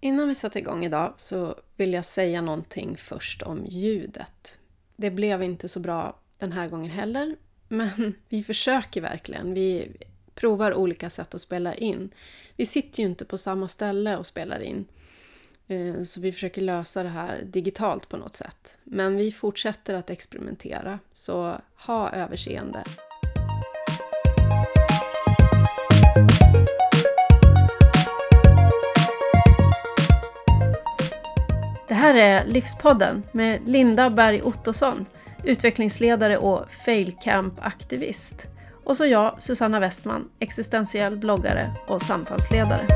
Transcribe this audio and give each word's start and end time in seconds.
Innan 0.00 0.28
vi 0.28 0.34
sätter 0.34 0.60
igång 0.60 0.84
idag 0.84 1.14
så 1.16 1.54
vill 1.76 1.92
jag 1.92 2.04
säga 2.04 2.42
någonting 2.42 2.96
först 2.96 3.42
om 3.42 3.66
ljudet. 3.66 4.58
Det 4.96 5.10
blev 5.10 5.42
inte 5.42 5.68
så 5.68 5.80
bra 5.80 6.16
den 6.38 6.52
här 6.52 6.68
gången 6.68 6.90
heller, 6.90 7.36
men 7.68 8.14
vi 8.28 8.42
försöker 8.42 9.00
verkligen. 9.00 9.54
Vi 9.54 9.92
provar 10.34 10.74
olika 10.74 11.10
sätt 11.10 11.34
att 11.34 11.40
spela 11.40 11.74
in. 11.74 12.10
Vi 12.56 12.66
sitter 12.66 13.02
ju 13.02 13.08
inte 13.08 13.24
på 13.24 13.38
samma 13.38 13.68
ställe 13.68 14.16
och 14.16 14.26
spelar 14.26 14.60
in. 14.60 14.86
Eh, 15.68 16.02
så 16.02 16.20
vi 16.20 16.32
försöker 16.32 16.62
lösa 16.62 17.02
det 17.02 17.08
här 17.08 17.42
digitalt 17.44 18.08
på 18.08 18.16
något 18.16 18.34
sätt. 18.34 18.78
Men 18.84 19.16
vi 19.16 19.32
fortsätter 19.32 19.94
att 19.94 20.10
experimentera, 20.10 20.98
så 21.12 21.60
ha 21.74 22.10
överseende. 22.10 22.84
Här 32.10 32.42
är 32.42 32.46
Livspodden 32.46 33.22
med 33.32 33.68
Linda 33.68 34.10
Berg 34.10 34.42
Ottosson, 34.42 35.06
utvecklingsledare 35.44 36.36
och 36.36 36.66
failcamp-aktivist. 36.86 38.46
Och 38.84 38.96
så 38.96 39.06
jag, 39.06 39.42
Susanna 39.42 39.80
Westman, 39.80 40.28
existentiell 40.38 41.16
bloggare 41.16 41.74
och 41.86 42.02
samtalsledare. 42.02 42.86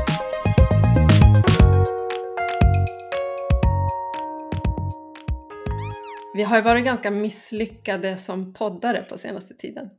Vi 6.33 6.43
har 6.43 6.55
ju 6.57 6.61
varit 6.61 6.85
ganska 6.85 7.11
misslyckade 7.11 8.17
som 8.17 8.53
poddare 8.53 9.01
på 9.09 9.17
senaste 9.17 9.53
tiden. 9.53 9.89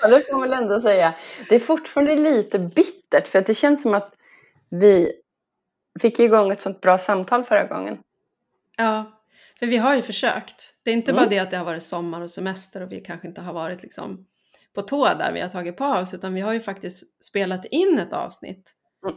ja, 0.00 0.08
det 0.08 0.26
får 0.26 0.32
man 0.32 0.50
väl 0.50 0.62
ändå 0.62 0.80
säga. 0.80 1.14
Det 1.48 1.54
är 1.54 1.60
fortfarande 1.60 2.16
lite 2.16 2.58
bittert 2.58 3.28
för 3.28 3.38
att 3.38 3.46
det 3.46 3.54
känns 3.54 3.82
som 3.82 3.94
att 3.94 4.14
vi 4.68 5.12
fick 6.00 6.18
igång 6.18 6.50
ett 6.50 6.60
sånt 6.60 6.80
bra 6.80 6.98
samtal 6.98 7.44
förra 7.44 7.64
gången. 7.64 7.98
Ja, 8.76 9.20
för 9.58 9.66
vi 9.66 9.76
har 9.76 9.96
ju 9.96 10.02
försökt. 10.02 10.74
Det 10.84 10.90
är 10.90 10.94
inte 10.94 11.10
mm. 11.10 11.22
bara 11.22 11.30
det 11.30 11.38
att 11.38 11.50
det 11.50 11.56
har 11.56 11.64
varit 11.64 11.82
sommar 11.82 12.20
och 12.20 12.30
semester 12.30 12.82
och 12.82 12.92
vi 12.92 13.00
kanske 13.00 13.28
inte 13.28 13.40
har 13.40 13.52
varit 13.52 13.82
liksom 13.82 14.26
på 14.74 14.82
tå 14.82 15.04
där 15.04 15.32
vi 15.32 15.40
har 15.40 15.48
tagit 15.48 15.76
paus 15.76 16.14
utan 16.14 16.34
vi 16.34 16.40
har 16.40 16.52
ju 16.52 16.60
faktiskt 16.60 17.24
spelat 17.24 17.64
in 17.64 17.98
ett 17.98 18.12
avsnitt 18.12 18.72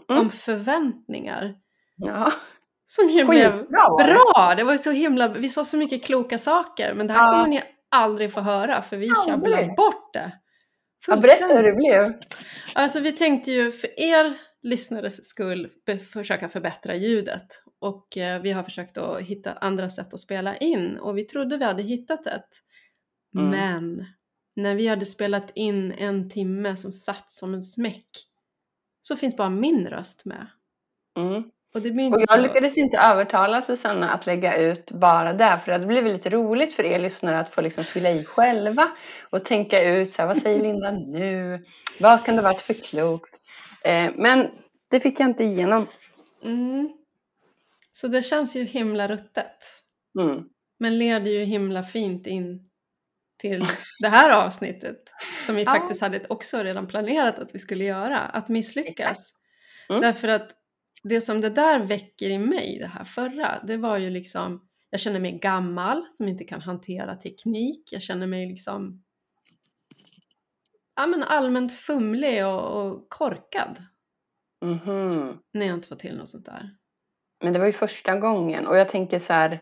mm. 0.10 0.22
om 0.22 0.30
förväntningar. 0.30 1.56
Ja. 1.96 2.32
Som 2.86 3.10
ju 3.10 3.26
blev 3.26 3.68
bra! 3.68 4.54
Det 4.58 4.64
var 4.64 4.78
så 4.78 4.92
himla, 4.92 5.28
vi 5.28 5.50
sa 5.50 5.66
så 5.66 5.78
mycket 5.78 6.04
kloka 6.04 6.38
saker 6.38 6.94
men 6.94 7.08
det 7.08 7.14
här 7.14 7.26
ja. 7.26 7.32
kommer 7.32 7.48
ni 7.48 7.62
aldrig 7.90 8.34
få 8.34 8.42
höra 8.42 8.82
för 8.82 8.98
vi 8.98 9.08
ja, 9.08 9.16
tjabblade 9.28 9.74
bort 9.78 10.14
det. 10.14 10.32
Ja, 11.08 11.16
berätta 11.16 11.46
hur 11.46 11.64
det 11.64 11.74
blev. 11.74 12.14
Alltså 12.76 13.00
vi 13.00 13.12
tänkte 13.12 13.52
ju 13.52 13.72
för 13.72 14.00
er 14.00 14.38
lyssnares 14.64 15.26
skull 15.26 15.70
försöka 16.14 16.50
förbättra 16.50 16.96
ljudet. 16.96 17.64
Och 17.80 18.18
eh, 18.18 18.42
vi 18.42 18.52
har 18.52 18.64
försökt 18.64 18.98
att 18.98 19.22
hitta 19.22 19.54
andra 19.54 19.90
sätt 19.90 20.14
att 20.14 20.20
spela 20.20 20.58
in 20.58 20.98
och 20.98 21.18
vi 21.18 21.24
trodde 21.24 21.58
vi 21.58 21.66
hade 21.66 21.84
hittat 21.84 22.28
ett. 22.28 22.50
Mm. 23.36 23.50
Men 23.50 24.06
när 24.56 24.76
vi 24.76 24.88
hade 24.88 25.06
spelat 25.06 25.52
in 25.56 25.92
en 25.92 26.30
timme 26.30 26.76
som 26.76 26.92
satt 26.92 27.32
som 27.32 27.54
en 27.54 27.64
smäck 27.64 28.10
så 29.02 29.16
finns 29.16 29.38
bara 29.38 29.50
min 29.50 29.88
röst 29.88 30.26
med. 30.26 30.48
Mm. 31.18 31.44
Och, 31.74 31.82
och 31.82 32.22
jag 32.22 32.30
så... 32.30 32.38
lyckades 32.38 32.78
inte 32.78 32.98
övertala 32.98 33.62
Susanna 33.62 34.10
att 34.10 34.26
lägga 34.26 34.58
ut 34.58 34.92
bara 34.92 35.34
det 35.34 35.60
för 35.64 35.66
det 35.66 35.72
hade 35.72 35.86
blivit 35.86 36.14
lite 36.14 36.30
roligt 36.30 36.74
för 36.74 36.84
er 36.84 37.00
lyssnare 37.00 37.40
att 37.40 37.54
få 37.54 37.62
liksom 37.62 37.84
fylla 37.84 38.12
i 38.12 38.26
själva 38.26 38.92
och 39.30 39.46
tänka 39.46 39.84
ut 39.84 40.12
så 40.12 40.22
här, 40.22 40.28
vad 40.28 40.38
säger 40.38 40.64
Linda 40.64 40.92
nu? 40.92 41.64
Vad 42.02 42.26
kan 42.26 42.36
det 42.36 42.42
varit 42.42 42.62
för 42.62 42.74
klokt? 42.74 43.33
Eh, 43.84 44.12
men 44.16 44.50
det 44.90 45.00
fick 45.00 45.20
jag 45.20 45.30
inte 45.30 45.44
igenom. 45.44 45.88
Mm. 46.44 46.94
Så 47.92 48.08
det 48.08 48.22
känns 48.22 48.56
ju 48.56 48.64
himla 48.64 49.08
ruttet. 49.08 49.58
Mm. 50.20 50.44
Men 50.80 50.98
leder 50.98 51.32
ju 51.32 51.44
himla 51.44 51.84
fint 51.84 52.28
in 52.28 52.70
till 53.38 53.66
det 54.00 54.08
här 54.08 54.46
avsnittet 54.46 55.00
som 55.46 55.56
vi 55.56 55.64
ja. 55.64 55.72
faktiskt 55.72 56.02
hade 56.02 56.26
också 56.30 56.64
redan 56.64 56.88
planerat 56.88 57.40
att 57.40 57.56
vi 57.56 57.60
skulle 57.60 57.84
göra, 57.84 58.20
att 58.20 58.50
misslyckas. 58.50 59.34
Mm. 59.90 60.02
Därför 60.02 60.28
att 60.28 60.52
det 61.04 61.22
som 61.22 61.42
det 61.42 61.50
där 61.50 61.80
väcker 61.80 62.30
i 62.30 62.38
mig, 62.38 62.78
det 62.80 62.88
här 62.88 63.04
förra, 63.04 63.64
det 63.68 63.78
var 63.78 63.98
ju 63.98 64.10
liksom, 64.10 64.68
jag 64.90 65.00
känner 65.00 65.20
mig 65.20 65.40
gammal 65.40 66.06
som 66.10 66.28
inte 66.28 66.44
kan 66.44 66.62
hantera 66.62 67.16
teknik, 67.16 67.90
jag 67.92 68.02
känner 68.02 68.28
mig 68.28 68.48
liksom 68.48 69.04
ja, 70.96 71.06
men 71.06 71.24
allmänt 71.24 71.74
fumlig 71.74 72.46
och, 72.46 72.86
och 72.86 73.10
korkad. 73.10 73.78
Mm 74.64 74.80
-hmm. 74.80 75.38
När 75.54 75.66
jag 75.66 75.76
inte 75.76 75.88
får 75.88 75.96
till 75.96 76.18
något 76.18 76.30
sånt 76.30 76.46
där. 76.46 76.70
Men 77.44 77.54
det 77.54 77.60
var 77.60 77.66
ju 77.66 77.72
första 77.72 78.16
gången 78.16 78.68
och 78.68 78.78
jag 78.78 78.90
tänker 78.90 79.20
så 79.20 79.34
här, 79.34 79.62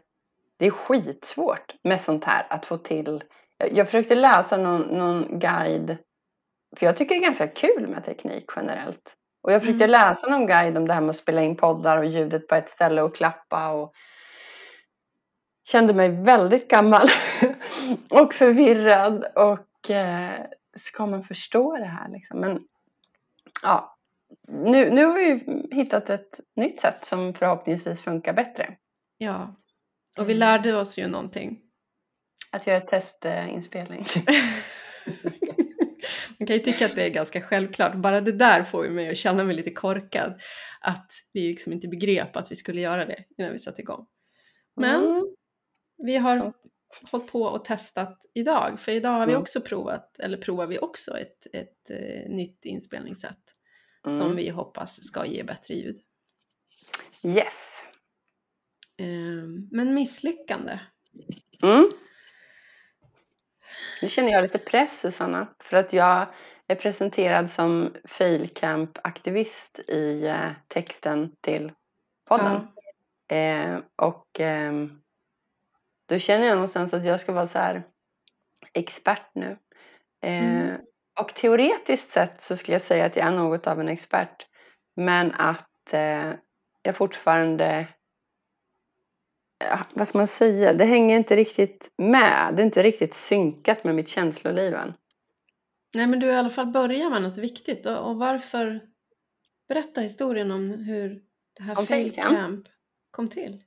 det 0.57 0.65
är 0.65 0.71
skitsvårt 0.71 1.75
med 1.83 2.01
sånt 2.01 2.25
här 2.25 2.47
att 2.49 2.65
få 2.65 2.77
till. 2.77 3.23
Jag 3.71 3.87
försökte 3.87 4.15
läsa 4.15 4.57
någon, 4.57 4.81
någon 4.81 5.39
guide, 5.39 5.97
för 6.77 6.85
jag 6.85 6.97
tycker 6.97 7.15
det 7.15 7.21
är 7.21 7.23
ganska 7.23 7.47
kul 7.47 7.87
med 7.87 8.05
teknik 8.05 8.45
generellt. 8.55 9.17
Och 9.43 9.51
jag 9.51 9.61
försökte 9.61 9.85
mm. 9.85 9.91
läsa 9.91 10.27
någon 10.27 10.47
guide 10.47 10.77
om 10.77 10.87
det 10.87 10.93
här 10.93 11.01
med 11.01 11.09
att 11.09 11.15
spela 11.15 11.41
in 11.41 11.57
poddar 11.57 11.97
och 11.97 12.05
ljudet 12.05 12.47
på 12.47 12.55
ett 12.55 12.69
ställe 12.69 13.01
och 13.01 13.15
klappa 13.15 13.71
och 13.71 13.93
kände 15.63 15.93
mig 15.93 16.09
väldigt 16.09 16.67
gammal 16.67 17.09
och 18.09 18.33
förvirrad 18.33 19.25
och 19.35 19.89
eh, 19.89 20.45
ska 20.75 21.05
man 21.05 21.23
förstå 21.23 21.77
det 21.77 21.85
här 21.85 22.09
liksom? 22.09 22.39
Men 22.39 22.67
ja, 23.63 23.97
nu, 24.47 24.89
nu 24.89 25.05
har 25.05 25.13
vi 25.13 25.43
hittat 25.75 26.09
ett 26.09 26.39
nytt 26.55 26.81
sätt 26.81 27.05
som 27.05 27.33
förhoppningsvis 27.33 28.01
funkar 28.01 28.33
bättre. 28.33 28.77
Ja, 29.17 29.55
och 30.17 30.29
vi 30.29 30.33
lärde 30.33 30.75
oss 30.75 30.97
ju 30.97 31.07
någonting. 31.07 31.61
Att 32.51 32.67
göra 32.67 32.81
testinspelning. 32.81 34.05
Man 36.37 36.47
kan 36.47 36.55
ju 36.55 36.61
tycka 36.61 36.85
att 36.85 36.95
det 36.95 37.05
är 37.05 37.09
ganska 37.09 37.41
självklart. 37.41 37.95
Bara 37.95 38.21
det 38.21 38.31
där 38.31 38.63
får 38.63 38.85
ju 38.85 38.91
mig 38.91 39.09
att 39.09 39.17
känna 39.17 39.43
mig 39.43 39.55
lite 39.55 39.71
korkad. 39.71 40.41
Att 40.81 41.11
vi 41.33 41.47
liksom 41.47 41.73
inte 41.73 41.87
begrep 41.87 42.35
att 42.35 42.51
vi 42.51 42.55
skulle 42.55 42.81
göra 42.81 43.05
det 43.05 43.23
innan 43.37 43.51
vi 43.51 43.59
satte 43.59 43.81
igång. 43.81 44.05
Men 44.75 45.03
mm. 45.03 45.35
vi 45.97 46.17
har 46.17 46.53
hållit 47.11 47.31
på 47.31 47.43
och 47.43 47.65
testat 47.65 48.25
idag. 48.33 48.79
För 48.79 48.91
idag 48.91 49.11
har 49.11 49.25
vi 49.25 49.31
mm. 49.31 49.41
också 49.41 49.61
provat, 49.61 50.19
eller 50.19 50.37
provar 50.37 50.67
vi 50.67 50.79
också 50.79 51.17
ett, 51.17 51.47
ett, 51.53 51.89
ett 51.89 51.89
eh, 51.89 52.35
nytt 52.35 52.65
inspelningssätt. 52.65 53.55
Mm. 54.05 54.17
Som 54.17 54.35
vi 54.35 54.49
hoppas 54.49 55.03
ska 55.03 55.25
ge 55.25 55.43
bättre 55.43 55.73
ljud. 55.73 55.99
Yes. 57.23 57.83
Um, 58.99 59.69
men 59.71 59.93
misslyckande. 59.93 60.79
Mm. 61.63 61.89
Nu 64.01 64.09
känner 64.09 64.31
jag 64.31 64.41
lite 64.41 64.57
press 64.57 64.99
Susanna. 64.99 65.47
För 65.59 65.77
att 65.77 65.93
jag 65.93 66.27
är 66.67 66.75
presenterad 66.75 67.51
som 67.51 67.95
failcamp-aktivist 68.03 69.79
i 69.87 70.27
eh, 70.27 70.51
texten 70.67 71.35
till 71.41 71.71
podden. 72.25 72.67
Ja. 73.27 73.35
Eh, 73.35 73.79
och 73.95 74.39
eh, 74.39 74.73
då 76.11 76.19
känner 76.19 76.47
jag 76.47 76.55
någonstans 76.55 76.93
att 76.93 77.05
jag 77.05 77.19
ska 77.19 77.31
vara 77.31 77.47
så 77.47 77.59
här 77.59 77.83
expert 78.73 79.31
nu. 79.33 79.57
Eh, 80.21 80.61
mm. 80.61 80.81
Och 81.19 81.35
teoretiskt 81.35 82.11
sett 82.11 82.41
så 82.41 82.55
skulle 82.55 82.75
jag 82.75 82.81
säga 82.81 83.05
att 83.05 83.15
jag 83.15 83.27
är 83.27 83.31
något 83.31 83.67
av 83.67 83.79
en 83.79 83.89
expert. 83.89 84.47
Men 84.95 85.31
att 85.31 85.93
eh, 85.93 86.31
jag 86.83 86.95
fortfarande 86.95 87.87
vad 89.93 90.07
ska 90.07 90.17
man 90.17 90.27
säga, 90.27 90.73
det 90.73 90.85
hänger 90.85 91.17
inte 91.17 91.35
riktigt 91.35 91.91
med. 91.97 92.53
Det 92.55 92.61
är 92.61 92.65
inte 92.65 92.83
riktigt 92.83 93.13
synkat 93.13 93.83
med 93.83 93.95
mitt 93.95 94.09
känsloliv 94.09 94.73
än. 94.73 94.93
Nej 95.95 96.07
men 96.07 96.19
du 96.19 96.27
har 96.27 96.33
i 96.33 96.37
alla 96.37 96.49
fall 96.49 96.67
börjat 96.67 97.11
med 97.11 97.21
något 97.21 97.37
viktigt 97.37 97.85
och, 97.85 98.09
och 98.09 98.15
varför 98.15 98.91
Berätta 99.71 100.01
historien 100.01 100.51
om 100.51 100.69
hur 100.69 101.21
det 101.57 101.63
här 101.63 101.75
fail 101.75 102.11
camp 102.11 102.67
kom 103.11 103.29
till. 103.29 103.63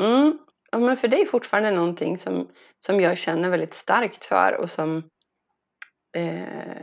Mm. 0.00 0.38
Ja, 0.76 0.80
men 0.80 0.96
för 0.96 1.08
det 1.08 1.20
är 1.20 1.26
fortfarande 1.26 1.70
någonting 1.70 2.18
som, 2.18 2.48
som 2.86 3.00
jag 3.00 3.18
känner 3.18 3.48
väldigt 3.48 3.74
starkt 3.74 4.24
för 4.24 4.52
och 4.52 4.70
som, 4.70 4.96
eh, 6.16 6.82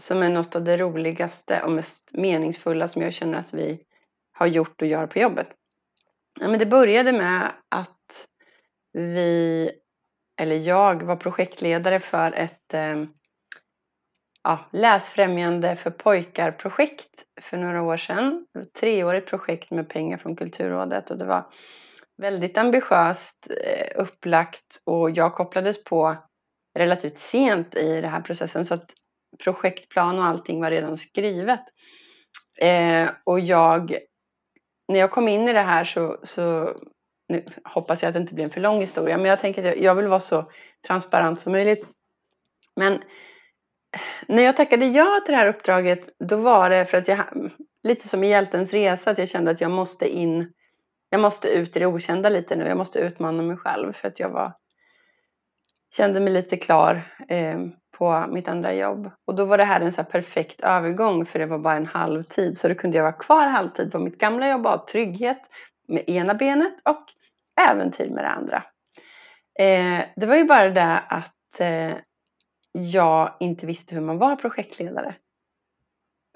som 0.00 0.22
är 0.22 0.28
något 0.28 0.56
av 0.56 0.64
det 0.64 0.76
roligaste 0.76 1.62
och 1.62 1.72
mest 1.72 2.10
meningsfulla 2.12 2.88
som 2.88 3.02
jag 3.02 3.12
känner 3.12 3.38
att 3.38 3.54
vi 3.54 3.82
har 4.32 4.46
gjort 4.46 4.82
och 4.82 4.88
gör 4.88 5.06
på 5.06 5.18
jobbet. 5.18 5.48
Ja, 6.40 6.48
men 6.48 6.58
det 6.58 6.66
började 6.66 7.12
med 7.12 7.52
att 7.68 8.26
vi, 8.92 9.70
eller 10.40 10.56
jag, 10.56 11.02
var 11.02 11.16
projektledare 11.16 12.00
för 12.00 12.32
ett 12.32 12.74
eh, 12.74 13.04
ja, 14.42 14.58
läsfrämjande 14.72 15.76
för 15.76 15.90
pojkar-projekt 15.90 17.24
för 17.40 17.56
några 17.56 17.82
år 17.82 17.96
sedan. 17.96 18.46
Ett 18.58 18.72
treårigt 18.72 19.30
projekt 19.30 19.70
med 19.70 19.88
pengar 19.88 20.16
från 20.16 20.36
Kulturrådet 20.36 21.10
och 21.10 21.18
det 21.18 21.26
var 21.26 21.44
väldigt 22.20 22.58
ambitiöst 22.58 23.50
eh, 23.64 24.02
upplagt 24.02 24.80
och 24.84 25.10
jag 25.10 25.34
kopplades 25.34 25.84
på 25.84 26.16
relativt 26.78 27.18
sent 27.18 27.74
i 27.74 28.00
den 28.00 28.10
här 28.10 28.20
processen 28.20 28.64
så 28.64 28.74
att 28.74 28.92
projektplan 29.44 30.18
och 30.18 30.24
allting 30.24 30.60
var 30.60 30.70
redan 30.70 30.96
skrivet. 30.96 31.60
Eh, 32.60 33.10
och 33.24 33.40
jag 33.40 33.98
när 34.88 34.98
jag 34.98 35.10
kom 35.10 35.28
in 35.28 35.48
i 35.48 35.52
det 35.52 35.60
här 35.60 35.84
så, 35.84 36.18
så 36.22 36.74
nu 37.28 37.44
hoppas 37.64 38.02
jag 38.02 38.08
att 38.08 38.14
det 38.14 38.20
inte 38.20 38.34
blir 38.34 38.44
en 38.44 38.50
för 38.50 38.60
lång 38.60 38.80
historia, 38.80 39.16
men 39.16 39.26
jag 39.26 39.40
tänker 39.40 39.62
att 39.62 39.66
jag, 39.66 39.84
jag 39.84 39.94
vill 39.94 40.06
vara 40.06 40.20
så 40.20 40.50
transparent 40.86 41.40
som 41.40 41.52
möjligt. 41.52 41.86
Men 42.76 42.92
eh, 42.92 43.00
när 44.28 44.42
jag 44.42 44.56
tackade 44.56 44.86
ja 44.86 45.20
till 45.24 45.32
det 45.32 45.38
här 45.38 45.48
uppdraget, 45.48 46.08
då 46.18 46.36
var 46.36 46.70
det 46.70 46.86
för 46.86 46.98
att 46.98 47.08
jag, 47.08 47.50
lite 47.82 48.08
som 48.08 48.24
i 48.24 48.30
Hjältens 48.30 48.72
resa, 48.72 49.10
att 49.10 49.18
jag 49.18 49.28
kände 49.28 49.50
att 49.50 49.60
jag 49.60 49.70
måste 49.70 50.08
in, 50.08 50.52
jag 51.10 51.20
måste 51.20 51.48
ut 51.48 51.76
i 51.76 51.78
det 51.78 51.86
okända 51.86 52.28
lite 52.28 52.56
nu, 52.56 52.64
jag 52.68 52.78
måste 52.78 52.98
utmana 52.98 53.42
mig 53.42 53.56
själv 53.56 53.92
för 53.92 54.08
att 54.08 54.20
jag 54.20 54.28
var, 54.28 54.52
kände 55.96 56.20
mig 56.20 56.32
lite 56.32 56.56
klar 56.56 57.02
eh, 57.28 57.58
på 57.98 58.26
mitt 58.28 58.48
andra 58.48 58.74
jobb. 58.74 59.10
Och 59.26 59.34
då 59.34 59.44
var 59.44 59.58
det 59.58 59.64
här 59.64 59.80
en 59.80 59.92
så 59.92 60.04
perfekt 60.04 60.60
övergång 60.60 61.26
för 61.26 61.38
det 61.38 61.46
var 61.46 61.58
bara 61.58 61.76
en 61.76 61.86
halvtid, 61.86 62.58
så 62.58 62.68
då 62.68 62.74
kunde 62.74 62.96
jag 62.96 63.04
vara 63.04 63.12
kvar 63.12 63.46
halvtid 63.46 63.92
på 63.92 63.98
mitt 63.98 64.18
gamla 64.18 64.48
jobb 64.48 64.66
och 64.66 64.72
ha 64.72 64.86
trygghet 64.86 65.42
med 65.88 66.08
ena 66.10 66.34
benet 66.34 66.74
och 66.84 67.02
äventyr 67.70 68.10
med 68.10 68.24
det 68.24 68.28
andra. 68.28 68.62
Eh, 69.58 70.04
det 70.16 70.26
var 70.26 70.36
ju 70.36 70.44
bara 70.44 70.70
det 70.70 70.98
att 70.98 71.60
eh, 71.60 71.96
jag 72.72 73.34
inte 73.40 73.66
visste 73.66 73.94
hur 73.94 74.02
man 74.02 74.18
var 74.18 74.36
projektledare. 74.36 75.14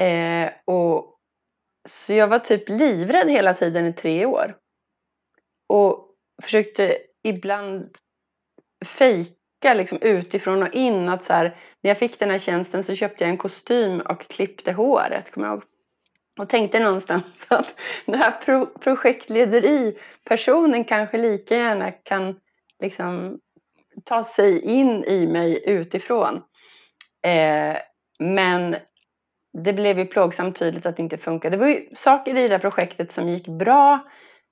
Eh, 0.00 0.50
och, 0.65 1.19
så 1.88 2.12
jag 2.12 2.29
var 2.29 2.38
typ 2.38 2.69
livrädd 2.69 3.31
hela 3.31 3.55
tiden 3.55 3.87
i 3.87 3.93
tre 3.93 4.26
år. 4.26 4.56
Och 5.75 6.09
försökte 6.43 6.99
ibland 7.25 7.91
fejka 8.85 9.75
liksom 9.75 9.99
utifrån 10.00 10.62
och 10.62 10.75
in 10.75 11.09
att 11.09 11.25
så 11.25 11.32
här, 11.32 11.56
när 11.81 11.91
jag 11.91 11.99
fick 11.99 12.19
den 12.19 12.31
här 12.31 12.38
tjänsten 12.38 12.85
så 12.85 12.94
köpte 12.94 13.25
jag 13.25 13.31
en 13.31 13.37
kostym 13.37 14.00
och 14.00 14.21
klippte 14.21 14.73
håret, 14.73 15.31
kommer 15.31 15.47
jag 15.47 15.55
ihåg. 15.55 15.65
Och 16.38 16.49
tänkte 16.49 16.79
någonstans 16.79 17.25
att 17.49 17.81
den 18.06 18.15
här 18.15 18.31
pro 18.31 18.67
projektlederi-personen 18.67 20.85
kanske 20.85 21.19
lika 21.19 21.56
gärna 21.56 21.91
kan 21.91 22.41
liksom 22.81 23.38
ta 24.05 24.25
sig 24.25 24.61
in 24.61 25.05
i 25.05 25.26
mig 25.26 25.62
utifrån. 25.67 26.43
Eh, 27.26 27.76
men 28.19 28.76
det 29.62 29.73
blev 29.73 29.99
ju 29.99 30.06
plågsamt 30.06 30.56
tydligt 30.56 30.87
att 30.87 30.97
det 30.97 31.03
inte 31.03 31.19
funkade. 31.19 31.56
Det 31.56 31.61
var 31.61 31.69
ju 31.69 31.88
saker 31.94 32.37
i 32.37 32.49
det 32.49 32.55
här 32.55 32.59
projektet 32.59 33.12
som 33.12 33.29
gick 33.29 33.49
bra. 33.49 34.00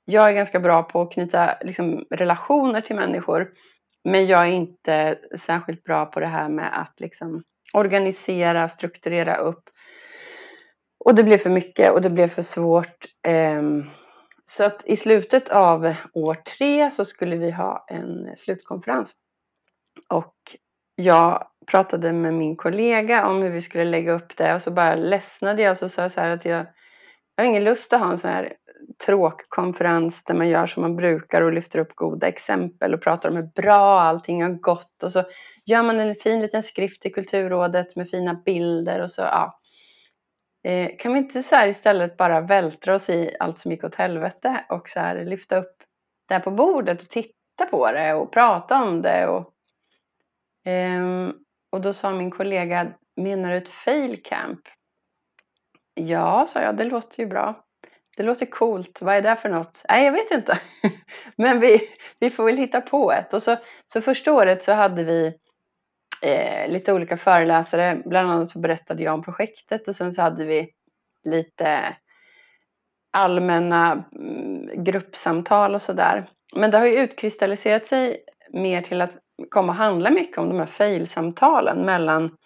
Jag 0.04 0.30
är 0.30 0.32
ganska 0.32 0.60
bra 0.60 0.82
på 0.82 1.02
att 1.02 1.12
knyta 1.12 1.54
liksom, 1.62 2.04
relationer 2.10 2.80
till 2.80 2.96
människor. 2.96 3.52
Men 4.04 4.26
jag 4.26 4.40
är 4.40 4.52
inte 4.52 5.18
särskilt 5.38 5.84
bra 5.84 6.06
på 6.06 6.20
det 6.20 6.26
här 6.26 6.48
med 6.48 6.80
att 6.80 7.00
liksom, 7.00 7.42
organisera, 7.72 8.68
strukturera 8.68 9.36
upp. 9.36 9.62
Och 11.04 11.14
det 11.14 11.24
blev 11.24 11.38
för 11.38 11.50
mycket 11.50 11.92
och 11.92 12.02
det 12.02 12.10
blev 12.10 12.28
för 12.28 12.42
svårt. 12.42 13.06
Ehm, 13.26 13.84
så 14.44 14.64
att 14.64 14.86
i 14.86 14.96
slutet 14.96 15.48
av 15.48 15.94
år 16.12 16.34
tre 16.34 16.90
så 16.90 17.04
skulle 17.04 17.36
vi 17.36 17.50
ha 17.50 17.84
en 17.88 18.36
slutkonferens. 18.36 19.14
Och 20.08 20.34
jag 20.94 21.46
pratade 21.66 22.12
med 22.12 22.34
min 22.34 22.56
kollega 22.56 23.26
om 23.26 23.42
hur 23.42 23.50
vi 23.50 23.62
skulle 23.62 23.84
lägga 23.84 24.12
upp 24.12 24.36
det 24.36 24.54
och 24.54 24.62
så 24.62 24.70
bara 24.70 24.94
ledsnade 24.94 25.62
jag 25.62 25.70
och 25.70 25.76
så 25.76 25.88
sa 25.88 26.02
jag 26.02 26.12
så 26.12 26.20
här 26.20 26.30
att 26.30 26.44
jag, 26.44 26.66
jag 27.36 27.44
har 27.44 27.50
ingen 27.50 27.64
lust 27.64 27.92
att 27.92 28.00
ha 28.00 28.10
en 28.10 28.18
sån 28.18 28.30
här 28.30 28.52
tråkkonferens 29.06 30.24
där 30.24 30.34
man 30.34 30.48
gör 30.48 30.66
som 30.66 30.82
man 30.82 30.96
brukar 30.96 31.42
och 31.42 31.52
lyfter 31.52 31.78
upp 31.78 31.94
goda 31.94 32.28
exempel 32.28 32.94
och 32.94 33.02
pratar 33.02 33.30
om 33.30 33.36
hur 33.36 33.50
bra 33.62 34.00
allting 34.00 34.42
har 34.42 34.50
gått 34.50 35.02
och 35.02 35.12
så 35.12 35.24
gör 35.66 35.82
man 35.82 36.00
en 36.00 36.14
fin 36.14 36.40
liten 36.40 36.62
skrift 36.62 37.02
till 37.02 37.14
Kulturrådet 37.14 37.96
med 37.96 38.10
fina 38.10 38.34
bilder 38.34 39.00
och 39.00 39.10
så 39.10 39.22
ja. 39.22 39.58
Eh, 40.64 40.90
kan 40.98 41.12
vi 41.12 41.18
inte 41.18 41.42
så 41.42 41.56
här 41.56 41.68
istället 41.68 42.16
bara 42.16 42.40
vältra 42.40 42.94
oss 42.94 43.10
i 43.10 43.36
allt 43.40 43.58
som 43.58 43.70
gick 43.70 43.84
åt 43.84 43.94
helvete 43.94 44.64
och 44.68 44.88
så 44.88 45.00
här 45.00 45.24
lyfta 45.24 45.56
upp 45.56 45.76
det 46.28 46.34
här 46.34 46.40
på 46.40 46.50
bordet 46.50 47.02
och 47.02 47.08
titta 47.08 47.66
på 47.70 47.92
det 47.92 48.14
och 48.14 48.32
prata 48.32 48.82
om 48.82 49.02
det 49.02 49.26
och 49.26 49.52
eh, 50.70 51.32
och 51.72 51.80
då 51.80 51.92
sa 51.92 52.10
min 52.10 52.30
kollega, 52.30 52.92
menar 53.16 53.50
du 53.50 53.56
ett 53.56 53.68
fail 53.68 54.22
camp? 54.22 54.60
Ja, 55.94 56.46
sa 56.48 56.60
jag, 56.60 56.76
det 56.76 56.84
låter 56.84 57.20
ju 57.20 57.26
bra. 57.26 57.61
Det 58.16 58.22
låter 58.22 58.46
coolt. 58.46 59.02
Vad 59.02 59.14
är 59.14 59.22
det 59.22 59.36
för 59.36 59.48
något? 59.48 59.84
Nej, 59.88 60.04
jag 60.04 60.12
vet 60.12 60.30
inte. 60.30 60.58
Men 61.36 61.60
vi, 61.60 61.80
vi 62.20 62.30
får 62.30 62.44
väl 62.44 62.56
hitta 62.56 62.80
på 62.80 63.12
ett. 63.12 63.34
Och 63.34 63.42
så, 63.42 63.56
så 63.92 64.00
första 64.00 64.32
året 64.32 64.64
så 64.64 64.72
hade 64.72 65.04
vi 65.04 65.34
eh, 66.22 66.70
lite 66.70 66.92
olika 66.92 67.16
föreläsare. 67.16 68.02
Bland 68.04 68.30
annat 68.30 68.50
så 68.50 68.58
berättade 68.58 69.02
jag 69.02 69.14
om 69.14 69.22
projektet 69.22 69.88
och 69.88 69.96
sen 69.96 70.12
så 70.12 70.22
hade 70.22 70.44
vi 70.44 70.70
lite 71.24 71.96
allmänna 73.12 74.04
mm, 74.18 74.84
gruppsamtal 74.84 75.74
och 75.74 75.82
sådär. 75.82 76.28
Men 76.56 76.70
det 76.70 76.78
har 76.78 76.86
ju 76.86 76.98
utkristalliserat 76.98 77.86
sig 77.86 78.16
mer 78.52 78.82
till 78.82 79.00
att 79.00 79.12
komma 79.50 79.72
och 79.72 79.76
handla 79.78 80.10
mycket 80.10 80.38
om 80.38 80.48
de 80.48 80.58
här 80.58 80.66
failsamtalen 80.66 81.86
mellan 81.86 82.36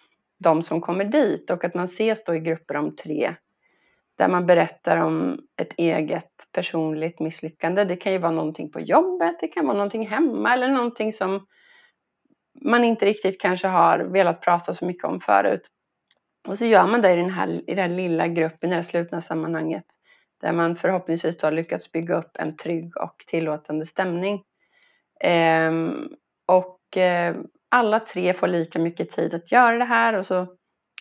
de 0.43 0.63
som 0.63 0.81
kommer 0.81 1.05
dit 1.05 1.49
och 1.49 1.63
att 1.63 1.73
man 1.73 1.85
ses 1.85 2.23
då 2.23 2.35
i 2.35 2.39
grupper 2.39 2.77
om 2.77 2.95
tre 2.95 3.35
där 4.17 4.27
man 4.27 4.45
berättar 4.45 4.97
om 4.97 5.39
ett 5.61 5.73
eget 5.77 6.31
personligt 6.53 7.19
misslyckande. 7.19 7.83
Det 7.83 7.95
kan 7.95 8.11
ju 8.11 8.17
vara 8.17 8.31
någonting 8.31 8.71
på 8.71 8.79
jobbet, 8.79 9.35
det 9.39 9.47
kan 9.47 9.65
vara 9.65 9.77
någonting 9.77 10.07
hemma 10.07 10.53
eller 10.53 10.67
någonting 10.67 11.13
som 11.13 11.45
man 12.61 12.83
inte 12.83 13.05
riktigt 13.05 13.41
kanske 13.41 13.67
har 13.67 13.99
velat 13.99 14.41
prata 14.41 14.73
så 14.73 14.85
mycket 14.85 15.03
om 15.03 15.19
förut. 15.19 15.67
Och 16.47 16.57
så 16.57 16.65
gör 16.65 16.87
man 16.87 17.01
det 17.01 17.11
i 17.11 17.15
den 17.15 17.29
här, 17.29 17.69
i 17.69 17.75
den 17.75 17.89
här 17.89 17.97
lilla 17.97 18.27
gruppen, 18.27 18.69
i 18.69 18.71
det 18.71 18.75
här 18.75 18.83
slutna 18.83 19.21
sammanhanget 19.21 19.85
där 20.41 20.53
man 20.53 20.75
förhoppningsvis 20.75 21.41
har 21.41 21.51
lyckats 21.51 21.91
bygga 21.91 22.15
upp 22.15 22.31
en 22.33 22.55
trygg 22.55 22.97
och 22.97 23.15
tillåtande 23.27 23.85
stämning. 23.85 24.43
Ehm, 25.19 26.07
och 26.45 26.77
och 26.87 26.97
eh, 26.97 27.35
alla 27.69 27.99
tre 27.99 28.33
får 28.33 28.47
lika 28.47 28.79
mycket 28.79 29.09
tid 29.09 29.33
att 29.33 29.51
göra 29.51 29.77
det 29.77 29.85
här 29.85 30.13
och 30.13 30.25
så 30.25 30.47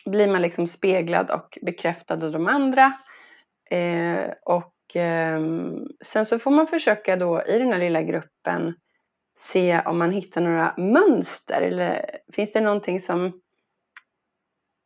blir 0.07 0.33
man 0.33 0.43
liksom 0.43 0.67
speglad 0.67 1.31
och 1.31 1.59
bekräftad 1.63 2.15
av 2.15 2.33
de 2.33 2.47
andra. 2.47 2.93
Eh, 3.71 4.31
och 4.45 4.97
eh, 4.97 5.41
sen 6.05 6.27
så 6.27 6.39
får 6.39 6.51
man 6.51 6.67
försöka 6.67 7.17
då 7.17 7.43
i 7.49 7.59
den 7.59 7.73
här 7.73 7.79
lilla 7.79 8.03
gruppen 8.03 8.75
se 9.39 9.81
om 9.87 9.99
man 9.99 10.11
hittar 10.11 10.41
några 10.41 10.75
mönster 10.77 11.63
eller 11.63 12.05
finns 12.33 12.53
det 12.53 12.61
någonting 12.61 13.01
som 13.01 13.27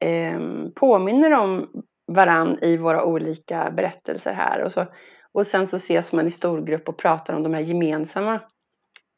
eh, 0.04 0.40
påminner 0.74 1.32
om 1.32 1.68
varann 2.06 2.58
i 2.62 2.76
våra 2.76 3.04
olika 3.04 3.70
berättelser 3.70 4.32
här. 4.32 4.62
Och, 4.62 4.72
så, 4.72 4.86
och 5.32 5.46
sen 5.46 5.66
så 5.66 5.76
ses 5.76 6.12
man 6.12 6.26
i 6.26 6.30
storgrupp 6.30 6.88
och 6.88 6.98
pratar 6.98 7.34
om 7.34 7.42
de 7.42 7.54
här 7.54 7.60
gemensamma 7.60 8.40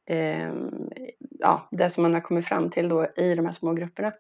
eh, 0.09 0.53
ja, 1.39 1.69
det 1.71 1.91
som 1.91 2.03
man 2.03 2.15
har 2.15 2.21
kommit 2.21 2.47
fram 2.47 2.71
till 2.71 2.89
då 2.89 3.07
i 3.17 3.35
de 3.35 3.45
här 3.45 3.53
små 3.53 3.73
grupperna. 3.73 4.13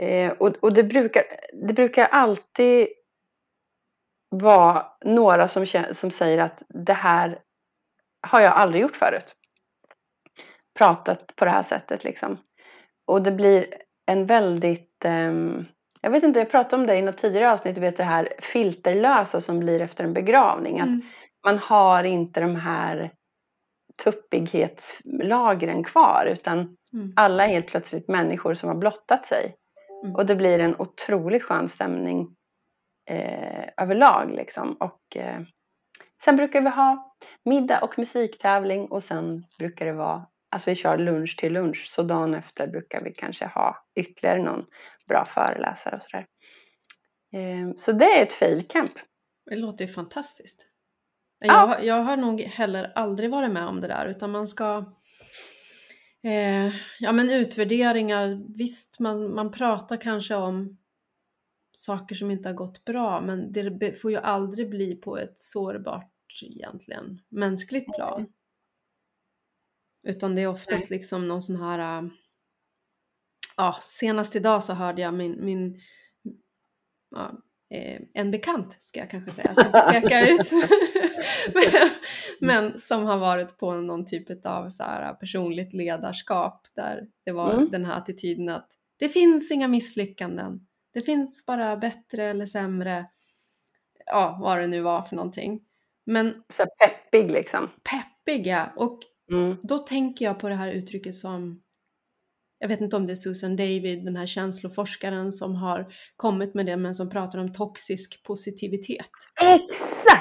Eh, 0.00 0.32
och 0.32 0.56
och 0.60 0.72
det, 0.72 0.82
brukar, 0.82 1.22
det 1.52 1.74
brukar 1.74 2.06
alltid 2.06 2.88
vara 4.30 4.86
några 5.04 5.48
som, 5.48 5.66
som 5.92 6.10
säger 6.10 6.38
att 6.38 6.62
det 6.68 6.92
här 6.92 7.38
har 8.26 8.40
jag 8.40 8.52
aldrig 8.52 8.82
gjort 8.82 8.96
förut. 8.96 9.36
Pratat 10.78 11.36
på 11.36 11.44
det 11.44 11.50
här 11.50 11.62
sättet 11.62 12.04
liksom. 12.04 12.38
Och 13.06 13.22
det 13.22 13.32
blir 13.32 13.74
en 14.06 14.26
väldigt, 14.26 15.04
eh, 15.04 15.32
jag 16.00 16.10
vet 16.10 16.24
inte, 16.24 16.38
jag 16.38 16.50
pratade 16.50 16.80
om 16.80 16.86
det 16.86 16.96
i 16.96 17.02
något 17.02 17.18
tidigare 17.18 17.52
avsnitt, 17.52 17.74
du 17.74 17.80
vet 17.80 17.96
det 17.96 18.04
här 18.04 18.32
filterlösa 18.38 19.40
som 19.40 19.58
blir 19.58 19.80
efter 19.80 20.04
en 20.04 20.12
begravning. 20.12 20.78
Mm. 20.78 20.98
Att 20.98 21.04
man 21.44 21.58
har 21.58 22.04
inte 22.04 22.40
de 22.40 22.56
här 22.56 23.12
tuppighetslagren 24.04 25.84
kvar 25.84 26.26
utan 26.32 26.76
mm. 26.92 27.12
alla 27.16 27.44
är 27.44 27.48
helt 27.48 27.66
plötsligt 27.66 28.08
människor 28.08 28.54
som 28.54 28.68
har 28.68 28.76
blottat 28.76 29.26
sig. 29.26 29.56
Mm. 30.02 30.14
Och 30.14 30.26
det 30.26 30.36
blir 30.36 30.58
en 30.58 30.80
otroligt 30.80 31.42
skön 31.42 31.68
stämning 31.68 32.36
eh, 33.10 33.64
överlag. 33.76 34.30
Liksom. 34.30 34.72
Och, 34.72 35.16
eh, 35.16 35.40
sen 36.24 36.36
brukar 36.36 36.60
vi 36.60 36.68
ha 36.68 37.16
middag 37.44 37.80
och 37.82 37.98
musiktävling 37.98 38.86
och 38.86 39.02
sen 39.02 39.44
brukar 39.58 39.86
det 39.86 39.92
vara 39.92 40.26
Alltså 40.52 40.70
vi 40.70 40.76
kör 40.76 40.98
lunch 40.98 41.36
till 41.38 41.52
lunch, 41.52 41.86
så 41.88 42.02
dagen 42.02 42.34
efter 42.34 42.66
brukar 42.66 43.00
vi 43.00 43.12
kanske 43.12 43.46
ha 43.46 43.84
ytterligare 44.00 44.42
någon 44.42 44.66
bra 45.08 45.24
föreläsare 45.24 45.96
och 45.96 46.02
sådär. 46.02 46.26
Eh, 47.32 47.76
så 47.76 47.92
det 47.92 48.04
är 48.04 48.22
ett 48.22 48.32
failcamp. 48.32 48.92
Det 49.50 49.56
låter 49.56 49.84
ju 49.84 49.92
fantastiskt. 49.92 50.66
Jag, 51.38 51.84
jag 51.84 52.02
har 52.02 52.16
nog 52.16 52.40
heller 52.40 52.92
aldrig 52.94 53.30
varit 53.30 53.50
med 53.50 53.66
om 53.66 53.80
det 53.80 53.88
där 53.88 54.06
utan 54.06 54.30
man 54.30 54.48
ska 54.48 54.84
eh, 56.22 56.74
Ja 57.00 57.12
men 57.12 57.30
utvärderingar, 57.30 58.42
visst 58.56 59.00
man, 59.00 59.34
man 59.34 59.52
pratar 59.52 59.96
kanske 59.96 60.34
om 60.34 60.78
saker 61.72 62.14
som 62.14 62.30
inte 62.30 62.48
har 62.48 62.54
gått 62.54 62.84
bra 62.84 63.20
men 63.20 63.52
det 63.52 63.92
får 63.92 64.10
ju 64.10 64.16
aldrig 64.16 64.70
bli 64.70 64.94
på 64.96 65.18
ett 65.18 65.40
sårbart 65.40 66.12
egentligen 66.42 67.20
mänskligt 67.28 67.86
plan. 67.96 68.26
Utan 70.02 70.34
det 70.34 70.42
är 70.42 70.46
oftast 70.46 70.90
liksom 70.90 71.28
någon 71.28 71.42
sån 71.42 71.62
här 71.62 72.10
Ja, 73.56 73.78
senast 73.82 74.36
idag 74.36 74.62
så 74.62 74.72
hörde 74.72 75.02
jag 75.02 75.14
min, 75.14 75.44
min 75.44 75.80
ja, 77.10 77.42
eh, 77.70 78.00
en 78.14 78.30
bekant 78.30 78.82
ska 78.82 79.00
jag 79.00 79.10
kanske 79.10 79.30
säga, 79.30 79.54
ska 79.54 79.64
peka 79.64 80.28
ut. 80.28 80.40
men 82.40 82.78
som 82.78 83.04
har 83.04 83.18
varit 83.18 83.58
på 83.58 83.74
någon 83.74 84.06
typ 84.06 84.46
av 84.46 84.68
så 84.68 84.82
här 84.82 85.14
personligt 85.14 85.72
ledarskap 85.72 86.66
där 86.76 87.06
det 87.24 87.32
var 87.32 87.52
mm. 87.52 87.70
den 87.70 87.84
här 87.84 87.98
attityden 87.98 88.48
att 88.48 88.68
det 88.98 89.08
finns 89.08 89.50
inga 89.50 89.68
misslyckanden. 89.68 90.66
Det 90.92 91.00
finns 91.00 91.46
bara 91.46 91.76
bättre 91.76 92.24
eller 92.24 92.46
sämre, 92.46 93.06
ja 94.06 94.38
vad 94.40 94.58
det 94.58 94.66
nu 94.66 94.80
var 94.80 95.02
för 95.02 95.16
någonting. 95.16 95.60
Men, 96.06 96.42
så 96.48 96.64
peppig 96.84 97.30
liksom. 97.30 97.68
Peppig 97.90 98.46
ja, 98.46 98.72
och 98.76 99.00
mm. 99.32 99.56
då 99.62 99.78
tänker 99.78 100.24
jag 100.24 100.38
på 100.38 100.48
det 100.48 100.54
här 100.54 100.72
uttrycket 100.72 101.14
som 101.14 101.62
jag 102.62 102.68
vet 102.68 102.80
inte 102.80 102.96
om 102.96 103.06
det 103.06 103.12
är 103.12 103.16
Susan 103.16 103.56
David, 103.56 104.04
den 104.04 104.16
här 104.16 104.26
känsloforskaren 104.26 105.32
som 105.32 105.54
har 105.54 105.92
kommit 106.16 106.54
med 106.54 106.66
det, 106.66 106.76
men 106.76 106.94
som 106.94 107.10
pratar 107.10 107.38
om 107.38 107.52
toxisk 107.52 108.22
positivitet. 108.22 109.10
Exakt! 109.42 110.19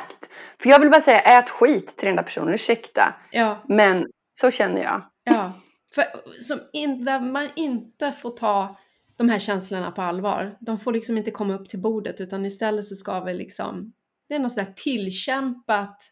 För 0.61 0.69
jag 0.69 0.79
vill 0.79 0.89
bara 0.89 1.01
säga, 1.01 1.19
ät 1.19 1.49
skit 1.49 1.97
till 1.97 2.07
den 2.07 2.15
där 2.15 2.23
personen, 2.23 2.53
ursäkta. 2.53 3.15
Ja. 3.31 3.63
Men 3.67 4.07
så 4.33 4.51
känner 4.51 4.83
jag. 4.83 5.09
Ja, 5.23 5.53
för 5.95 6.03
som 6.41 6.59
in, 6.73 7.05
där 7.05 7.19
man 7.19 7.49
inte 7.55 8.11
får 8.11 8.31
ta 8.31 8.75
de 9.15 9.29
här 9.29 9.39
känslorna 9.39 9.91
på 9.91 10.01
allvar. 10.01 10.57
De 10.59 10.77
får 10.77 10.91
liksom 10.91 11.17
inte 11.17 11.31
komma 11.31 11.53
upp 11.53 11.69
till 11.69 11.81
bordet 11.81 12.21
utan 12.21 12.45
istället 12.45 12.85
så 12.85 12.95
ska 12.95 13.19
vi 13.19 13.33
liksom, 13.33 13.93
det 14.27 14.35
är 14.35 14.39
något 14.39 14.51
sådär 14.51 14.73
tillkämpat, 14.75 16.03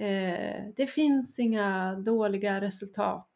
eh, 0.00 0.64
det 0.76 0.86
finns 0.86 1.38
inga 1.38 1.94
dåliga 1.94 2.60
resultat. 2.60 3.30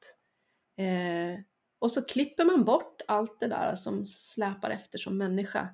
Eh, 0.79 1.41
och 1.79 1.93
så 1.93 2.03
klipper 2.03 2.45
man 2.45 2.65
bort 2.65 3.03
allt 3.09 3.41
det 3.41 3.49
där 3.49 3.75
som 3.75 4.07
släpar 4.07 4.71
efter 4.71 4.99
som 4.99 5.19
människa. 5.19 5.69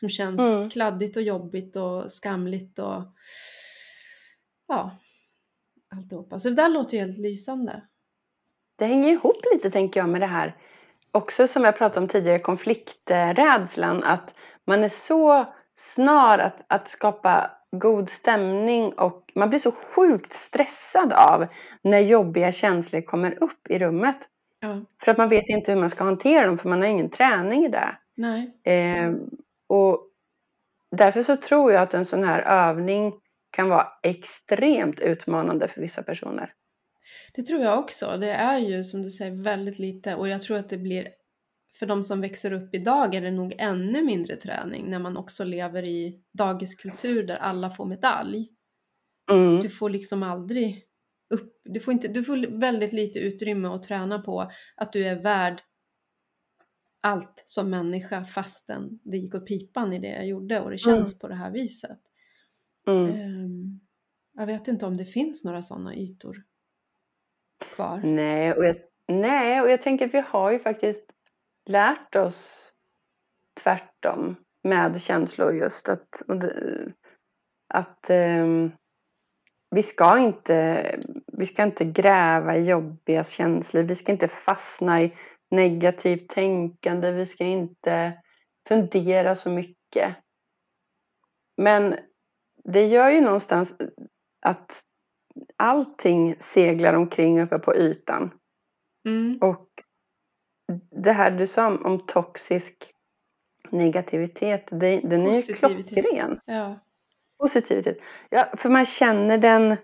Som 0.00 0.08
känns 0.08 0.40
mm. 0.40 0.70
kladdigt 0.70 1.16
och 1.16 1.22
jobbigt 1.22 1.76
och 1.76 2.12
skamligt 2.12 2.78
och 2.78 3.02
ja, 4.72 4.90
alltihopa. 5.96 6.38
Så 6.38 6.48
det 6.48 6.54
där 6.54 6.68
låter 6.68 6.96
ju 6.96 7.04
helt 7.04 7.18
lysande. 7.18 7.82
Det 8.78 8.86
hänger 8.86 9.12
ihop 9.12 9.36
lite 9.52 9.70
tänker 9.70 10.00
jag 10.00 10.08
med 10.08 10.20
det 10.20 10.26
här 10.26 10.56
också 11.12 11.48
som 11.48 11.64
jag 11.64 11.76
pratade 11.78 12.00
om 12.00 12.08
tidigare, 12.08 12.38
konflikträdslan. 12.38 14.02
Att 14.02 14.34
man 14.66 14.84
är 14.84 14.88
så 14.88 15.44
snar 15.76 16.38
att, 16.38 16.64
att 16.66 16.88
skapa 16.88 17.50
god 17.70 18.08
stämning 18.08 18.92
och 18.92 19.32
man 19.34 19.48
blir 19.48 19.58
så 19.58 19.72
sjukt 19.72 20.32
stressad 20.32 21.12
av 21.12 21.46
när 21.82 21.98
jobbiga 21.98 22.52
känslor 22.52 23.00
kommer 23.00 23.42
upp 23.42 23.70
i 23.70 23.78
rummet. 23.78 24.28
Ja. 24.60 24.80
För 25.02 25.10
att 25.10 25.18
man 25.18 25.28
vet 25.28 25.48
inte 25.48 25.72
hur 25.72 25.80
man 25.80 25.90
ska 25.90 26.04
hantera 26.04 26.46
dem 26.46 26.58
för 26.58 26.68
man 26.68 26.80
har 26.80 26.88
ingen 26.88 27.10
träning 27.10 27.64
i 27.64 27.68
det. 27.68 27.96
Nej. 28.14 28.56
Eh, 28.64 29.12
och 29.66 30.06
därför 30.90 31.22
så 31.22 31.36
tror 31.36 31.72
jag 31.72 31.82
att 31.82 31.94
en 31.94 32.04
sån 32.04 32.24
här 32.24 32.42
övning 32.42 33.12
kan 33.52 33.68
vara 33.68 33.86
extremt 34.02 35.00
utmanande 35.00 35.68
för 35.68 35.80
vissa 35.80 36.02
personer. 36.02 36.52
Det 37.34 37.42
tror 37.42 37.62
jag 37.62 37.78
också. 37.78 38.16
Det 38.20 38.30
är 38.30 38.58
ju 38.58 38.84
som 38.84 39.02
du 39.02 39.10
säger 39.10 39.42
väldigt 39.42 39.78
lite 39.78 40.14
och 40.14 40.28
jag 40.28 40.42
tror 40.42 40.56
att 40.56 40.68
det 40.68 40.78
blir 40.78 41.08
för 41.78 41.86
de 41.86 42.02
som 42.02 42.20
växer 42.20 42.52
upp 42.52 42.74
idag 42.74 43.14
är 43.14 43.20
det 43.20 43.30
nog 43.30 43.54
ännu 43.58 44.02
mindre 44.02 44.36
träning 44.36 44.90
när 44.90 44.98
man 44.98 45.16
också 45.16 45.44
lever 45.44 45.82
i 45.82 46.20
dagiskultur 46.32 47.22
där 47.22 47.36
alla 47.36 47.70
får 47.70 47.86
medalj. 47.86 48.48
Mm. 49.30 49.60
Du 49.60 49.68
får 49.68 49.90
liksom 49.90 50.22
aldrig 50.22 50.84
upp, 51.34 51.60
du 51.64 51.80
får, 51.80 51.92
inte, 51.92 52.08
du 52.08 52.24
får 52.24 52.58
väldigt 52.60 52.92
lite 52.92 53.18
utrymme 53.18 53.68
att 53.68 53.82
träna 53.82 54.18
på 54.18 54.50
att 54.76 54.92
du 54.92 55.06
är 55.06 55.22
värd 55.22 55.62
allt 57.00 57.42
som 57.46 57.70
människa 57.70 58.24
fastän 58.24 59.00
det 59.02 59.16
gick 59.16 59.34
åt 59.34 59.46
pipan 59.46 59.92
i 59.92 59.98
det 59.98 60.08
jag 60.08 60.26
gjorde 60.26 60.60
och 60.60 60.70
det 60.70 60.78
känns 60.78 61.14
mm. 61.14 61.18
på 61.20 61.28
det 61.28 61.34
här 61.34 61.50
viset. 61.50 61.98
Mm. 62.86 63.10
Um, 63.10 63.80
jag 64.34 64.46
vet 64.46 64.68
inte 64.68 64.86
om 64.86 64.96
det 64.96 65.04
finns 65.04 65.44
några 65.44 65.62
sådana 65.62 65.94
ytor 65.94 66.42
kvar. 67.58 68.00
Nej 68.04 68.52
och, 68.52 68.64
jag, 68.64 68.76
nej, 69.08 69.60
och 69.60 69.70
jag 69.70 69.82
tänker 69.82 70.06
att 70.06 70.14
vi 70.14 70.20
har 70.20 70.50
ju 70.50 70.58
faktiskt 70.58 71.12
lärt 71.66 72.16
oss 72.16 72.72
tvärtom 73.62 74.36
med 74.62 75.02
känslor 75.02 75.54
just 75.54 75.88
att, 75.88 76.22
att 77.68 78.10
um, 78.10 78.72
vi 79.70 79.82
ska 79.82 80.18
inte, 80.18 81.00
vi 81.32 81.46
ska 81.46 81.62
inte 81.62 81.84
gräva 81.84 82.56
i 82.56 82.64
jobbiga 82.64 83.24
känslor. 83.24 83.82
Vi 83.82 83.94
ska 83.94 84.12
inte 84.12 84.28
fastna 84.28 85.02
i 85.02 85.12
negativt 85.50 86.28
tänkande. 86.28 87.12
Vi 87.12 87.26
ska 87.26 87.44
inte 87.44 88.12
fundera 88.68 89.36
så 89.36 89.50
mycket. 89.50 90.16
Men 91.56 91.96
det 92.64 92.86
gör 92.86 93.10
ju 93.10 93.20
någonstans 93.20 93.74
att 94.46 94.82
allting 95.56 96.36
seglar 96.38 96.94
omkring 96.94 97.40
uppe 97.40 97.58
på 97.58 97.76
ytan. 97.76 98.30
Mm. 99.08 99.38
Och 99.40 99.68
det 101.02 101.12
här 101.12 101.30
du 101.30 101.46
sa 101.46 101.78
om, 101.78 102.06
toxisk 102.06 102.92
negativitet, 103.70 104.68
det, 104.70 105.00
den 105.00 105.26
är 105.26 105.34
ju 105.34 105.54
klockren. 105.54 106.40
Ja. 106.44 106.78
Positivitet. 107.38 107.98
Ja, 108.30 108.48
för 108.56 108.68
man 108.68 108.84
känner 108.84 109.38
den, 109.38 109.76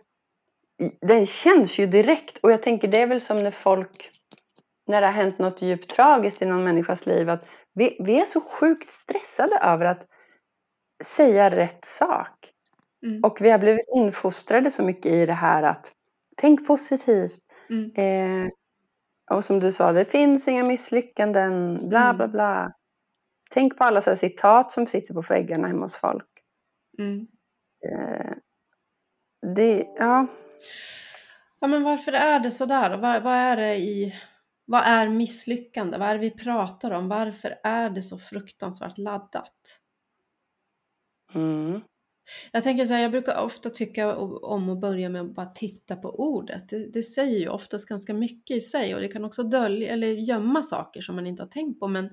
den 1.00 1.26
känns 1.26 1.78
ju 1.78 1.86
direkt. 1.86 2.38
Och 2.38 2.52
jag 2.52 2.62
tänker 2.62 2.88
det 2.88 3.02
är 3.02 3.06
väl 3.06 3.20
som 3.20 3.36
när 3.36 3.50
folk, 3.50 4.10
när 4.86 5.00
det 5.00 5.06
har 5.06 5.14
hänt 5.14 5.38
något 5.38 5.62
djupt 5.62 5.90
tragiskt 5.90 6.42
i 6.42 6.46
någon 6.46 6.64
människas 6.64 7.06
liv, 7.06 7.30
att 7.30 7.48
vi, 7.74 7.96
vi 8.00 8.20
är 8.20 8.24
så 8.24 8.40
sjukt 8.40 8.90
stressade 8.90 9.58
över 9.58 9.84
att 9.84 10.06
säga 11.04 11.50
rätt 11.50 11.84
sak. 11.84 12.52
Mm. 13.06 13.24
Och 13.24 13.40
vi 13.40 13.50
har 13.50 13.58
blivit 13.58 13.88
infostrade 13.96 14.70
så 14.70 14.82
mycket 14.82 15.12
i 15.12 15.26
det 15.26 15.32
här 15.32 15.62
att 15.62 15.92
tänk 16.36 16.66
positivt. 16.66 17.42
Mm. 17.70 17.92
Eh, 17.94 18.50
och 19.30 19.44
som 19.44 19.60
du 19.60 19.72
sa, 19.72 19.92
det 19.92 20.04
finns 20.04 20.48
inga 20.48 20.64
misslyckanden, 20.64 21.78
bla 21.88 22.04
mm. 22.04 22.16
bla 22.16 22.28
bla. 22.28 22.72
Tänk 23.50 23.78
på 23.78 23.84
alla 23.84 24.00
så 24.00 24.16
citat 24.16 24.72
som 24.72 24.86
sitter 24.86 25.14
på 25.14 25.20
väggarna 25.20 25.68
hemma 25.68 25.84
hos 25.84 25.96
folk. 25.96 26.28
Mm. 26.98 27.26
Eh, 27.86 28.32
det, 29.54 29.86
ja. 29.96 30.26
Ja 31.60 31.66
men 31.66 31.82
varför 31.82 32.12
är 32.12 32.40
det 32.40 32.50
sådär 32.50 32.96
Vad, 32.96 33.22
vad 33.22 33.34
är 33.34 33.56
det 33.56 33.76
i, 33.76 34.14
vad 34.64 34.82
är 34.84 35.08
misslyckande? 35.08 35.98
Vad 35.98 36.08
är 36.08 36.14
det 36.14 36.20
vi 36.20 36.30
pratar 36.30 36.90
om? 36.90 37.08
Varför 37.08 37.60
är 37.62 37.90
det 37.90 38.02
så 38.02 38.18
fruktansvärt 38.18 38.98
laddat? 38.98 39.80
Mm. 41.34 41.80
Jag 42.52 42.62
tänker 42.62 42.84
så 42.84 42.94
här, 42.94 43.02
jag 43.02 43.10
brukar 43.10 43.44
ofta 43.44 43.70
tycka 43.70 44.16
om 44.16 44.70
att 44.70 44.80
börja 44.80 45.08
med 45.08 45.22
att 45.22 45.34
bara 45.34 45.46
titta 45.46 45.96
på 45.96 46.20
ordet. 46.20 46.68
Det, 46.68 46.92
det, 46.92 47.02
säger 47.02 47.38
ju 47.38 47.48
oftast 47.48 47.88
ganska 47.88 48.14
mycket 48.14 48.56
i 48.56 48.60
sig 48.60 48.94
och 48.94 49.00
det 49.00 49.08
kan 49.08 49.24
också 49.24 49.42
dölja 49.42 49.92
eller 49.92 50.06
gömma 50.06 50.62
saker 50.62 51.00
som 51.00 51.16
man 51.16 51.26
inte 51.26 51.42
har 51.42 51.48
tänkt 51.48 51.80
på. 51.80 51.88
Men 51.88 52.10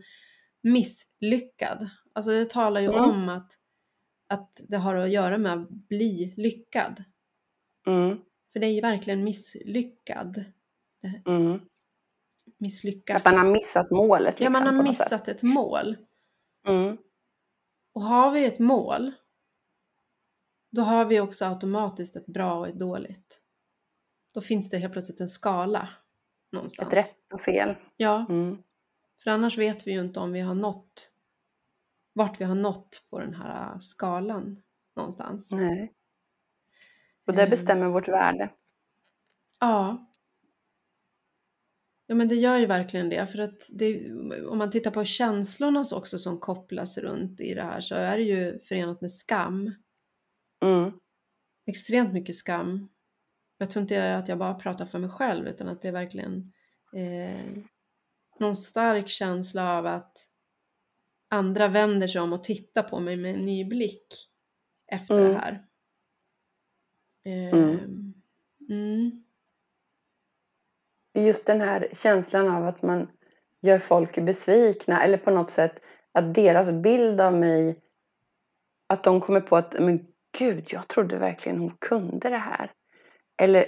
misslyckad, 0.64 1.90
alltså 2.14 2.32
det 2.32 2.50
talar 2.50 2.82
ju 2.82 2.88
mm. 2.88 3.02
om 3.04 3.30
att 3.30 3.52
att 4.28 4.62
det 4.68 4.78
har 4.78 4.96
att 4.96 5.12
göra 5.12 5.38
med 5.38 5.54
att 5.54 5.70
bli 5.70 6.34
lyckad. 6.38 7.04
Mm. 7.88 8.18
För 8.54 8.60
det 8.60 8.68
är 8.68 8.72
ju 8.72 8.82
verkligen 8.82 9.24
misslyckad. 9.24 10.46
Mm. 11.26 11.60
Misslyckas. 12.58 13.26
Att 13.26 13.34
man 13.34 13.46
har 13.46 13.54
missat 13.54 13.92
målet. 13.92 14.40
Liksom, 14.40 14.44
ja, 14.44 14.50
man 14.50 14.76
har 14.76 14.84
missat 14.84 15.28
ett 15.28 15.44
mål. 15.44 15.98
Mm. 16.68 16.98
Och 17.94 18.02
har 18.02 18.32
vi 18.32 18.46
ett 18.46 18.60
mål, 18.60 19.12
då 20.76 20.82
har 20.82 21.06
vi 21.06 21.20
också 21.20 21.46
automatiskt 21.46 22.16
ett 22.16 22.26
bra 22.26 22.60
och 22.60 22.68
ett 22.68 22.80
dåligt. 22.80 23.42
Då 24.34 24.42
finns 24.42 24.70
det 24.70 24.78
helt 24.78 24.94
plötsligt 24.94 25.20
en 25.20 25.30
skala 25.30 25.90
någonstans. 26.52 26.94
Ett 26.94 27.00
rätt 27.00 27.34
och 27.34 27.42
fel. 27.42 27.76
Ja. 27.98 28.26
Mm. 28.30 28.58
För 29.24 29.32
annars 29.32 29.58
vet 29.58 29.88
vi 29.88 29.92
ju 29.92 30.00
inte 30.00 30.20
om 30.20 30.32
vi 30.32 30.40
har 30.40 30.56
nått 30.56 31.12
vart 32.16 32.42
vi 32.42 32.46
har 32.46 32.56
nått 32.56 33.08
på 33.10 33.20
den 33.20 33.34
här 33.34 33.80
skalan 33.80 34.62
någonstans. 34.96 35.52
Nej. 35.52 35.94
Och 37.28 37.34
det 37.34 37.44
ehm. 37.44 37.50
bestämmer 37.50 37.90
vårt 37.90 38.08
värde. 38.08 38.52
Ja. 39.60 40.08
Ja 42.08 42.16
men 42.16 42.28
det 42.28 42.36
gör 42.36 42.58
ju 42.58 42.66
verkligen 42.66 43.10
det 43.10 43.28
för 43.28 43.40
att 43.40 43.70
det, 43.74 44.12
om 44.48 44.58
man 44.58 44.72
tittar 44.72 44.92
på 44.92 45.04
känslorna 45.04 45.84
också 45.94 46.18
som 46.18 46.40
kopplas 46.40 46.98
runt 46.98 47.40
i 47.40 47.54
det 47.54 47.64
här 47.64 47.82
så 47.82 47.96
är 47.96 48.18
det 48.18 48.24
ju 48.24 48.60
förenat 48.60 49.02
med 49.02 49.12
skam. 49.12 49.72
Mm. 50.66 50.92
Extremt 51.66 52.14
mycket 52.14 52.36
skam. 52.36 52.90
Jag 53.58 53.72
tror 53.72 53.82
inte 53.82 54.16
att 54.16 54.28
jag 54.28 54.38
bara 54.38 54.54
pratar 54.54 54.86
för 54.86 55.00
mig 55.00 55.10
själv 55.10 55.48
utan 55.48 55.68
att 55.68 55.82
det 55.82 55.88
är 55.88 55.92
verkligen 55.92 56.54
eh, 56.96 57.64
någon 58.40 58.56
stark 58.56 59.10
känsla 59.10 59.78
av 59.78 59.86
att 59.86 60.28
andra 61.30 61.68
vänder 61.68 62.08
sig 62.08 62.22
om 62.22 62.34
och 62.34 62.44
tittar 62.44 62.84
på 62.84 63.00
mig 63.00 63.18
med 63.18 63.36
en 63.36 63.46
ny 63.46 63.66
blick 63.66 64.08
efter 64.88 65.20
mm. 65.20 65.30
det 65.30 65.38
här. 65.38 65.66
Mm. 67.26 68.14
Mm. 68.70 69.24
Just 71.14 71.46
den 71.46 71.62
här 71.62 71.90
känslan 71.94 72.50
av 72.50 72.68
att 72.68 72.82
man 72.82 73.08
gör 73.62 73.80
folk 73.80 74.16
besvikna 74.16 75.04
eller 75.04 75.18
på 75.18 75.32
något 75.32 75.52
sätt 75.52 75.80
att 76.12 76.34
deras 76.34 76.72
bild 76.72 77.22
av 77.22 77.34
mig 77.34 77.82
att 78.88 79.04
de 79.04 79.22
kommer 79.22 79.42
på 79.42 79.58
att 79.58 79.80
men 79.80 80.15
gud, 80.38 80.68
jag 80.70 80.88
trodde 80.88 81.18
verkligen 81.18 81.60
hon 81.60 81.78
kunde 81.80 82.30
det 82.30 82.38
här. 82.38 82.72
Eller 83.42 83.66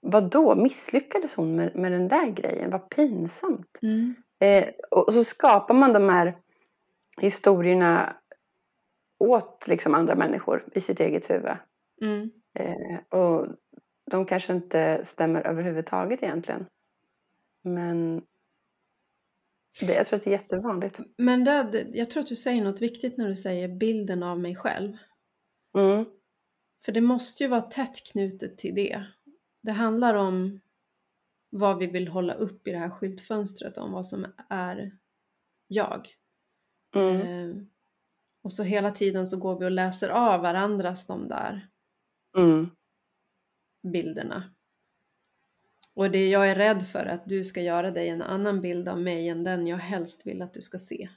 vad 0.00 0.30
då 0.30 0.54
misslyckades 0.54 1.34
hon 1.34 1.56
med, 1.56 1.76
med 1.76 1.92
den 1.92 2.08
där 2.08 2.30
grejen? 2.30 2.70
Vad 2.70 2.90
pinsamt. 2.90 3.78
Mm. 3.82 4.14
Eh, 4.40 4.68
och 4.90 5.12
så 5.12 5.24
skapar 5.24 5.74
man 5.74 5.92
de 5.92 6.08
här 6.08 6.36
historierna 7.20 8.16
åt 9.18 9.68
liksom 9.68 9.94
andra 9.94 10.14
människor 10.14 10.68
i 10.74 10.80
sitt 10.80 11.00
eget 11.00 11.30
huvud. 11.30 11.56
Mm. 12.02 12.30
Eh, 12.54 13.18
och 13.20 13.46
de 14.10 14.26
kanske 14.26 14.52
inte 14.52 15.04
stämmer 15.04 15.46
överhuvudtaget 15.46 16.22
egentligen. 16.22 16.66
Men 17.62 18.22
det, 19.80 19.94
jag 19.94 20.06
tror 20.06 20.16
att 20.16 20.24
det 20.24 20.30
är 20.30 20.40
jättevanligt. 20.40 21.00
Men 21.18 21.44
det, 21.44 21.86
jag 21.92 22.10
tror 22.10 22.20
att 22.20 22.28
du 22.28 22.36
säger 22.36 22.64
något 22.64 22.82
viktigt 22.82 23.16
när 23.16 23.28
du 23.28 23.36
säger 23.36 23.68
bilden 23.68 24.22
av 24.22 24.40
mig 24.40 24.56
själv. 24.56 24.96
Mm. 25.78 26.04
För 26.84 26.92
det 26.92 27.00
måste 27.00 27.44
ju 27.44 27.48
vara 27.48 27.62
tätt 27.62 28.12
knutet 28.12 28.58
till 28.58 28.74
det. 28.74 29.04
Det 29.62 29.72
handlar 29.72 30.14
om 30.14 30.60
vad 31.50 31.78
vi 31.78 31.86
vill 31.86 32.08
hålla 32.08 32.34
upp 32.34 32.68
i 32.68 32.70
det 32.70 32.78
här 32.78 32.90
skyltfönstret 32.90 33.78
om 33.78 33.92
vad 33.92 34.06
som 34.06 34.26
är 34.48 34.98
jag. 35.66 36.08
Mm. 36.94 37.20
Eh, 37.20 37.56
och 38.42 38.52
så 38.52 38.62
hela 38.62 38.90
tiden 38.90 39.26
så 39.26 39.38
går 39.38 39.58
vi 39.58 39.66
och 39.66 39.70
läser 39.70 40.08
av 40.08 40.40
varandras 40.40 41.06
de 41.06 41.28
där 41.28 41.68
mm. 42.36 42.70
bilderna. 43.82 44.54
Och 45.94 46.10
det 46.10 46.28
jag 46.28 46.50
är 46.50 46.54
rädd 46.54 46.82
för 46.82 46.98
är 46.98 47.14
att 47.14 47.28
du 47.28 47.44
ska 47.44 47.62
göra 47.62 47.90
dig 47.90 48.08
en 48.08 48.22
annan 48.22 48.60
bild 48.60 48.88
av 48.88 49.00
mig 49.00 49.28
än 49.28 49.44
den 49.44 49.66
jag 49.66 49.76
helst 49.76 50.26
vill 50.26 50.42
att 50.42 50.54
du 50.54 50.62
ska 50.62 50.78
se. 50.78 51.08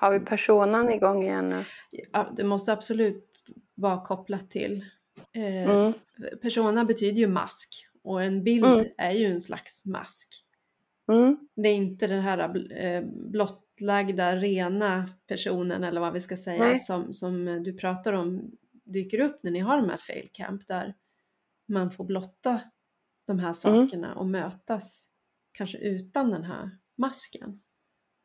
Har 0.00 0.18
vi 0.18 0.24
personan 0.24 0.90
igång 0.90 1.22
igen 1.22 1.48
nu? 1.48 1.64
Ja, 2.12 2.32
det 2.36 2.44
måste 2.44 2.72
absolut 2.72 3.30
vara 3.74 4.04
kopplat 4.04 4.50
till. 4.50 4.84
Eh, 5.32 5.70
mm. 5.70 5.92
Persona 6.42 6.84
betyder 6.84 7.18
ju 7.18 7.26
mask 7.26 7.86
och 8.02 8.22
en 8.22 8.44
bild 8.44 8.64
mm. 8.64 8.86
är 8.98 9.10
ju 9.12 9.26
en 9.26 9.40
slags 9.40 9.84
mask. 9.84 10.28
Mm. 11.12 11.36
Det 11.56 11.68
är 11.68 11.74
inte 11.74 12.06
den 12.06 12.22
här 12.22 12.72
eh, 12.72 13.02
blottlagda, 13.04 14.36
rena 14.36 15.10
personen 15.26 15.84
eller 15.84 16.00
vad 16.00 16.12
vi 16.12 16.20
ska 16.20 16.36
säga 16.36 16.78
som, 16.78 17.12
som 17.12 17.62
du 17.62 17.72
pratar 17.72 18.12
om 18.12 18.50
dyker 18.84 19.20
upp 19.20 19.42
när 19.42 19.50
ni 19.50 19.58
har 19.58 19.76
de 19.76 19.90
här 19.90 19.96
fail 19.96 20.28
camp 20.32 20.66
där 20.66 20.94
man 21.66 21.90
får 21.90 22.04
blotta 22.04 22.60
de 23.26 23.38
här 23.38 23.44
mm. 23.44 23.54
sakerna 23.54 24.14
och 24.14 24.26
mötas 24.26 25.08
kanske 25.52 25.78
utan 25.78 26.30
den 26.30 26.44
här 26.44 26.70
masken. 26.96 27.60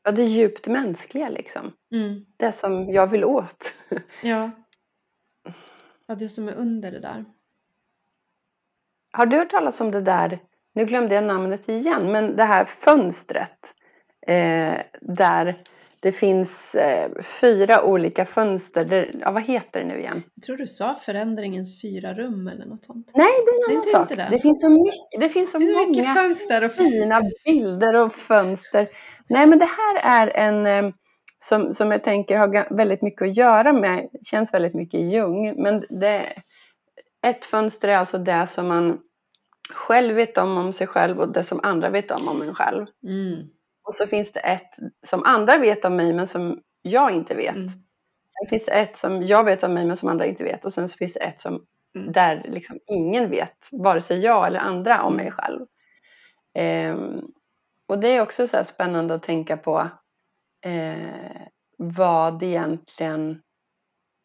Ja, 0.05 0.11
det 0.11 0.23
djupt 0.23 0.67
mänskliga 0.67 1.29
liksom. 1.29 1.73
Mm. 1.91 2.25
Det 2.37 2.51
som 2.51 2.89
jag 2.89 3.07
vill 3.07 3.25
åt. 3.25 3.73
ja. 4.23 4.51
ja, 6.07 6.15
det 6.15 6.29
som 6.29 6.47
är 6.47 6.53
under 6.53 6.91
det 6.91 6.99
där. 6.99 7.25
Har 9.11 9.25
du 9.25 9.37
hört 9.37 9.51
talas 9.51 9.81
om 9.81 9.91
det 9.91 10.01
där, 10.01 10.39
nu 10.73 10.85
glömde 10.85 11.15
jag 11.15 11.23
namnet 11.23 11.69
igen, 11.69 12.11
men 12.11 12.35
det 12.35 12.43
här 12.43 12.65
fönstret 12.65 13.73
eh, 14.27 14.75
där 15.01 15.55
det 16.05 16.11
finns 16.11 16.75
eh, 16.75 17.11
fyra 17.41 17.83
olika 17.83 18.25
fönster. 18.25 18.85
Där, 18.85 19.11
ja, 19.19 19.31
vad 19.31 19.43
heter 19.43 19.79
det 19.79 19.85
nu 19.85 19.99
igen? 19.99 20.23
Jag 20.35 20.43
tror 20.43 20.57
du 20.57 20.67
sa 20.67 20.93
förändringens 20.93 21.81
fyra 21.81 22.13
rum 22.13 22.47
eller 22.47 22.65
något 22.65 22.83
sånt. 22.83 23.11
Nej, 23.13 23.27
det 23.45 23.51
är 23.51 23.71
en 23.71 23.77
annan 23.77 23.87
sak. 23.87 24.09
Det. 24.09 24.27
det. 24.31 24.39
finns 24.39 24.61
så 24.61 24.69
mycket, 24.69 25.19
det 25.19 25.29
finns 25.29 25.51
så 25.51 25.57
det 25.57 25.65
många 25.65 25.87
mycket 25.87 26.13
fönster 26.13 26.63
och 26.63 26.71
fina 26.71 27.21
bilder 27.45 27.95
och 27.95 28.15
fönster. 28.15 28.87
Nej, 29.29 29.47
men 29.47 29.59
det 29.59 29.65
här 29.65 29.97
är 30.01 30.37
en 30.37 30.65
eh, 30.65 30.93
som, 31.39 31.73
som 31.73 31.91
jag 31.91 32.03
tänker 32.03 32.37
har 32.37 32.75
väldigt 32.75 33.01
mycket 33.01 33.21
att 33.21 33.37
göra 33.37 33.73
med, 33.73 34.09
känns 34.25 34.53
väldigt 34.53 34.73
mycket 34.73 34.99
Jung. 34.99 35.61
Men 35.63 35.85
det, 35.89 36.33
ett 37.25 37.45
fönster 37.45 37.87
är 37.87 37.97
alltså 37.97 38.17
det 38.17 38.47
som 38.47 38.67
man 38.67 38.99
själv 39.69 40.15
vet 40.15 40.37
om 40.37 40.57
om 40.57 40.73
sig 40.73 40.87
själv 40.87 41.19
och 41.19 41.33
det 41.33 41.43
som 41.43 41.59
andra 41.63 41.89
vet 41.89 42.11
om 42.11 42.27
om 42.27 42.41
en 42.41 42.55
själv. 42.55 42.85
Mm. 43.03 43.47
Och 43.83 43.93
så 43.93 44.07
finns 44.07 44.31
det 44.31 44.39
ett 44.39 44.75
som 45.07 45.23
andra 45.23 45.57
vet 45.57 45.85
om 45.85 45.95
mig 45.95 46.13
men 46.13 46.27
som 46.27 46.59
jag 46.81 47.11
inte 47.11 47.35
vet. 47.35 47.55
Mm. 47.55 47.67
Sen 47.67 48.49
finns 48.49 48.65
det 48.65 48.71
ett 48.71 48.97
som 48.97 49.23
jag 49.23 49.43
vet 49.43 49.63
om 49.63 49.73
mig 49.73 49.85
men 49.85 49.97
som 49.97 50.09
andra 50.09 50.25
inte 50.25 50.43
vet. 50.43 50.65
Och 50.65 50.73
sen 50.73 50.89
så 50.89 50.97
finns 50.97 51.13
det 51.13 51.19
ett 51.19 51.41
som 51.41 51.65
mm. 51.95 52.11
där 52.11 52.45
liksom 52.47 52.79
ingen 52.87 53.29
vet, 53.29 53.69
vare 53.71 54.01
sig 54.01 54.19
jag 54.19 54.47
eller 54.47 54.59
andra 54.59 55.03
om 55.03 55.13
mig 55.15 55.31
själv. 55.31 55.65
Um, 56.93 57.31
och 57.87 57.99
det 57.99 58.07
är 58.07 58.21
också 58.21 58.47
så 58.47 58.63
spännande 58.63 59.13
att 59.13 59.23
tänka 59.23 59.57
på 59.57 59.89
eh, 60.65 61.41
vad 61.77 62.43
egentligen 62.43 63.41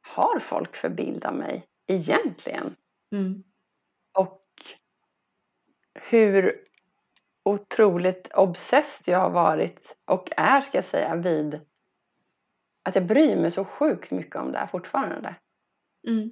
har 0.01 0.39
folk 0.39 0.77
för 0.77 0.89
bild 0.89 1.25
av 1.25 1.35
mig 1.35 1.67
egentligen? 1.87 2.77
Mm. 3.13 3.43
Och 4.19 4.45
hur 5.95 6.65
otroligt 7.43 8.31
obsessed 8.35 9.13
jag 9.13 9.21
har 9.21 9.31
varit 9.31 9.97
och 10.05 10.29
är 10.37 10.61
ska 10.61 10.79
jag 10.79 10.85
säga 10.85 11.17
vid 11.17 11.61
att 12.83 12.95
jag 12.95 13.07
bryr 13.07 13.37
mig 13.37 13.51
så 13.51 13.65
sjukt 13.65 14.11
mycket 14.11 14.37
om 14.37 14.53
det 14.53 14.59
här 14.59 14.67
fortfarande. 14.67 15.35
Mm. 16.09 16.31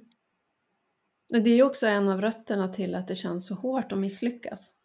Det 1.29 1.49
är 1.49 1.55
ju 1.55 1.63
också 1.63 1.87
en 1.87 2.09
av 2.09 2.21
rötterna 2.21 2.67
till 2.67 2.95
att 2.95 3.07
det 3.07 3.15
känns 3.15 3.47
så 3.47 3.55
hårt 3.55 3.91
att 3.91 3.97
misslyckas. 3.97 4.75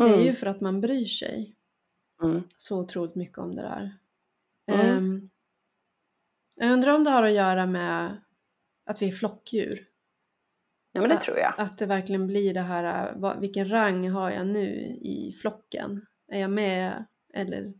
Mm. 0.00 0.12
Det 0.12 0.18
är 0.18 0.22
ju 0.22 0.28
mm. 0.28 0.36
för 0.36 0.46
att 0.46 0.60
man 0.60 0.80
bryr 0.80 1.06
sig 1.06 1.56
mm. 2.22 2.42
så 2.56 2.80
otroligt 2.80 3.14
mycket 3.14 3.38
om 3.38 3.56
det 3.56 3.62
där. 3.62 3.98
Um, 4.96 5.30
jag 6.56 6.72
undrar 6.72 6.94
om 6.94 7.04
det 7.04 7.10
har 7.10 7.22
att 7.22 7.32
göra 7.32 7.66
med 7.66 8.22
att 8.84 9.02
vi 9.02 9.08
är 9.08 9.12
flockdjur. 9.12 9.86
Ja, 10.92 11.00
men 11.00 11.10
det 11.10 11.16
tror 11.16 11.38
jag. 11.38 11.54
Att 11.56 11.78
det 11.78 11.86
verkligen 11.86 12.26
blir 12.26 12.54
det 12.54 12.60
här, 12.60 13.14
vilken 13.40 13.70
rang 13.70 14.10
har 14.10 14.30
jag 14.30 14.46
nu 14.46 14.98
i 15.00 15.32
flocken? 15.32 16.06
Är 16.28 16.40
jag 16.40 16.50
med 16.50 17.04
eller 17.34 17.74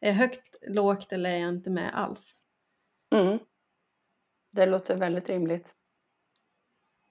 är 0.00 0.08
jag 0.08 0.14
högt, 0.14 0.56
lågt 0.68 1.12
eller 1.12 1.30
är 1.30 1.38
jag 1.38 1.48
inte 1.48 1.70
med 1.70 1.94
alls? 1.94 2.42
Mm. 3.14 3.38
Det 4.50 4.66
låter 4.66 4.96
väldigt 4.96 5.28
rimligt. 5.28 5.74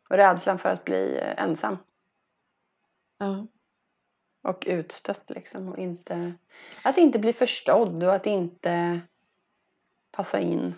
Och 0.10 0.16
rädslan 0.16 0.60
för 0.60 0.70
att 0.70 0.86
bli 0.86 1.18
eh, 1.18 1.44
ensam. 1.44 1.78
Ja. 3.18 3.48
Och 4.42 4.64
utstött 4.68 5.30
liksom. 5.30 5.68
Och 5.68 5.78
inte, 5.78 6.34
att 6.84 6.98
inte 6.98 7.20
bli 7.20 7.34
förstådd 7.34 8.04
och 8.04 8.14
att 8.14 8.26
inte 8.26 9.02
passa 10.12 10.40
in. 10.40 10.74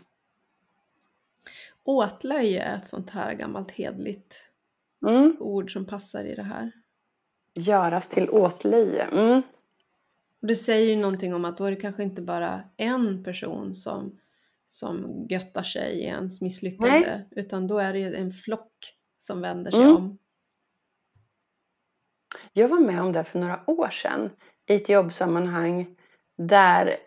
Åtlöje 1.83 2.63
är 2.63 2.75
ett 2.75 2.87
sånt 2.87 3.09
här 3.09 3.33
gammalt 3.33 3.71
hedligt 3.71 4.35
mm. 5.07 5.37
ord 5.39 5.73
som 5.73 5.85
passar 5.85 6.25
i 6.25 6.35
det 6.35 6.43
här. 6.43 6.71
Göras 7.53 8.09
till 8.09 8.29
åtlöje. 8.29 9.03
Mm. 9.03 9.41
Det 10.39 10.55
säger 10.55 10.95
ju 10.95 11.01
någonting 11.01 11.33
om 11.33 11.45
att 11.45 11.57
då 11.57 11.65
är 11.65 11.71
det 11.71 11.81
kanske 11.81 12.03
inte 12.03 12.21
bara 12.21 12.63
en 12.77 13.23
person 13.23 13.73
som, 13.73 14.19
som 14.65 15.25
göttar 15.29 15.63
sig 15.63 15.99
i 15.99 16.03
ens 16.03 16.41
misslyckande 16.41 16.99
Nej. 16.99 17.27
utan 17.31 17.67
då 17.67 17.77
är 17.77 17.93
det 17.93 18.17
en 18.17 18.31
flock 18.31 18.95
som 19.17 19.41
vänder 19.41 19.71
sig 19.71 19.81
mm. 19.81 19.95
om. 19.95 20.17
Jag 22.53 22.67
var 22.67 22.79
med 22.79 23.01
om 23.01 23.11
det 23.11 23.23
för 23.23 23.39
några 23.39 23.59
år 23.67 23.89
sedan 23.89 24.29
i 24.65 24.75
ett 24.75 24.89
jobbsammanhang 24.89 25.95
där 26.37 26.97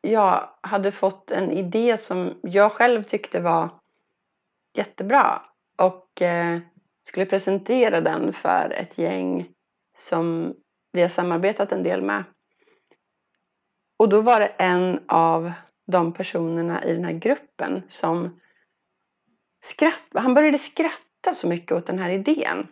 jag 0.00 0.50
hade 0.60 0.92
fått 0.92 1.30
en 1.30 1.50
idé 1.50 1.96
som 1.96 2.34
jag 2.42 2.72
själv 2.72 3.02
tyckte 3.02 3.40
var 3.40 3.70
jättebra 4.74 5.42
och 5.76 6.22
eh, 6.22 6.58
skulle 7.02 7.26
presentera 7.26 8.00
den 8.00 8.32
för 8.32 8.70
ett 8.70 8.98
gäng 8.98 9.48
som 9.96 10.54
vi 10.92 11.02
har 11.02 11.08
samarbetat 11.08 11.72
en 11.72 11.82
del 11.82 12.02
med. 12.02 12.24
Och 13.98 14.08
då 14.08 14.20
var 14.20 14.40
det 14.40 14.46
en 14.46 15.04
av 15.08 15.52
de 15.86 16.12
personerna 16.12 16.84
i 16.84 16.94
den 16.94 17.04
här 17.04 17.12
gruppen 17.12 17.82
som 17.88 18.40
skratt, 19.64 20.02
han 20.14 20.34
började 20.34 20.58
skratta 20.58 21.34
så 21.34 21.48
mycket 21.48 21.72
åt 21.72 21.86
den 21.86 21.98
här 21.98 22.10
idén. 22.10 22.66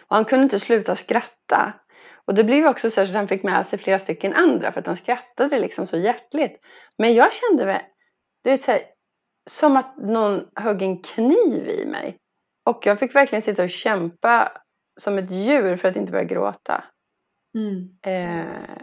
Och 0.00 0.16
han 0.16 0.24
kunde 0.24 0.44
inte 0.44 0.60
sluta 0.60 0.96
skratta. 0.96 1.72
Och 2.26 2.34
det 2.34 2.44
blev 2.44 2.66
också 2.66 2.90
så 2.90 3.00
att 3.00 3.14
han 3.14 3.28
fick 3.28 3.42
med 3.42 3.66
sig 3.66 3.78
flera 3.78 3.98
stycken 3.98 4.34
andra 4.34 4.72
för 4.72 4.80
att 4.80 4.86
han 4.86 4.96
skrattade 4.96 5.58
liksom 5.58 5.86
så 5.86 5.96
hjärtligt. 5.96 6.60
Men 6.98 7.14
jag 7.14 7.32
kände 7.32 7.66
mig, 7.66 7.90
du 8.44 8.50
vet, 8.50 8.62
så 8.62 8.70
här, 8.70 8.80
som 9.50 9.76
att 9.76 9.96
någon 9.96 10.48
högg 10.54 10.82
en 10.82 11.02
kniv 11.02 11.68
i 11.68 11.86
mig. 11.86 12.16
Och 12.66 12.86
jag 12.86 12.98
fick 12.98 13.14
verkligen 13.14 13.42
sitta 13.42 13.62
och 13.62 13.70
kämpa 13.70 14.52
som 15.00 15.18
ett 15.18 15.30
djur 15.30 15.76
för 15.76 15.88
att 15.88 15.96
inte 15.96 16.12
börja 16.12 16.24
gråta. 16.24 16.84
Mm. 17.54 17.88
Eh, 18.02 18.82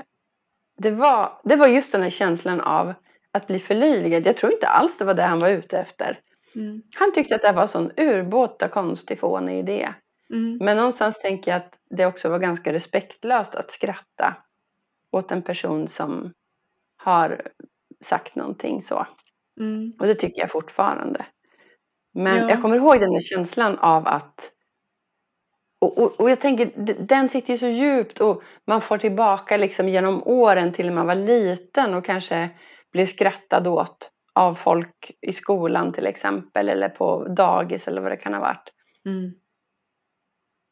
det, 0.78 0.92
var, 0.92 1.42
det 1.44 1.56
var 1.56 1.68
just 1.68 1.92
den 1.92 2.02
här 2.02 2.10
känslan 2.10 2.62
av 2.62 2.94
att 3.32 3.48
bli 3.48 3.60
förlöjligad. 3.60 4.26
Jag 4.26 4.38
tror 4.38 4.54
inte 4.54 4.68
alls 4.68 4.98
det 4.98 5.06
var 5.06 5.14
det 5.14 5.24
han 5.24 5.40
var 5.40 5.50
ute 5.50 5.80
efter. 5.80 6.20
Mm. 6.56 6.82
Han 6.96 7.12
tyckte 7.14 7.36
att 7.36 7.42
det 7.42 7.52
var 7.52 7.62
en 7.62 7.68
sån 7.68 7.92
urbåta 7.98 8.68
konstig 8.68 9.20
fånig 9.20 9.60
idé. 9.60 9.90
Mm. 10.32 10.58
Men 10.62 10.78
någonstans 10.78 11.22
tänker 11.22 11.52
jag 11.52 11.58
att 11.58 11.80
det 11.89 12.06
också 12.06 12.30
var 12.30 12.39
ganska 12.39 12.74
respektlöst 12.74 13.56
att 13.56 13.72
skratta 13.72 14.36
åt 15.12 15.32
en 15.32 15.41
person 15.41 15.88
som 15.88 16.34
har 16.98 17.41
sagt 18.04 18.36
någonting 18.36 18.82
så. 18.82 19.08
Mm. 19.60 19.91
Och 20.00 20.08
det 20.08 20.15
tycker 20.15 20.41
jag 20.41 20.52
fortfarande. 20.52 21.26
Men 22.13 22.38
ja. 22.38 22.50
jag 22.50 22.62
kommer 22.62 22.76
ihåg 22.76 23.00
den 23.00 23.12
här 23.12 23.22
känslan 23.22 23.80
av 23.80 24.08
att 24.08 24.52
och, 25.82 25.98
och, 25.98 26.20
och, 26.20 26.30
jag 26.30 26.39
tänker, 26.39 26.72
den 27.08 27.30
sitter 27.30 27.54
ju 27.54 27.60
så 27.60 27.67
djupt 27.67 28.22
och 28.22 28.44
man 28.67 28.82
får 28.82 28.98
tillbaka 28.98 29.58
liksom 29.58 29.89
genom 29.89 30.24
åren 30.24 30.74
till 30.74 30.86
när 30.86 30.94
man 30.94 31.08
var 31.08 31.15
liten 31.15 31.94
och 31.94 32.06
kanske 32.06 32.50
blev 32.91 33.06
skrattad 33.06 33.67
åt 33.67 34.12
av 34.34 34.56
folk 34.56 35.12
i 35.22 35.34
skolan 35.34 35.94
till 35.94 36.06
exempel 36.06 36.70
eller 36.70 36.89
på 36.89 37.28
dagis 37.28 37.88
eller 37.88 38.02
vad 38.02 38.12
det 38.12 38.17
kan 38.17 38.34
ha 38.34 38.41
varit. 38.41 38.74
Mm. 39.06 39.32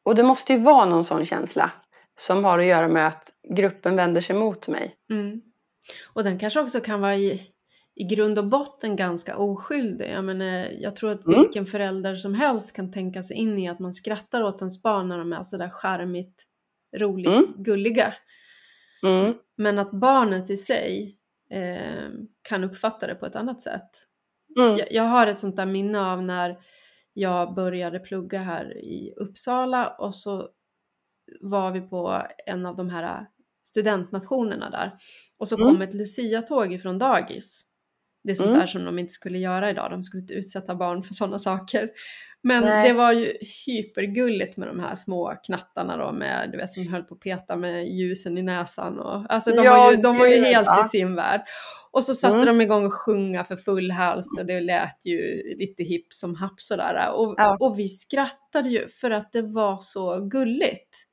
Och 0.06 0.16
det 0.16 0.24
måste 0.24 0.54
ju 0.54 0.60
vara 0.60 0.86
någon 0.86 1.04
sån 1.04 1.26
känsla 1.26 1.72
som 2.20 2.44
har 2.44 2.60
att 2.60 2.66
göra 2.66 2.88
med 2.88 3.08
att 3.08 3.30
gruppen 3.56 3.96
vänder 3.96 4.22
sig 4.22 4.36
mot 4.36 4.68
mig. 4.68 4.96
Mm. 5.12 5.42
Och 6.14 6.24
den 6.24 6.40
kanske 6.40 6.60
också 6.60 6.80
kan 6.80 7.02
vara 7.02 7.16
i, 7.16 7.42
i 7.96 8.04
grund 8.04 8.40
och 8.40 8.48
botten 8.48 8.96
ganska 8.96 9.38
oskyldig. 9.38 10.10
Jag, 10.14 10.24
menar, 10.24 10.68
jag 10.80 10.96
tror 10.96 11.12
att 11.12 11.26
mm. 11.26 11.40
vilken 11.40 11.66
förälder 11.66 12.16
som 12.16 12.34
helst 12.34 12.76
kan 12.76 12.92
tänka 12.92 13.24
sig 13.24 13.38
in 13.38 13.60
i 13.60 13.70
att 13.70 13.80
man 13.80 13.94
skrattar 13.94 14.44
åt 14.44 14.62
ens 14.62 14.82
barn 14.82 15.08
när 15.08 15.18
de 15.18 15.34
är 15.34 15.44
sådär 15.44 15.70
charmigt, 15.70 16.46
roligt, 16.98 17.28
mm. 17.28 17.54
gulliga. 17.58 18.14
Mm. 19.04 19.34
Men 19.58 19.80
att 19.80 19.92
barnet 19.92 20.50
i 20.50 20.58
sig 20.58 21.18
eh, 21.52 22.10
kan 22.50 22.64
uppfatta 22.64 23.08
det 23.08 23.16
på 23.16 23.26
ett 23.26 23.36
annat 23.36 23.62
sätt. 23.62 23.90
Mm. 24.58 24.76
Jag, 24.78 24.92
jag, 24.92 25.04
har 25.04 25.28
ett 25.28 25.40
sånt 25.40 25.56
där 25.56 25.66
minne 25.66 26.00
av 26.00 26.24
när 26.24 26.58
jag 27.14 27.56
började 27.56 28.00
plugga 28.00 28.40
här 28.40 28.78
i 28.78 29.14
Uppsala 29.18 29.88
och 29.88 30.16
så 30.16 30.50
var 31.42 31.72
vi 31.72 31.82
på 31.82 32.24
en 32.46 32.66
av 32.66 32.76
de 32.76 32.90
här 32.90 33.28
studentnationerna 33.64 34.70
där. 34.70 34.94
Och 35.38 35.48
så 35.48 35.58
kom 35.58 35.68
mm. 35.68 35.82
ett 35.82 35.94
Lucia-tåg 35.94 36.74
ifrån 36.74 36.98
dagis. 36.98 37.66
Det 38.24 38.32
är 38.32 38.36
sånt 38.36 38.48
mm. 38.48 38.60
där 38.60 38.68
som 38.68 38.86
de 38.86 39.00
inte 39.00 39.14
skulle 39.14 39.38
göra 39.38 39.70
idag, 39.70 39.92
de 39.92 40.04
skulle 40.04 40.22
inte 40.22 40.34
utsätta 40.34 40.76
barn 40.76 41.04
för 41.04 41.14
sådana 41.14 41.40
saker. 41.40 41.90
Men 42.44 42.64
Nej. 42.64 42.88
det 42.88 42.94
var 42.94 43.12
ju 43.12 43.34
hypergulligt 43.66 44.58
med 44.58 44.68
de 44.68 44.80
här 44.80 44.96
små 44.96 45.36
knattarna 45.46 45.98
då 45.98 46.12
med, 46.12 46.50
du 46.52 46.58
vet, 46.58 46.72
som 46.72 46.88
höll 46.88 47.04
på 47.04 47.14
att 47.14 47.20
peta 47.20 47.56
med 47.56 47.88
ljusen 47.88 48.38
i 48.38 48.42
näsan. 48.42 49.00
Och, 49.00 49.26
alltså 49.30 49.52
de, 49.52 49.64
ja, 49.64 49.78
var, 49.78 49.92
ju, 49.92 49.98
de 49.98 50.18
var 50.18 50.28
ju 50.28 50.46
helt 50.46 50.66
ja. 50.66 50.86
i 50.86 50.90
sin 50.90 51.16
värld. 51.16 51.42
Och 51.92 52.04
så 52.04 52.14
satte 52.14 52.36
mm. 52.36 52.46
de 52.46 52.62
igång 52.62 52.86
och 52.86 52.94
sjunga 52.94 53.44
för 53.44 53.56
full 53.56 53.92
hals 53.92 54.38
och 54.40 54.46
det 54.46 54.62
lät 54.62 55.06
ju 55.06 55.44
lite 55.58 55.84
hipp 55.84 56.14
som 56.14 56.36
happ 56.36 56.62
sådär. 56.62 57.12
Och, 57.14 57.36
ja. 57.38 57.58
och 57.60 57.80
vi 57.80 57.88
skrattade 57.88 58.70
ju 58.70 58.88
för 58.88 59.12
att 59.12 59.32
det 59.32 59.42
var 59.42 59.78
så 59.82 60.20
gulligt. 60.20 61.06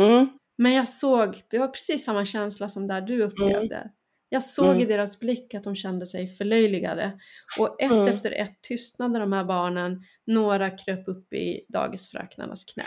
Mm. 0.00 0.28
Men 0.58 0.72
jag 0.72 0.88
såg, 0.88 1.42
det 1.50 1.58
var 1.58 1.68
precis 1.68 2.04
samma 2.04 2.24
känsla 2.24 2.68
som 2.68 2.86
där 2.86 3.00
du 3.00 3.14
mm. 3.14 3.26
upplevde. 3.26 3.76
Mm. 3.76 3.88
Jag 4.28 4.42
såg 4.42 4.70
mm. 4.70 4.80
i 4.80 4.84
deras 4.84 5.20
blick 5.20 5.54
att 5.54 5.64
de 5.64 5.76
kände 5.76 6.06
sig 6.06 6.26
förlöjligade. 6.26 7.20
Och 7.58 7.82
ett 7.82 7.92
mm. 7.92 8.08
efter 8.08 8.30
ett 8.30 8.62
tystnade 8.62 9.18
de 9.18 9.32
här 9.32 9.44
barnen. 9.44 10.02
Några 10.26 10.70
kröp 10.70 11.08
upp 11.08 11.32
i 11.32 11.66
dagisfröknarnas 11.68 12.64
knä. 12.64 12.86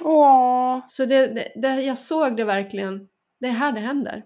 Åh. 0.00 0.84
Så 0.86 1.06
det, 1.06 1.26
det, 1.26 1.52
det, 1.56 1.82
jag 1.82 1.98
såg 1.98 2.36
det 2.36 2.44
verkligen. 2.44 3.08
Det 3.40 3.46
är 3.46 3.52
här 3.52 3.72
det 3.72 3.80
händer. 3.80 4.24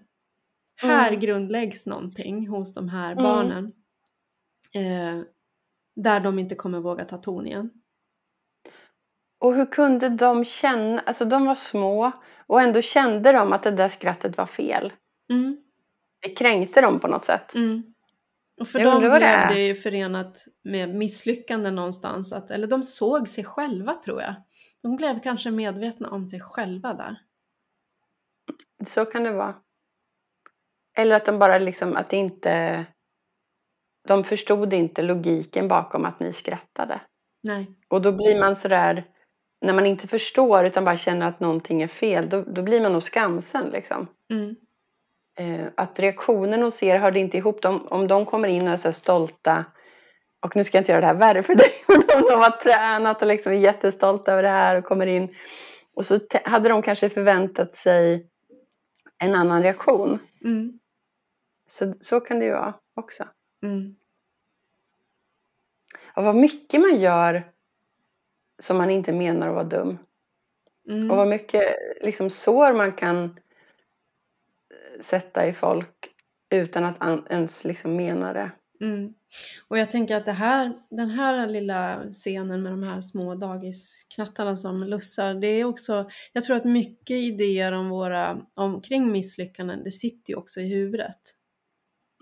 Här 0.81 1.07
mm. 1.07 1.19
grundläggs 1.19 1.85
någonting 1.85 2.47
hos 2.47 2.73
de 2.73 2.89
här 2.89 3.11
mm. 3.11 3.23
barnen. 3.23 3.71
Eh, 4.75 5.23
där 5.95 6.19
de 6.19 6.39
inte 6.39 6.55
kommer 6.55 6.79
våga 6.79 7.05
ta 7.05 7.17
ton 7.17 7.47
igen. 7.47 7.69
Och 9.39 9.55
hur 9.55 9.65
kunde 9.65 10.09
de 10.09 10.45
känna, 10.45 11.01
alltså 11.01 11.25
de 11.25 11.45
var 11.45 11.55
små 11.55 12.11
och 12.47 12.61
ändå 12.61 12.81
kände 12.81 13.31
de 13.31 13.53
att 13.53 13.63
det 13.63 13.71
där 13.71 13.89
skrattet 13.89 14.37
var 14.37 14.45
fel. 14.45 14.93
Mm. 15.31 15.57
Det 16.21 16.29
kränkte 16.29 16.81
dem 16.81 16.99
på 16.99 17.07
något 17.07 17.25
sätt. 17.25 17.55
Mm. 17.55 17.83
Och 18.61 18.67
för 18.67 18.79
dem 18.79 18.99
blev 18.99 19.11
det, 19.11 19.47
det 19.53 19.67
ju 19.67 19.75
förenat 19.75 20.45
med 20.63 20.95
misslyckande 20.95 21.71
någonstans. 21.71 22.33
Att, 22.33 22.51
eller 22.51 22.67
de 22.67 22.83
såg 22.83 23.27
sig 23.27 23.43
själva 23.43 23.93
tror 23.93 24.21
jag. 24.21 24.35
De 24.81 24.95
blev 24.95 25.19
kanske 25.19 25.51
medvetna 25.51 26.09
om 26.09 26.27
sig 26.27 26.39
själva 26.39 26.93
där. 26.93 27.17
Så 28.87 29.05
kan 29.05 29.23
det 29.23 29.31
vara. 29.31 29.55
Eller 30.97 31.15
att 31.15 31.25
de 31.25 31.39
bara 31.39 31.57
liksom, 31.57 31.95
att 31.95 32.13
inte... 32.13 32.85
De 34.07 34.23
förstod 34.23 34.73
inte 34.73 35.01
logiken 35.01 35.67
bakom 35.67 36.05
att 36.05 36.19
ni 36.19 36.33
skrattade. 36.33 37.01
Nej. 37.43 37.77
Och 37.87 38.01
då 38.01 38.11
blir 38.11 38.39
man 38.39 38.55
sådär 38.55 39.05
när 39.61 39.73
man 39.73 39.85
inte 39.85 40.07
förstår 40.07 40.65
utan 40.65 40.85
bara 40.85 40.97
känner 40.97 41.27
att 41.27 41.39
någonting 41.39 41.81
är 41.81 41.87
fel, 41.87 42.29
då, 42.29 42.41
då 42.41 42.63
blir 42.63 42.81
man 42.81 42.91
nog 42.91 43.03
skamsen. 43.03 43.69
Liksom. 43.69 44.07
Mm. 44.29 44.55
Eh, 45.39 45.67
att 45.75 45.99
reaktionen 45.99 46.61
hos 46.61 46.83
er 46.83 46.97
hörde 46.97 47.19
inte 47.19 47.37
ihop. 47.37 47.61
De, 47.61 47.87
om 47.87 48.07
de 48.07 48.25
kommer 48.25 48.47
in 48.47 48.67
och 48.67 48.73
är 48.73 48.77
så 48.77 48.91
stolta, 48.91 49.65
och 50.39 50.55
nu 50.55 50.63
ska 50.63 50.77
jag 50.77 50.81
inte 50.81 50.91
göra 50.91 51.01
det 51.01 51.07
här 51.07 51.13
värre 51.13 51.43
för 51.43 51.55
dig, 51.63 51.71
om 51.87 52.03
de 52.29 52.39
har 52.39 52.51
tränat 52.51 53.21
och 53.21 53.27
liksom 53.27 53.51
är 53.51 53.57
jättestolta 53.57 54.31
över 54.31 54.43
det 54.43 54.49
här 54.49 54.75
och 54.75 54.85
kommer 54.85 55.07
in 55.07 55.35
och 55.93 56.05
så 56.05 56.19
hade 56.43 56.69
de 56.69 56.81
kanske 56.81 57.09
förväntat 57.09 57.75
sig 57.75 58.27
en 59.17 59.35
annan 59.35 59.63
reaktion. 59.63 60.19
Mm. 60.43 60.79
Så, 61.65 61.93
så 61.99 62.19
kan 62.19 62.39
det 62.39 62.45
ju 62.45 62.51
vara 62.51 62.73
också. 62.95 63.27
Mm. 63.63 63.95
Och 66.15 66.23
vad 66.23 66.35
mycket 66.35 66.81
man 66.81 66.99
gör 66.99 67.51
som 68.61 68.77
man 68.77 68.89
inte 68.89 69.13
menar 69.13 69.47
att 69.47 69.53
vara 69.53 69.63
dum. 69.63 69.97
Mm. 70.89 71.11
Och 71.11 71.17
vad 71.17 71.27
mycket 71.27 71.75
liksom, 72.01 72.29
sår 72.29 72.73
man 72.73 72.91
kan 72.91 73.39
sätta 75.01 75.47
i 75.47 75.53
folk 75.53 76.07
utan 76.49 76.85
att 76.85 77.31
ens 77.31 77.65
liksom 77.65 77.95
mena 77.95 78.33
det. 78.33 78.51
Mm. 78.81 79.13
Och 79.67 79.77
jag 79.77 79.91
tänker 79.91 80.15
att 80.15 80.25
det 80.25 80.31
här, 80.31 80.73
den 80.89 81.09
här 81.09 81.47
lilla 81.47 82.03
scenen 82.11 82.63
med 82.63 82.71
de 82.71 82.83
här 82.83 83.01
små 83.01 83.35
dagisknattarna 83.35 84.57
som 84.57 84.83
lussar, 84.83 85.33
det 85.33 85.47
är 85.47 85.65
också, 85.65 86.09
jag 86.33 86.43
tror 86.43 86.57
att 86.57 86.65
mycket 86.65 87.15
idéer 87.15 87.71
om 87.71 87.89
våra, 87.89 88.41
omkring 88.53 89.11
misslyckanden, 89.11 89.83
det 89.83 89.91
sitter 89.91 90.33
ju 90.33 90.37
också 90.37 90.59
i 90.61 90.67
huvudet. 90.67 91.21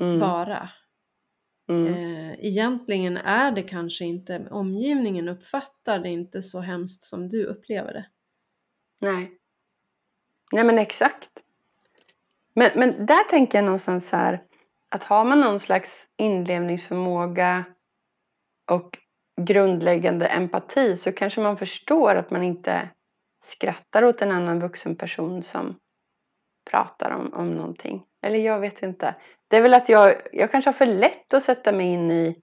Mm. 0.02 0.20
Bara. 0.20 0.70
Mm. 1.70 1.94
Eh, 1.94 2.46
egentligen 2.46 3.18
är 3.18 3.52
det 3.52 3.64
kanske 3.64 4.06
inte, 4.06 4.48
omgivningen 4.52 5.30
uppfattar 5.30 6.00
det 6.00 6.10
inte 6.10 6.42
så 6.42 6.60
hemskt 6.60 7.04
som 7.04 7.30
du 7.30 7.46
upplever 7.46 7.94
det. 7.94 8.06
Nej. 9.02 9.32
Nej 10.52 10.64
men 10.64 10.80
exakt. 10.80 11.30
Men, 12.60 12.72
men 12.76 13.06
där 13.06 13.24
tänker 13.24 13.58
jag 13.58 13.66
någonstans 13.66 14.10
så 14.10 14.16
här 14.16 14.42
att 14.90 15.04
har 15.04 15.26
man 15.26 15.40
någon 15.40 15.60
slags 15.60 16.08
inlevningsförmåga 16.18 17.64
och 18.72 18.98
grundläggande 19.42 20.28
empati 20.28 20.96
så 20.96 21.12
kanske 21.12 21.42
man 21.42 21.58
förstår 21.58 22.16
att 22.16 22.32
man 22.32 22.44
inte 22.44 22.90
skrattar 23.44 24.04
åt 24.04 24.22
en 24.22 24.32
annan 24.32 24.60
vuxen 24.60 24.96
person 24.96 25.44
som 25.44 25.76
pratar 26.72 27.12
om, 27.12 27.34
om 27.34 27.52
någonting. 27.52 28.04
Eller 28.22 28.40
jag 28.40 28.60
vet 28.60 28.84
inte. 28.84 29.16
Det 29.48 29.58
är 29.58 29.62
väl 29.62 29.74
att 29.74 29.90
jag, 29.90 30.16
jag 30.32 30.52
kanske 30.52 30.68
har 30.68 30.74
för 30.74 30.86
lätt 30.86 31.34
att 31.34 31.44
sätta 31.44 31.72
mig 31.72 31.88
in 31.88 32.12
i 32.12 32.36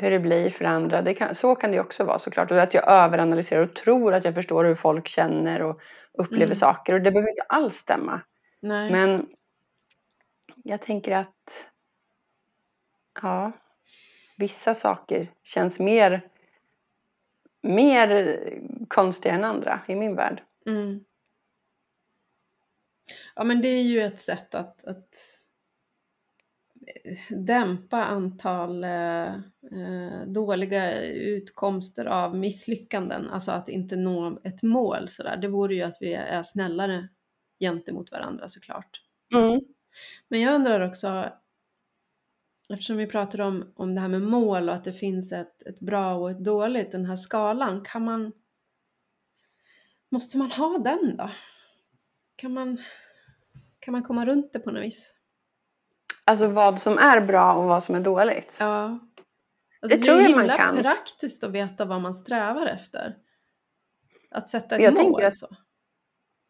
hur 0.00 0.10
det 0.10 0.20
blir 0.20 0.50
för 0.50 0.64
andra. 0.64 1.02
Det 1.02 1.14
kan, 1.14 1.34
så 1.34 1.54
kan 1.54 1.72
det 1.72 1.80
också 1.80 2.04
vara 2.04 2.18
såklart. 2.18 2.50
Och 2.50 2.62
att 2.62 2.74
jag 2.74 2.88
överanalyserar 2.88 3.62
och 3.62 3.74
tror 3.74 4.14
att 4.14 4.24
jag 4.24 4.34
förstår 4.34 4.64
hur 4.64 4.74
folk 4.74 5.08
känner 5.08 5.62
och 5.62 5.80
upplever 6.18 6.44
mm. 6.44 6.56
saker. 6.56 6.92
Och 6.92 7.00
det 7.00 7.10
behöver 7.10 7.30
inte 7.30 7.46
alls 7.48 7.74
stämma. 7.74 8.20
Nej. 8.60 8.90
Men 8.90 9.28
jag 10.62 10.82
tänker 10.82 11.12
att 11.12 11.70
ja, 13.22 13.52
vissa 14.36 14.74
saker 14.74 15.32
känns 15.42 15.78
mer, 15.78 16.28
mer 17.62 18.40
konstiga 18.88 19.34
än 19.34 19.44
andra 19.44 19.80
i 19.88 19.96
min 19.96 20.16
värld. 20.16 20.42
Mm. 20.66 21.04
Ja 23.34 23.44
men 23.44 23.60
det 23.60 23.68
är 23.68 23.82
ju 23.82 24.02
ett 24.02 24.20
sätt 24.20 24.54
att, 24.54 24.84
att 24.84 25.14
dämpa 27.30 28.04
antal 28.04 28.84
eh, 28.84 29.34
eh, 29.72 30.22
dåliga 30.26 31.02
utkomster 31.02 32.04
av 32.04 32.36
misslyckanden, 32.36 33.28
alltså 33.30 33.52
att 33.52 33.68
inte 33.68 33.96
nå 33.96 34.40
ett 34.44 34.62
mål 34.62 35.08
sådär. 35.08 35.36
Det 35.36 35.48
vore 35.48 35.74
ju 35.74 35.82
att 35.82 35.96
vi 36.00 36.14
är 36.14 36.42
snällare 36.42 37.08
gentemot 37.60 38.12
varandra 38.12 38.48
såklart. 38.48 39.02
Mm. 39.34 39.60
Men 40.28 40.40
jag 40.40 40.54
undrar 40.54 40.80
också, 40.80 41.32
eftersom 42.70 42.96
vi 42.96 43.06
pratar 43.06 43.40
om, 43.40 43.72
om 43.76 43.94
det 43.94 44.00
här 44.00 44.08
med 44.08 44.22
mål 44.22 44.68
och 44.68 44.74
att 44.74 44.84
det 44.84 44.92
finns 44.92 45.32
ett, 45.32 45.66
ett 45.66 45.80
bra 45.80 46.14
och 46.14 46.30
ett 46.30 46.44
dåligt, 46.44 46.92
den 46.92 47.06
här 47.06 47.16
skalan, 47.16 47.84
kan 47.84 48.04
man 48.04 48.32
Måste 50.10 50.38
man 50.38 50.50
ha 50.50 50.78
den 50.78 51.16
då? 51.16 51.30
Kan 52.36 52.52
man, 52.52 52.78
kan 53.78 53.92
man 53.92 54.02
komma 54.02 54.26
runt 54.26 54.52
det 54.52 54.58
på 54.58 54.70
något 54.70 54.82
vis? 54.82 55.14
Alltså 56.24 56.48
vad 56.48 56.80
som 56.80 56.98
är 56.98 57.20
bra 57.20 57.54
och 57.54 57.64
vad 57.64 57.82
som 57.82 57.94
är 57.94 58.00
dåligt? 58.00 58.56
Ja. 58.60 58.98
Alltså, 59.80 59.98
det, 59.98 60.04
tror 60.04 60.20
jag 60.20 60.30
man 60.30 60.56
kan. 60.56 60.74
Det 60.74 60.80
är 60.80 60.82
praktiskt 60.82 61.44
att 61.44 61.50
veta 61.50 61.84
vad 61.84 62.00
man 62.00 62.14
strävar 62.14 62.66
efter. 62.66 63.16
Att 64.30 64.48
sätta 64.48 64.76
ett 64.76 64.82
jag 64.82 64.94
mål. 64.94 65.24
Att, 65.24 65.36
så. 65.36 65.56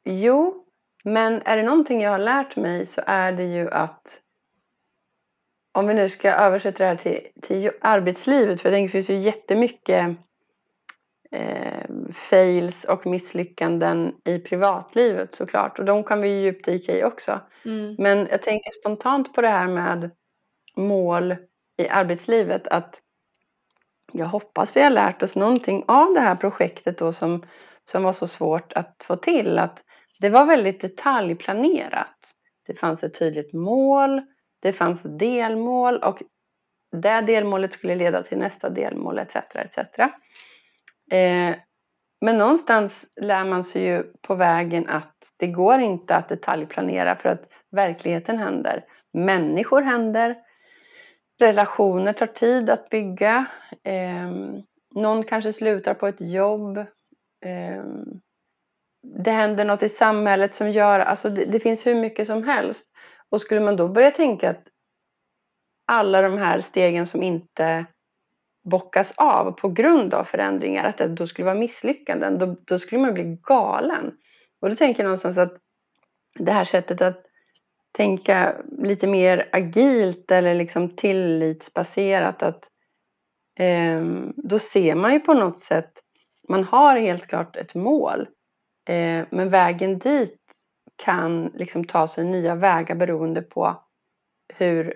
Jo, 0.05 0.68
men 1.05 1.43
är 1.45 1.57
det 1.57 1.63
någonting 1.63 2.01
jag 2.01 2.11
har 2.11 2.19
lärt 2.19 2.57
mig 2.57 2.87
så 2.87 3.03
är 3.07 3.33
det 3.33 3.45
ju 3.45 3.71
att 3.71 4.21
om 5.73 5.87
vi 5.87 5.95
nu 5.95 6.09
ska 6.09 6.31
översätta 6.31 6.79
det 6.79 6.89
här 6.89 6.97
till, 6.97 7.21
till 7.43 7.71
arbetslivet, 7.81 8.61
för 8.61 8.69
jag 8.69 8.77
tänker 8.77 8.89
det 8.89 8.93
finns 8.93 9.11
ju 9.11 9.17
jättemycket 9.17 10.17
eh, 11.31 11.85
fails 12.13 12.85
och 12.85 13.07
misslyckanden 13.07 14.15
i 14.25 14.39
privatlivet 14.39 15.35
såklart. 15.35 15.79
Och 15.79 15.85
de 15.85 16.05
kan 16.05 16.21
vi 16.21 16.43
djupdyka 16.43 16.93
i 16.93 17.05
också. 17.05 17.41
Mm. 17.65 17.97
Men 17.99 18.29
jag 18.31 18.43
tänker 18.43 18.71
spontant 18.71 19.35
på 19.35 19.41
det 19.41 19.49
här 19.49 19.69
med 19.69 20.11
mål 20.77 21.37
i 21.79 21.89
arbetslivet. 21.89 22.67
Att 22.69 23.01
jag 24.13 24.27
hoppas 24.27 24.77
vi 24.77 24.83
har 24.83 24.91
lärt 24.91 25.23
oss 25.23 25.37
någonting 25.37 25.85
av 25.89 26.15
det 26.15 26.21
här 26.21 26.35
projektet 26.35 26.99
då 26.99 27.13
som, 27.13 27.47
som 27.85 28.03
var 28.03 28.13
så 28.13 28.27
svårt 28.27 28.73
att 28.73 29.05
få 29.05 29.17
till. 29.17 29.59
Att 29.59 29.85
det 30.21 30.29
var 30.29 30.47
väldigt 30.47 30.81
detaljplanerat. 30.81 32.35
Det 32.67 32.75
fanns 32.75 33.05
ett 33.05 33.19
tydligt 33.19 33.53
mål, 33.53 34.23
det 34.63 34.73
fanns 34.73 35.03
delmål 35.03 35.99
och 35.99 36.23
det 36.93 37.21
delmålet 37.21 37.73
skulle 37.73 37.95
leda 37.95 38.23
till 38.23 38.39
nästa 38.39 38.71
delmål 38.71 39.19
etc. 39.19 39.37
etc. 39.37 39.79
Eh, 41.11 41.55
men 42.21 42.39
någonstans 42.39 43.07
lär 43.21 43.45
man 43.45 43.63
sig 43.63 43.83
ju 43.83 44.03
på 44.23 44.35
vägen 44.35 44.89
att 44.89 45.17
det 45.37 45.47
går 45.47 45.81
inte 45.81 46.17
att 46.17 46.29
detaljplanera 46.29 47.17
för 47.17 47.29
att 47.29 47.49
verkligheten 47.71 48.39
händer. 48.39 48.85
Människor 49.13 49.83
händer. 49.83 50.37
Relationer 51.41 52.13
tar 52.13 52.27
tid 52.27 52.71
att 52.71 52.91
bygga. 52.91 53.47
Eh, 53.85 54.31
någon 54.95 55.25
kanske 55.25 55.53
slutar 55.53 55.95
på 55.95 56.07
ett 56.07 56.21
jobb. 56.21 56.79
Eh, 57.47 57.85
det 59.17 59.31
händer 59.31 59.65
något 59.65 59.83
i 59.83 59.89
samhället 59.89 60.55
som 60.55 60.71
gör, 60.71 61.01
alltså 61.01 61.31
det, 61.31 61.45
det, 61.45 61.61
finns 61.61 61.87
hur 61.87 61.95
mycket 61.95 62.27
som 62.27 62.43
helst. 62.43 62.87
Och 63.31 63.41
skulle 63.41 63.61
man 63.61 63.77
då 63.77 63.89
börja 63.89 64.11
tänka 64.11 64.51
att 64.51 64.63
alla 65.87 66.23
de 66.23 66.39
här 66.39 66.61
stegen 66.61 67.07
som 67.07 67.23
inte 67.23 67.87
bockas 68.71 69.13
av 69.17 69.53
på 69.53 69.69
grund 69.69 70.15
av 70.15 70.25
förändringar, 70.25 70.85
att 70.85 70.97
det 70.97 71.09
då 71.09 71.27
skulle 71.27 71.47
vara 71.47 71.59
misslyckanden, 71.59 72.39
då, 72.39 72.57
då 72.65 72.79
skulle 72.79 73.01
man 73.01 73.15
bli 73.15 73.39
galen. 73.43 74.13
Och 74.61 74.71
då 74.71 74.77
tänker 74.77 75.03
jag 75.03 75.05
någonstans 75.05 75.39
att 75.39 75.57
det 76.35 76.53
här 76.53 76.65
sättet 76.65 77.03
att 77.03 77.25
tänka 77.93 78.57
lite 78.79 79.07
mer 79.07 79.49
agilt 79.53 80.31
eller 80.31 80.55
liksom 80.55 80.97
tillitsbaserat, 80.97 82.43
att 82.43 82.69
eh, 83.59 84.05
då 84.37 84.59
ser 84.59 84.95
man 84.95 85.13
ju 85.13 85.21
på 85.21 85.35
något 85.35 85.59
sätt, 85.59 85.93
man 86.49 86.65
har 86.65 86.97
helt 86.97 87.27
klart 87.27 87.57
ett 87.57 87.75
mål, 87.75 88.29
eh, 88.89 89.27
men 89.31 89.49
vägen 89.49 89.99
dit 89.99 90.41
kan 91.05 91.47
liksom 91.55 91.85
ta 91.85 92.07
sig 92.07 92.25
nya 92.25 92.55
vägar 92.55 92.95
beroende 92.95 93.43
på 93.43 93.83
hur 94.55 94.95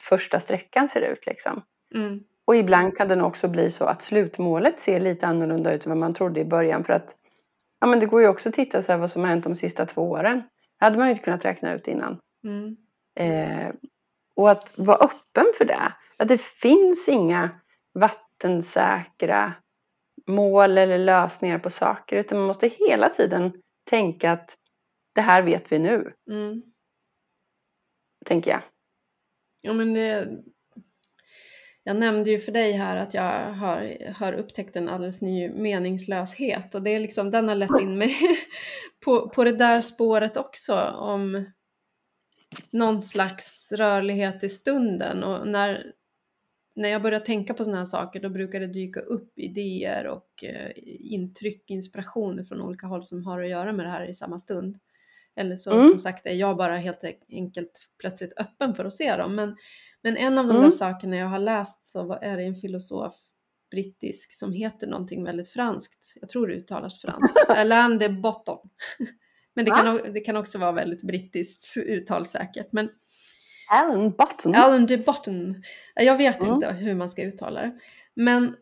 första 0.00 0.40
sträckan 0.40 0.88
ser 0.88 1.00
ut. 1.00 1.26
Liksom. 1.26 1.62
Mm. 1.94 2.20
Och 2.44 2.56
ibland 2.56 2.96
kan 2.96 3.08
det 3.08 3.22
också 3.22 3.48
bli 3.48 3.70
så 3.70 3.84
att 3.84 4.02
slutmålet 4.02 4.80
ser 4.80 5.00
lite 5.00 5.26
annorlunda 5.26 5.72
ut 5.72 5.86
än 5.86 5.90
vad 5.90 5.98
man 5.98 6.14
trodde 6.14 6.40
i 6.40 6.44
början. 6.44 6.84
För 6.84 6.92
att 6.92 7.16
ja, 7.80 7.86
men 7.86 8.00
det 8.00 8.06
går 8.06 8.20
ju 8.20 8.28
också 8.28 8.48
att 8.48 8.54
titta 8.54 8.82
så 8.82 8.96
vad 8.96 9.10
som 9.10 9.22
har 9.22 9.28
hänt 9.28 9.44
de 9.44 9.54
sista 9.54 9.86
två 9.86 10.10
åren. 10.10 10.42
Det 10.78 10.84
hade 10.84 10.98
man 10.98 11.06
ju 11.06 11.10
inte 11.10 11.24
kunnat 11.24 11.44
räkna 11.44 11.72
ut 11.74 11.88
innan. 11.88 12.18
Mm. 12.44 12.76
Eh, 13.14 13.74
och 14.36 14.50
att 14.50 14.78
vara 14.78 14.96
öppen 14.96 15.44
för 15.58 15.64
det. 15.64 15.92
Att 16.16 16.28
det 16.28 16.40
finns 16.40 17.08
inga 17.08 17.50
vattensäkra 17.94 19.52
mål 20.32 20.78
eller 20.78 20.98
lösningar 20.98 21.58
på 21.58 21.70
saker. 21.70 22.16
Utan 22.16 22.38
man 22.38 22.46
måste 22.46 22.68
hela 22.68 23.08
tiden 23.08 23.52
tänka 23.90 24.32
att 24.32 24.56
det 25.14 25.20
här 25.20 25.42
vet 25.42 25.72
vi 25.72 25.78
nu. 25.78 26.12
Mm. 26.30 26.62
Tänker 28.24 28.50
jag. 28.50 28.62
Ja, 29.62 29.72
men 29.72 29.94
det, 29.94 30.28
jag 31.84 31.96
nämnde 31.96 32.30
ju 32.30 32.38
för 32.38 32.52
dig 32.52 32.72
här 32.72 32.96
att 32.96 33.14
jag 33.14 33.52
har, 33.52 34.12
har 34.14 34.32
upptäckt 34.32 34.76
en 34.76 34.88
alldeles 34.88 35.22
ny 35.22 35.48
meningslöshet 35.48 36.74
och 36.74 36.82
det 36.82 36.90
är 36.90 37.00
liksom, 37.00 37.30
den 37.30 37.48
har 37.48 37.54
lett 37.54 37.80
in 37.80 37.98
mig 37.98 38.16
på, 39.04 39.28
på 39.28 39.44
det 39.44 39.52
där 39.52 39.80
spåret 39.80 40.36
också 40.36 40.80
om 40.98 41.44
någon 42.70 43.00
slags 43.00 43.72
rörlighet 43.72 44.44
i 44.44 44.48
stunden 44.48 45.24
och 45.24 45.48
när, 45.48 45.92
när 46.74 46.88
jag 46.88 47.02
börjar 47.02 47.20
tänka 47.20 47.54
på 47.54 47.64
sådana 47.64 47.78
här 47.78 47.84
saker 47.84 48.20
då 48.20 48.28
brukar 48.28 48.60
det 48.60 48.66
dyka 48.66 49.00
upp 49.00 49.38
idéer 49.38 50.06
och 50.06 50.44
eh, 50.44 50.70
intryck, 51.00 51.70
inspirationer 51.70 52.42
från 52.44 52.60
olika 52.60 52.86
håll 52.86 53.04
som 53.04 53.24
har 53.24 53.42
att 53.42 53.50
göra 53.50 53.72
med 53.72 53.86
det 53.86 53.90
här 53.90 54.08
i 54.08 54.14
samma 54.14 54.38
stund. 54.38 54.78
Eller 55.36 55.56
så 55.56 55.72
mm. 55.72 55.88
som 55.88 55.98
sagt 55.98 56.26
är 56.26 56.34
jag 56.34 56.56
bara 56.56 56.76
helt 56.76 57.04
enkelt 57.28 57.80
plötsligt 57.98 58.32
öppen 58.36 58.74
för 58.74 58.84
att 58.84 58.94
se 58.94 59.16
dem. 59.16 59.34
Men, 59.34 59.56
men 60.02 60.16
en 60.16 60.38
av 60.38 60.46
de 60.46 60.50
mm. 60.50 60.62
där 60.62 60.70
sakerna 60.70 61.16
jag 61.16 61.26
har 61.26 61.38
läst 61.38 61.86
så 61.86 62.12
är 62.12 62.36
det 62.36 62.42
en 62.42 62.54
filosof 62.54 63.14
brittisk 63.70 64.38
som 64.38 64.52
heter 64.52 64.86
någonting 64.86 65.24
väldigt 65.24 65.48
franskt. 65.48 66.12
Jag 66.20 66.28
tror 66.28 66.46
det 66.46 66.54
uttalas 66.54 67.02
franskt. 67.02 67.36
Alain 67.48 67.98
de 67.98 68.08
Botton. 68.08 68.58
Men 69.54 69.64
det 69.64 69.70
kan, 69.70 70.12
det 70.12 70.20
kan 70.20 70.36
också 70.36 70.58
vara 70.58 70.72
väldigt 70.72 71.02
brittiskt 71.02 71.76
uttal 71.76 72.24
säkert. 72.24 72.72
Men, 72.72 72.88
Alan 73.72 74.10
Botton? 74.10 74.54
Alan 74.54 74.86
de 74.86 74.96
Botton. 74.96 75.62
Jag 75.94 76.16
vet 76.16 76.40
mm. 76.40 76.54
inte 76.54 76.72
hur 76.72 76.94
man 76.94 77.08
ska 77.08 77.22
uttala 77.22 77.60
det. 77.60 77.78
Men 78.14 78.56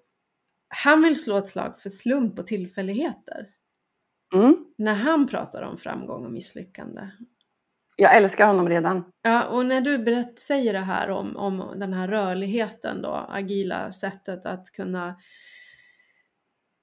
han 0.69 1.03
vill 1.03 1.23
slå 1.23 1.39
ett 1.39 1.47
slag 1.47 1.79
för 1.79 1.89
slump 1.89 2.39
och 2.39 2.47
tillfälligheter. 2.47 3.47
Mm. 4.35 4.57
När 4.79 4.95
han 4.95 5.27
pratar 5.27 5.63
om 5.63 5.77
framgång 5.77 6.25
och 6.25 6.33
misslyckande. 6.33 7.09
Jag 7.97 8.17
älskar 8.17 8.47
honom 8.47 8.69
redan. 8.69 9.05
Ja, 9.23 9.45
och 9.45 9.67
när 9.67 9.81
du 9.81 9.99
berätt, 9.99 10.39
säger 10.39 10.73
det 10.73 10.79
här 10.79 11.11
om, 11.11 11.37
om 11.37 11.75
den 11.77 11.93
här 11.93 12.09
rörligheten 12.09 13.03
då, 13.03 13.27
agila 13.29 13.93
sättet 13.93 14.47
att 14.47 14.71
kunna 14.71 15.17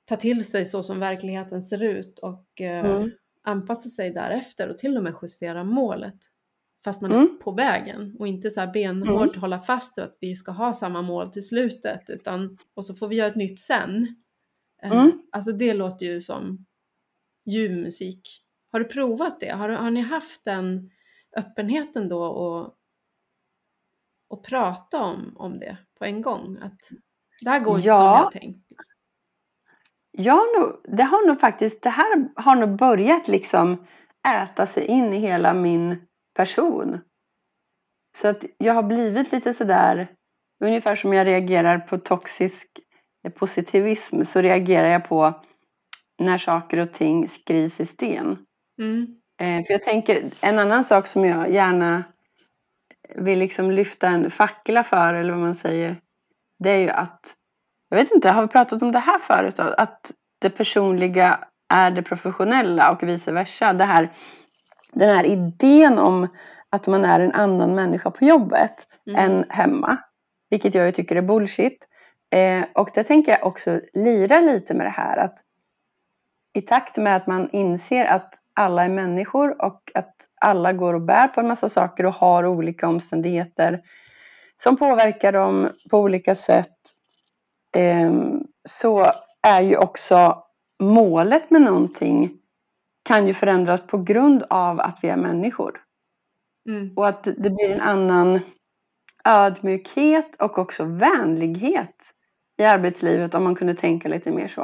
ta 0.05 0.15
till 0.15 0.45
sig 0.45 0.65
så 0.65 0.83
som 0.83 0.99
verkligheten 0.99 1.61
ser 1.61 1.83
ut 1.83 2.19
och 2.19 2.61
eh, 2.61 2.85
mm. 2.85 3.11
anpassa 3.43 3.89
sig 3.89 4.11
därefter 4.11 4.69
och 4.69 4.77
till 4.77 4.97
och 4.97 5.03
med 5.03 5.13
justera 5.21 5.63
målet. 5.63 6.17
Fast 6.87 7.01
man 7.01 7.11
mm. 7.11 7.23
är 7.23 7.27
på 7.27 7.51
vägen 7.51 8.15
och 8.19 8.27
inte 8.27 8.49
så 8.49 8.59
här 8.59 8.73
benhårt 8.73 9.29
mm. 9.29 9.41
hålla 9.41 9.59
fast 9.59 9.97
vid 9.97 10.05
att 10.05 10.17
vi 10.19 10.35
ska 10.35 10.51
ha 10.51 10.73
samma 10.73 11.01
mål 11.01 11.31
till 11.31 11.47
slutet 11.47 12.09
utan 12.09 12.57
och 12.75 12.85
så 12.85 12.95
får 12.95 13.07
vi 13.07 13.15
göra 13.15 13.27
ett 13.27 13.35
nytt 13.35 13.59
sen. 13.59 14.15
Eh, 14.83 14.91
mm. 14.91 15.21
Alltså 15.31 15.51
det 15.51 15.73
låter 15.73 16.05
ju 16.05 16.21
som 16.21 16.65
ljuv 17.45 17.71
musik. 17.71 18.21
Har 18.71 18.79
du 18.79 18.85
provat 18.85 19.39
det? 19.39 19.49
Har, 19.49 19.69
har 19.69 19.91
ni 19.91 20.01
haft 20.01 20.45
den 20.45 20.89
öppenheten 21.37 22.09
då 22.09 22.23
och, 22.23 22.75
och 24.27 24.43
prata 24.43 25.03
om, 25.03 25.33
om 25.35 25.59
det 25.59 25.77
på 25.99 26.05
en 26.05 26.21
gång? 26.21 26.57
Att 26.61 26.79
det 27.41 27.49
här 27.49 27.59
går 27.59 27.75
inte 27.75 27.87
ja. 27.87 27.97
som 27.97 28.05
jag 28.05 28.31
tänkt. 28.31 28.71
Ja, 30.11 30.45
det 30.83 31.03
har 31.03 31.27
nog 31.27 31.39
faktiskt, 31.39 31.83
det 31.83 31.89
här 31.89 32.29
har 32.35 32.55
nog 32.55 32.77
börjat 32.77 33.27
liksom 33.27 33.85
äta 34.27 34.65
sig 34.65 34.85
in 34.85 35.13
i 35.13 35.17
hela 35.17 35.53
min 35.53 36.06
person. 36.37 36.99
Så 38.17 38.27
att 38.27 38.45
jag 38.57 38.73
har 38.73 38.83
blivit 38.83 39.31
lite 39.31 39.53
sådär, 39.53 40.07
ungefär 40.63 40.95
som 40.95 41.13
jag 41.13 41.27
reagerar 41.27 41.79
på 41.79 41.97
toxisk 41.97 42.67
positivism 43.35 44.23
så 44.23 44.41
reagerar 44.41 44.87
jag 44.87 45.09
på 45.09 45.33
när 46.19 46.37
saker 46.37 46.77
och 46.77 46.93
ting 46.93 47.27
skrivs 47.27 47.79
i 47.79 47.85
sten. 47.85 48.37
Mm. 48.81 49.07
Eh, 49.41 49.65
för 49.65 49.73
jag 49.73 49.83
tänker, 49.83 50.31
en 50.41 50.59
annan 50.59 50.83
sak 50.83 51.07
som 51.07 51.25
jag 51.25 51.51
gärna 51.51 52.03
vill 53.15 53.39
liksom 53.39 53.71
lyfta 53.71 54.07
en 54.07 54.31
fackla 54.31 54.83
för, 54.83 55.13
eller 55.13 55.31
vad 55.31 55.41
man 55.41 55.55
säger, 55.55 55.95
det 56.59 56.69
är 56.69 56.79
ju 56.79 56.89
att, 56.89 57.33
jag 57.89 57.97
vet 57.97 58.11
inte, 58.11 58.29
har 58.29 58.41
vi 58.41 58.47
pratat 58.47 58.81
om 58.81 58.91
det 58.91 58.99
här 58.99 59.19
förut? 59.19 59.59
Att 59.59 60.11
det 60.41 60.49
personliga 60.49 61.39
är 61.73 61.91
det 61.91 62.03
professionella 62.03 62.91
och 62.91 63.03
vice 63.03 63.31
versa. 63.31 63.73
Det 63.73 63.83
här, 63.83 64.09
den 64.93 65.15
här 65.15 65.25
idén 65.25 65.97
om 65.99 66.27
att 66.69 66.87
man 66.87 67.05
är 67.05 67.19
en 67.19 67.31
annan 67.31 67.75
människa 67.75 68.11
på 68.11 68.25
jobbet 68.25 68.87
mm. 69.07 69.19
än 69.19 69.45
hemma. 69.49 69.97
Vilket 70.49 70.75
jag 70.75 70.95
tycker 70.95 71.15
är 71.15 71.21
bullshit. 71.21 71.87
Eh, 72.29 72.65
och 72.75 72.89
det 72.93 73.03
tänker 73.03 73.31
jag 73.31 73.45
också 73.45 73.81
lira 73.93 74.39
lite 74.39 74.73
med 74.73 74.85
det 74.85 74.89
här. 74.89 75.17
att 75.17 75.43
i 76.53 76.61
takt 76.61 76.97
med 76.97 77.15
att 77.15 77.27
man 77.27 77.49
inser 77.49 78.05
att 78.05 78.33
alla 78.53 78.83
är 78.83 78.89
människor 78.89 79.61
och 79.65 79.91
att 79.93 80.15
alla 80.41 80.73
går 80.73 80.93
och 80.93 81.01
bär 81.01 81.27
på 81.27 81.39
en 81.39 81.47
massa 81.47 81.69
saker 81.69 82.05
och 82.05 82.13
har 82.13 82.45
olika 82.45 82.87
omständigheter 82.87 83.81
som 84.55 84.77
påverkar 84.77 85.31
dem 85.31 85.69
på 85.89 85.99
olika 85.99 86.35
sätt 86.35 86.77
ehm, 87.75 88.43
så 88.69 89.11
är 89.41 89.61
ju 89.61 89.77
också 89.77 90.43
målet 90.79 91.51
med 91.51 91.61
någonting 91.61 92.31
kan 93.07 93.27
ju 93.27 93.33
förändras 93.33 93.87
på 93.87 93.97
grund 93.97 94.43
av 94.49 94.79
att 94.79 94.99
vi 95.01 95.07
är 95.07 95.17
människor. 95.17 95.81
Mm. 96.69 96.93
Och 96.95 97.07
att 97.07 97.23
det 97.23 97.49
blir 97.49 97.69
en 97.69 97.81
annan 97.81 98.39
ödmjukhet 99.25 100.35
och 100.39 100.57
också 100.57 100.83
vänlighet 100.83 102.13
i 102.57 102.63
arbetslivet 102.63 103.35
om 103.35 103.43
man 103.43 103.55
kunde 103.55 103.75
tänka 103.75 104.09
lite 104.09 104.31
mer 104.31 104.47
så. 104.47 104.61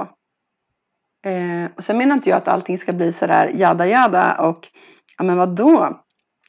Eh, 1.30 1.72
och 1.78 1.84
sen 1.84 1.98
menar 1.98 2.16
inte 2.16 2.30
jag 2.30 2.38
att 2.38 2.48
allting 2.48 2.78
ska 2.78 2.94
bli 2.94 3.12
sådär 3.12 3.52
jada 3.56 3.88
jada 3.88 4.36
och 4.36 4.68
ja 5.18 5.24
men 5.24 5.38
vadå? 5.38 6.04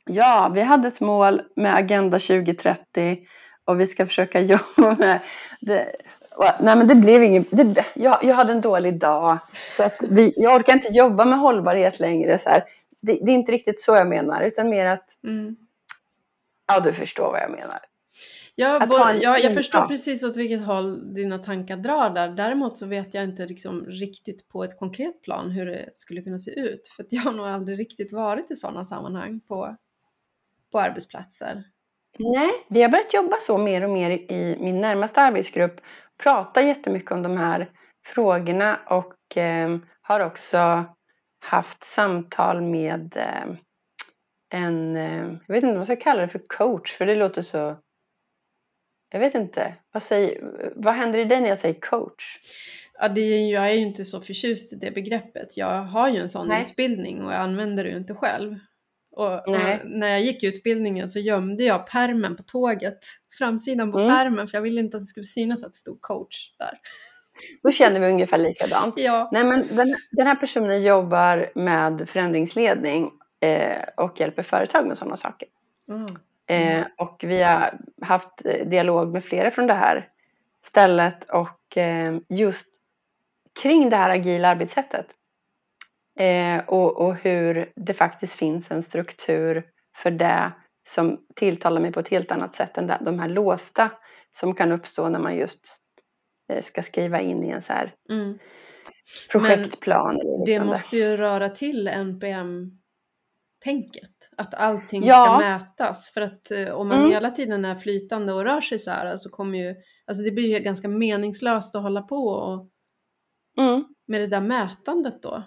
Ja, 0.04 0.50
vi 0.54 0.60
hade 0.60 0.88
ett 0.88 1.00
mål 1.00 1.42
med 1.56 1.74
Agenda 1.74 2.18
2030 2.18 3.18
och 3.64 3.80
vi 3.80 3.86
ska 3.86 4.06
försöka 4.06 4.40
jobba 4.76 4.96
med 4.98 5.20
det. 5.60 5.96
Nej 6.38 6.76
men 6.76 6.88
det 6.88 6.94
blev 6.94 7.22
inget, 7.24 7.46
det, 7.50 7.84
jag, 7.94 8.24
jag 8.24 8.34
hade 8.34 8.52
en 8.52 8.60
dålig 8.60 8.98
dag. 8.98 9.38
Så 9.76 9.82
att 9.82 10.02
vi, 10.08 10.32
jag 10.36 10.54
orkar 10.54 10.72
inte 10.72 10.88
jobba 10.88 11.24
med 11.24 11.38
hållbarhet 11.38 12.00
längre. 12.00 12.38
Så 12.38 12.48
här. 12.48 12.64
Det, 13.00 13.18
det 13.22 13.30
är 13.30 13.34
inte 13.34 13.52
riktigt 13.52 13.80
så 13.80 13.94
jag 13.94 14.08
menar, 14.08 14.42
utan 14.42 14.68
mer 14.68 14.86
att... 14.86 15.24
Mm. 15.24 15.56
Ja, 16.66 16.80
du 16.80 16.92
förstår 16.92 17.32
vad 17.32 17.40
jag 17.40 17.50
menar. 17.50 17.80
Ja, 18.56 18.86
både, 18.86 19.16
ja, 19.16 19.38
jag 19.38 19.54
förstår 19.54 19.80
ja. 19.80 19.88
precis 19.88 20.22
åt 20.22 20.36
vilket 20.36 20.64
håll 20.66 21.14
dina 21.14 21.38
tankar 21.38 21.76
drar 21.76 22.10
där. 22.10 22.28
Däremot 22.28 22.76
så 22.76 22.86
vet 22.86 23.14
jag 23.14 23.24
inte 23.24 23.46
liksom 23.46 23.84
riktigt 23.86 24.48
på 24.48 24.64
ett 24.64 24.78
konkret 24.78 25.22
plan 25.22 25.50
hur 25.50 25.66
det 25.66 25.90
skulle 25.94 26.22
kunna 26.22 26.38
se 26.38 26.60
ut. 26.60 26.88
För 26.96 27.06
jag 27.08 27.22
har 27.22 27.32
nog 27.32 27.46
aldrig 27.46 27.78
riktigt 27.78 28.12
varit 28.12 28.50
i 28.50 28.56
sådana 28.56 28.84
sammanhang 28.84 29.40
på, 29.40 29.76
på 30.72 30.80
arbetsplatser. 30.80 31.64
Nej, 32.18 32.50
vi 32.68 32.82
har 32.82 32.88
börjat 32.88 33.14
jobba 33.14 33.36
så 33.40 33.58
mer 33.58 33.84
och 33.84 33.90
mer 33.90 34.10
i 34.10 34.56
min 34.60 34.80
närmaste 34.80 35.20
arbetsgrupp. 35.20 35.80
Prata 36.22 36.62
jättemycket 36.62 37.12
om 37.12 37.22
de 37.22 37.36
här 37.36 37.70
frågorna 38.06 38.80
och 38.86 39.36
eh, 39.36 39.78
har 40.00 40.20
också 40.20 40.84
haft 41.40 41.84
samtal 41.84 42.60
med 42.60 43.16
eh, 43.16 43.56
en, 44.50 44.96
eh, 44.96 45.38
jag 45.46 45.54
vet 45.54 45.64
inte 45.64 45.66
vad 45.66 45.76
jag 45.76 45.86
ska 45.86 45.96
kalla 45.96 46.20
det 46.20 46.28
för 46.28 46.42
coach, 46.48 46.92
för 46.92 47.06
det 47.06 47.14
låter 47.14 47.42
så 47.42 47.76
jag 49.14 49.20
vet 49.20 49.34
inte. 49.34 49.74
Vad, 49.92 50.02
säger, 50.02 50.72
vad 50.76 50.94
händer 50.94 51.18
i 51.18 51.24
dig 51.24 51.40
när 51.40 51.48
jag 51.48 51.58
säger 51.58 51.80
coach? 51.80 52.38
Ja, 52.98 53.08
det 53.08 53.20
jag 53.20 53.70
är 53.70 53.72
ju 53.72 53.80
inte 53.80 54.04
så 54.04 54.20
förtjust 54.20 54.72
i 54.72 54.76
det 54.76 54.90
begreppet. 54.90 55.56
Jag 55.56 55.82
har 55.82 56.08
ju 56.08 56.20
en 56.20 56.30
sån 56.30 56.48
Nej. 56.48 56.62
utbildning 56.62 57.24
och 57.24 57.32
jag 57.32 57.40
använder 57.40 57.84
det 57.84 57.90
ju 57.90 57.96
inte 57.96 58.14
själv. 58.14 58.58
Och, 59.16 59.48
och, 59.48 59.56
när 59.84 60.08
jag 60.08 60.20
gick 60.20 60.42
utbildningen 60.42 61.08
så 61.08 61.18
gömde 61.18 61.64
jag 61.64 61.86
permen 61.86 62.36
på 62.36 62.42
tåget, 62.42 62.98
framsidan 63.38 63.92
på 63.92 63.98
mm. 63.98 64.10
permen, 64.10 64.48
för 64.48 64.58
jag 64.58 64.62
ville 64.62 64.80
inte 64.80 64.96
att 64.96 65.02
det 65.02 65.06
skulle 65.06 65.24
synas 65.24 65.64
att 65.64 65.72
det 65.72 65.78
stod 65.78 66.00
coach 66.00 66.50
där. 66.58 66.78
Då 67.62 67.72
känner 67.72 68.00
vi 68.00 68.06
ungefär 68.06 68.38
likadant. 68.38 68.98
Ja. 68.98 69.28
Nej, 69.32 69.44
men 69.44 69.66
den, 69.70 69.94
den 70.10 70.26
här 70.26 70.34
personen 70.34 70.82
jobbar 70.82 71.52
med 71.54 72.08
förändringsledning 72.08 73.10
eh, 73.40 73.82
och 73.96 74.20
hjälper 74.20 74.42
företag 74.42 74.86
med 74.86 74.98
sådana 74.98 75.16
saker. 75.16 75.48
Mm. 75.88 76.06
Eh, 76.46 76.86
och 76.98 77.24
vi 77.26 77.42
har 77.42 77.78
haft 78.02 78.46
eh, 78.46 78.66
dialog 78.66 79.12
med 79.12 79.24
flera 79.24 79.50
från 79.50 79.66
det 79.66 79.74
här 79.74 80.08
stället 80.62 81.24
och 81.24 81.76
eh, 81.76 82.16
just 82.28 82.74
kring 83.62 83.90
det 83.90 83.96
här 83.96 84.10
agila 84.10 84.48
arbetssättet. 84.48 85.06
Eh, 86.20 86.64
och, 86.66 86.96
och 86.96 87.14
hur 87.14 87.72
det 87.76 87.94
faktiskt 87.94 88.34
finns 88.34 88.70
en 88.70 88.82
struktur 88.82 89.64
för 89.96 90.10
det 90.10 90.52
som 90.88 91.20
tilltalar 91.36 91.80
mig 91.80 91.92
på 91.92 92.00
ett 92.00 92.08
helt 92.08 92.30
annat 92.30 92.54
sätt 92.54 92.78
än 92.78 92.92
de 93.00 93.18
här 93.18 93.28
låsta 93.28 93.90
som 94.32 94.54
kan 94.54 94.72
uppstå 94.72 95.08
när 95.08 95.18
man 95.18 95.36
just 95.36 95.60
eh, 96.52 96.62
ska 96.62 96.82
skriva 96.82 97.20
in 97.20 97.44
i 97.44 97.50
en 97.50 97.62
så 97.62 97.72
här 97.72 97.94
mm. 98.10 98.38
projektplan. 99.30 100.14
Men 100.14 100.44
det 100.44 100.64
måste 100.64 100.96
ju 100.96 101.16
röra 101.16 101.48
till 101.48 101.88
NPM 101.88 102.70
tänket. 103.64 104.10
Att 104.36 104.54
allting 104.54 105.04
ja. 105.04 105.24
ska 105.24 105.38
mätas. 105.38 106.10
För 106.14 106.20
att 106.20 106.50
eh, 106.50 106.68
om 106.68 106.88
man 106.88 106.98
mm. 106.98 107.10
hela 107.10 107.30
tiden 107.30 107.64
är 107.64 107.74
flytande 107.74 108.32
och 108.32 108.44
rör 108.44 108.60
sig 108.60 108.78
så 108.78 108.90
här 108.90 109.16
så 109.16 109.30
kommer 109.30 109.58
ju, 109.58 109.74
alltså 110.06 110.24
det 110.24 110.30
blir 110.30 110.58
ju 110.58 110.58
ganska 110.58 110.88
meningslöst 110.88 111.76
att 111.76 111.82
hålla 111.82 112.02
på 112.02 112.26
och, 112.26 112.70
mm. 113.58 113.84
med 114.06 114.20
det 114.20 114.26
där 114.26 114.40
mätandet 114.40 115.22
då. 115.22 115.42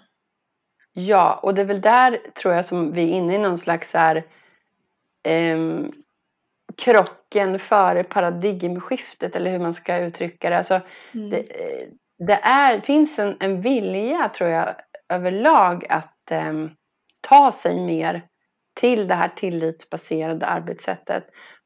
Ja, 1.00 1.40
och 1.42 1.54
det 1.54 1.60
är 1.60 1.66
väl 1.66 1.80
där 1.80 2.20
tror 2.34 2.54
jag 2.54 2.64
som 2.64 2.92
vi 2.92 3.02
är 3.02 3.12
inne 3.12 3.34
i 3.34 3.38
någon 3.38 3.58
slags 3.58 3.94
här, 3.94 4.16
eh, 5.28 5.58
krocken 6.76 7.58
före 7.58 8.04
paradigmskiftet 8.04 9.36
eller 9.36 9.50
hur 9.50 9.58
man 9.58 9.74
ska 9.74 9.98
uttrycka 9.98 10.50
det. 10.50 10.56
Alltså, 10.56 10.80
mm. 11.14 11.30
det, 11.30 11.38
eh, 11.38 11.88
det 12.26 12.40
är, 12.42 12.80
finns 12.80 13.18
en, 13.18 13.36
en 13.40 13.60
vilja 13.60 14.28
tror 14.28 14.50
jag 14.50 14.74
överlag 15.08 15.86
att 15.88 16.30
eh, 16.30 16.52
ta 17.20 17.52
sig 17.52 17.80
mer 17.80 18.22
till 18.80 19.08
det 19.08 19.14
här 19.14 19.28
tillitsbaserade 19.28 20.46
arbetssättet. 20.46 21.24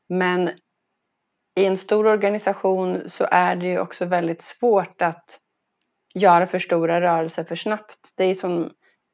Men 0.08 0.50
i 1.60 1.64
en 1.64 1.76
stor 1.76 2.06
organisation 2.06 3.08
så 3.08 3.26
är 3.30 3.56
det 3.56 3.66
ju 3.66 3.78
också 3.78 4.04
väldigt 4.04 4.42
svårt 4.42 5.02
att 5.02 5.38
göra 6.14 6.46
för 6.46 6.58
stora 6.58 7.00
rörelser 7.00 7.44
för 7.44 7.56
snabbt. 7.56 8.12
Det 8.16 8.24
är 8.24 8.34
som 8.34 8.70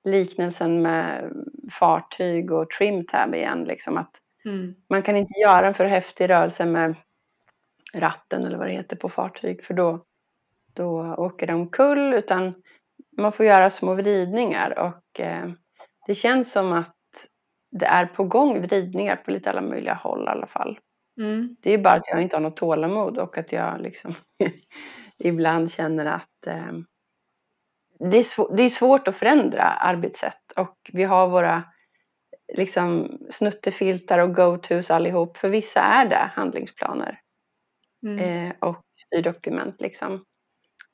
liknelsen 0.09 0.83
med 0.83 1.33
fartyg 1.73 2.53
och 2.53 2.71
trimtab 2.71 3.35
igen. 3.35 3.65
Liksom 3.65 3.97
att 3.97 4.11
mm. 4.45 4.75
Man 4.89 5.03
kan 5.03 5.17
inte 5.17 5.41
göra 5.41 5.67
en 5.67 5.75
för 5.75 5.85
häftig 5.85 6.31
rörelse 6.31 6.67
med 6.67 6.95
ratten 7.95 8.45
eller 8.45 8.59
vad 8.59 8.67
det 8.67 8.73
heter 8.73 8.97
på 8.97 9.09
fartyg 9.09 9.65
för 9.65 9.75
då, 9.75 10.05
då 10.73 11.15
åker 11.19 11.47
det 11.47 11.55
omkull 11.55 12.15
utan 12.15 12.55
man 13.17 13.33
får 13.33 13.47
göra 13.47 13.71
små 13.71 13.95
vridningar 13.95 14.79
och 14.79 15.21
eh, 15.21 15.51
det 16.07 16.15
känns 16.15 16.53
som 16.53 16.73
att 16.73 16.95
det 17.71 17.87
är 17.87 18.07
på 18.07 18.25
gång 18.25 18.61
vridningar 18.61 19.17
på 19.17 19.31
lite 19.31 19.51
alla 19.51 19.61
möjliga 19.61 19.95
håll 19.95 20.25
i 20.25 20.31
alla 20.31 20.47
fall. 20.47 20.79
Mm. 21.21 21.57
Det 21.61 21.73
är 21.73 21.79
bara 21.79 21.95
att 21.95 22.09
jag 22.09 22.23
inte 22.23 22.37
har 22.37 22.41
något 22.41 22.57
tålamod 22.57 23.19
och 23.19 23.39
att 23.39 23.53
jag 23.53 23.81
liksom 23.81 24.15
ibland 25.19 25.71
känner 25.71 26.07
att 26.07 26.47
eh, 26.47 26.73
det, 27.99 28.17
är 28.17 28.57
det 28.57 28.63
är 28.63 28.71
svårt 28.71 29.09
att 29.09 29.17
förändra 29.17 29.63
arbetssätt 29.63 30.53
och 30.57 30.91
vi 30.93 31.05
har 31.05 31.29
våra 31.29 31.65
liksom 32.55 33.19
snuttefiltar 33.31 34.19
och 34.19 34.35
go-tos 34.35 34.91
allihop. 34.91 35.37
För 35.37 35.49
vissa 35.49 35.81
är 35.81 36.09
det 36.09 36.31
handlingsplaner 36.35 37.21
mm. 38.07 38.19
eh, 38.19 38.55
och 38.61 38.85
styrdokument 39.07 39.81
liksom. 39.81 40.25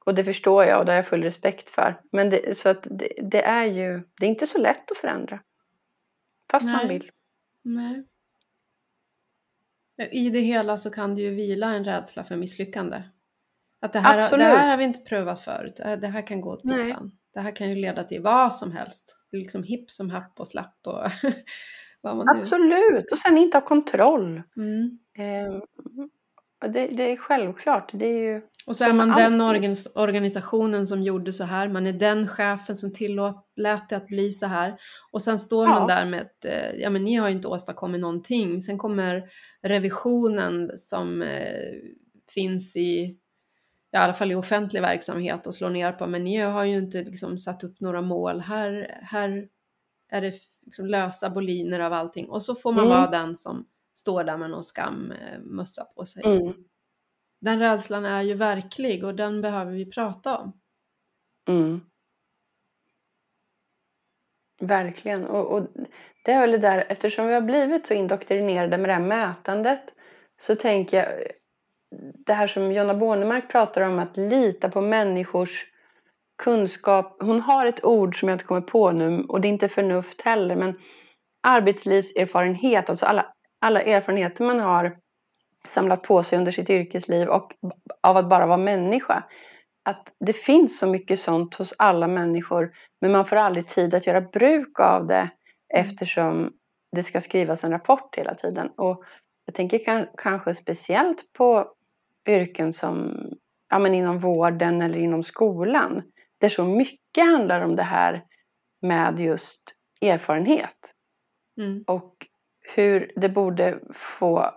Och 0.05 0.15
det 0.15 0.25
förstår 0.25 0.65
jag 0.65 0.79
och 0.79 0.85
det 0.85 0.93
har 0.93 0.97
jag 0.97 1.07
full 1.07 1.23
respekt 1.23 1.71
för. 1.71 2.01
Men 2.13 2.31
det, 2.31 2.59
så 2.59 2.69
att 2.69 2.87
det, 2.91 3.09
det 3.23 3.43
är 3.43 3.65
ju, 3.65 4.03
det 4.21 4.27
är 4.27 4.31
inte 4.31 4.47
så 4.47 4.59
lätt 4.59 4.91
att 4.91 4.97
förändra. 4.99 5.41
Fast 6.51 6.67
Nej. 6.67 6.77
man 6.77 6.89
vill. 6.89 7.11
Nej. 7.63 8.05
I 10.11 10.31
det 10.31 10.41
hela 10.41 10.77
så 10.77 10.91
kan 10.91 11.15
det 11.15 11.23
ju 11.23 11.35
vila 11.35 11.75
en 11.75 11.85
rädsla 11.85 12.25
för 12.25 12.37
misslyckande. 12.37 13.03
Att 13.85 13.93
det 13.93 13.99
här, 13.99 14.39
det 14.39 14.45
här 14.45 14.71
har 14.71 14.77
vi 14.77 14.85
inte 14.85 15.01
prövat 15.01 15.41
förut, 15.41 15.81
det 16.01 16.07
här 16.07 16.27
kan 16.27 16.41
gå 16.41 16.53
åt 16.53 16.63
pipan. 16.63 17.13
Det 17.35 17.41
här 17.41 17.57
kan 17.57 17.69
ju 17.69 17.75
leda 17.75 18.05
till 18.05 18.23
vad 18.23 18.55
som 18.55 18.73
helst. 18.73 19.19
Liksom 19.33 19.63
hipp 19.63 19.91
som 19.91 20.11
happ 20.11 20.41
och 20.41 20.49
slapp 20.49 20.79
och 20.87 21.11
vad 22.01 22.17
man 22.17 22.29
Absolut, 22.29 23.13
och 23.13 23.19
sen 23.19 23.39
inte 23.39 23.57
ha 23.57 23.63
kontroll. 23.63 24.43
Mm. 24.57 24.99
Eh, 25.19 25.63
det, 26.69 26.87
det, 26.87 27.13
är 27.13 27.17
självklart. 27.17 27.91
Det 27.93 28.07
är 28.07 28.19
ju 28.19 28.43
och 28.67 28.77
så 28.77 28.85
är 28.85 28.93
man 28.93 29.09
den 29.09 29.41
organis 29.41 29.89
organisationen 29.95 30.87
som 30.87 31.03
gjorde 31.03 31.33
så 31.33 31.45
här, 31.45 31.69
man 31.69 31.87
är 31.87 31.93
den 31.93 32.29
chefen 32.29 32.77
som 32.77 32.93
tillät 32.93 33.89
det 33.89 33.97
att 33.97 34.07
bli 34.07 34.31
så 34.33 34.47
här. 34.47 34.77
Och 35.13 35.23
sen 35.23 35.39
står 35.39 35.67
man 35.67 35.89
där 35.89 36.07
med 36.07 36.21
att, 36.21 36.45
eh, 36.45 36.75
ja 36.75 36.91
men 36.91 37.05
ni 37.05 37.15
har 37.15 37.29
ju 37.29 37.35
inte 37.35 37.49
åstadkommit 37.49 38.01
någonting. 38.01 38.61
Sen 38.61 38.79
kommer 38.79 39.23
revisionen 39.63 40.71
som 40.77 41.23
eh, 41.23 41.73
finns 42.35 42.77
i, 42.77 43.19
i 43.95 43.97
alla 43.97 44.15
fall 44.15 44.33
i 44.33 44.35
offentlig 44.35 44.81
verksamhet 44.81 45.47
och 45.47 45.55
slår 45.55 45.71
ner 45.71 45.93
på, 45.93 46.07
men 46.07 46.25
ni 46.25 46.37
har 46.37 46.65
ju 46.65 46.77
inte 46.77 47.03
liksom 47.03 47.39
satt 47.39 47.65
upp 47.65 47.81
några 47.81 48.03
mål. 48.03 48.41
Här, 48.41 49.01
här 49.03 49.49
är 50.09 50.21
det 50.21 50.35
liksom 50.63 50.87
lösa 50.87 51.31
boliner 51.31 51.81
av 51.81 51.93
allting. 51.93 52.29
Och 52.29 52.43
så 52.43 52.55
får 52.55 52.73
man 52.73 52.85
mm. 52.85 52.99
vara 52.99 53.11
den 53.11 53.37
som 53.37 53.67
står 53.95 54.25
där 54.25 54.37
med 54.37 54.51
någon 54.51 54.63
skammössa 54.63 55.85
på 55.97 56.07
sig. 56.07 56.25
Mm. 56.25 56.55
Den 57.41 57.59
rädslan 57.59 58.05
är 58.05 58.23
ju 58.23 58.35
verklig 58.35 59.05
och 59.05 59.15
den 59.15 59.41
behöver 59.41 59.73
vi 59.73 59.91
prata 59.91 60.39
om. 60.39 60.61
Mm. 61.49 61.81
Verkligen. 64.61 65.27
Och, 65.27 65.53
och, 65.53 65.69
det 66.25 66.33
är 66.33 66.41
väl 66.41 66.51
det 66.51 66.59
där, 66.59 66.87
eftersom 66.89 67.27
vi 67.27 67.35
har 67.35 67.41
blivit 67.41 67.87
så 67.87 67.95
indoktrinerade 67.95 68.79
med 68.79 68.89
det 68.89 68.95
här 68.95 69.01
mätandet 69.01 69.95
så 70.41 70.57
tänker 70.57 70.97
jag 70.97 71.31
det 72.27 72.33
här 72.33 72.47
som 72.47 72.73
Jonna 72.73 72.95
Bornemark 72.95 73.51
pratar 73.51 73.81
om 73.81 73.99
att 73.99 74.17
lita 74.17 74.69
på 74.69 74.81
människors 74.81 75.65
kunskap. 76.43 77.17
Hon 77.23 77.41
har 77.41 77.67
ett 77.67 77.85
ord 77.85 78.21
som 78.21 78.29
jag 78.29 78.35
inte 78.35 78.45
kommer 78.45 78.61
på 78.61 78.91
nu 78.91 79.25
och 79.29 79.41
det 79.41 79.49
är 79.49 79.53
inte 79.53 79.69
förnuft 79.69 80.21
heller 80.21 80.57
men 80.57 80.75
arbetslivserfarenhet, 81.43 82.91
alltså 82.91 83.07
alla 83.07 83.35
alla 83.65 83.83
erfarenheter 83.83 84.45
man 84.45 84.61
har 84.61 84.97
samlat 85.69 86.03
på 86.03 86.23
sig 86.23 86.39
under 86.39 86.53
sitt 86.53 86.71
yrkesliv 86.71 87.29
och 87.29 87.53
av 88.01 88.17
att 88.17 88.29
bara 88.29 88.47
vara 88.47 88.57
människa. 88.57 89.25
Att 89.85 90.15
det 90.21 90.33
finns 90.33 90.79
så 90.79 90.87
mycket 90.87 91.21
sånt 91.21 91.55
hos 91.55 91.75
alla 91.79 92.09
människor 92.09 92.73
men 93.01 93.13
man 93.13 93.27
får 93.27 93.37
aldrig 93.37 93.67
tid 93.67 93.95
att 93.95 94.07
göra 94.07 94.21
bruk 94.21 94.81
av 94.81 95.07
det 95.07 95.31
eftersom 95.75 96.53
det 96.97 97.03
ska 97.03 97.21
skrivas 97.21 97.65
en 97.65 97.71
rapport 97.71 98.17
hela 98.17 98.35
tiden. 98.35 98.71
Och 98.77 99.05
jag 99.47 99.55
tänker 99.55 100.09
kanske 100.17 100.55
speciellt 100.55 101.33
på 101.33 101.74
yrken 102.27 102.73
som 102.73 103.17
ja, 103.69 103.79
men 103.79 103.95
inom 103.95 104.19
vården 104.19 104.83
eller 104.83 104.99
inom 104.99 105.23
skolan 105.23 106.03
där 106.41 106.49
så 106.49 106.65
mycket 106.65 107.25
handlar 107.25 107.61
om 107.61 107.77
det 107.77 107.83
här 107.83 108.25
med 108.83 109.21
just 109.21 109.75
erfarenhet. 110.01 110.95
Mm. 111.61 111.85
Och 111.87 112.27
hur 112.75 113.13
det 113.17 113.29
borde 113.29 113.81
få... 113.93 114.51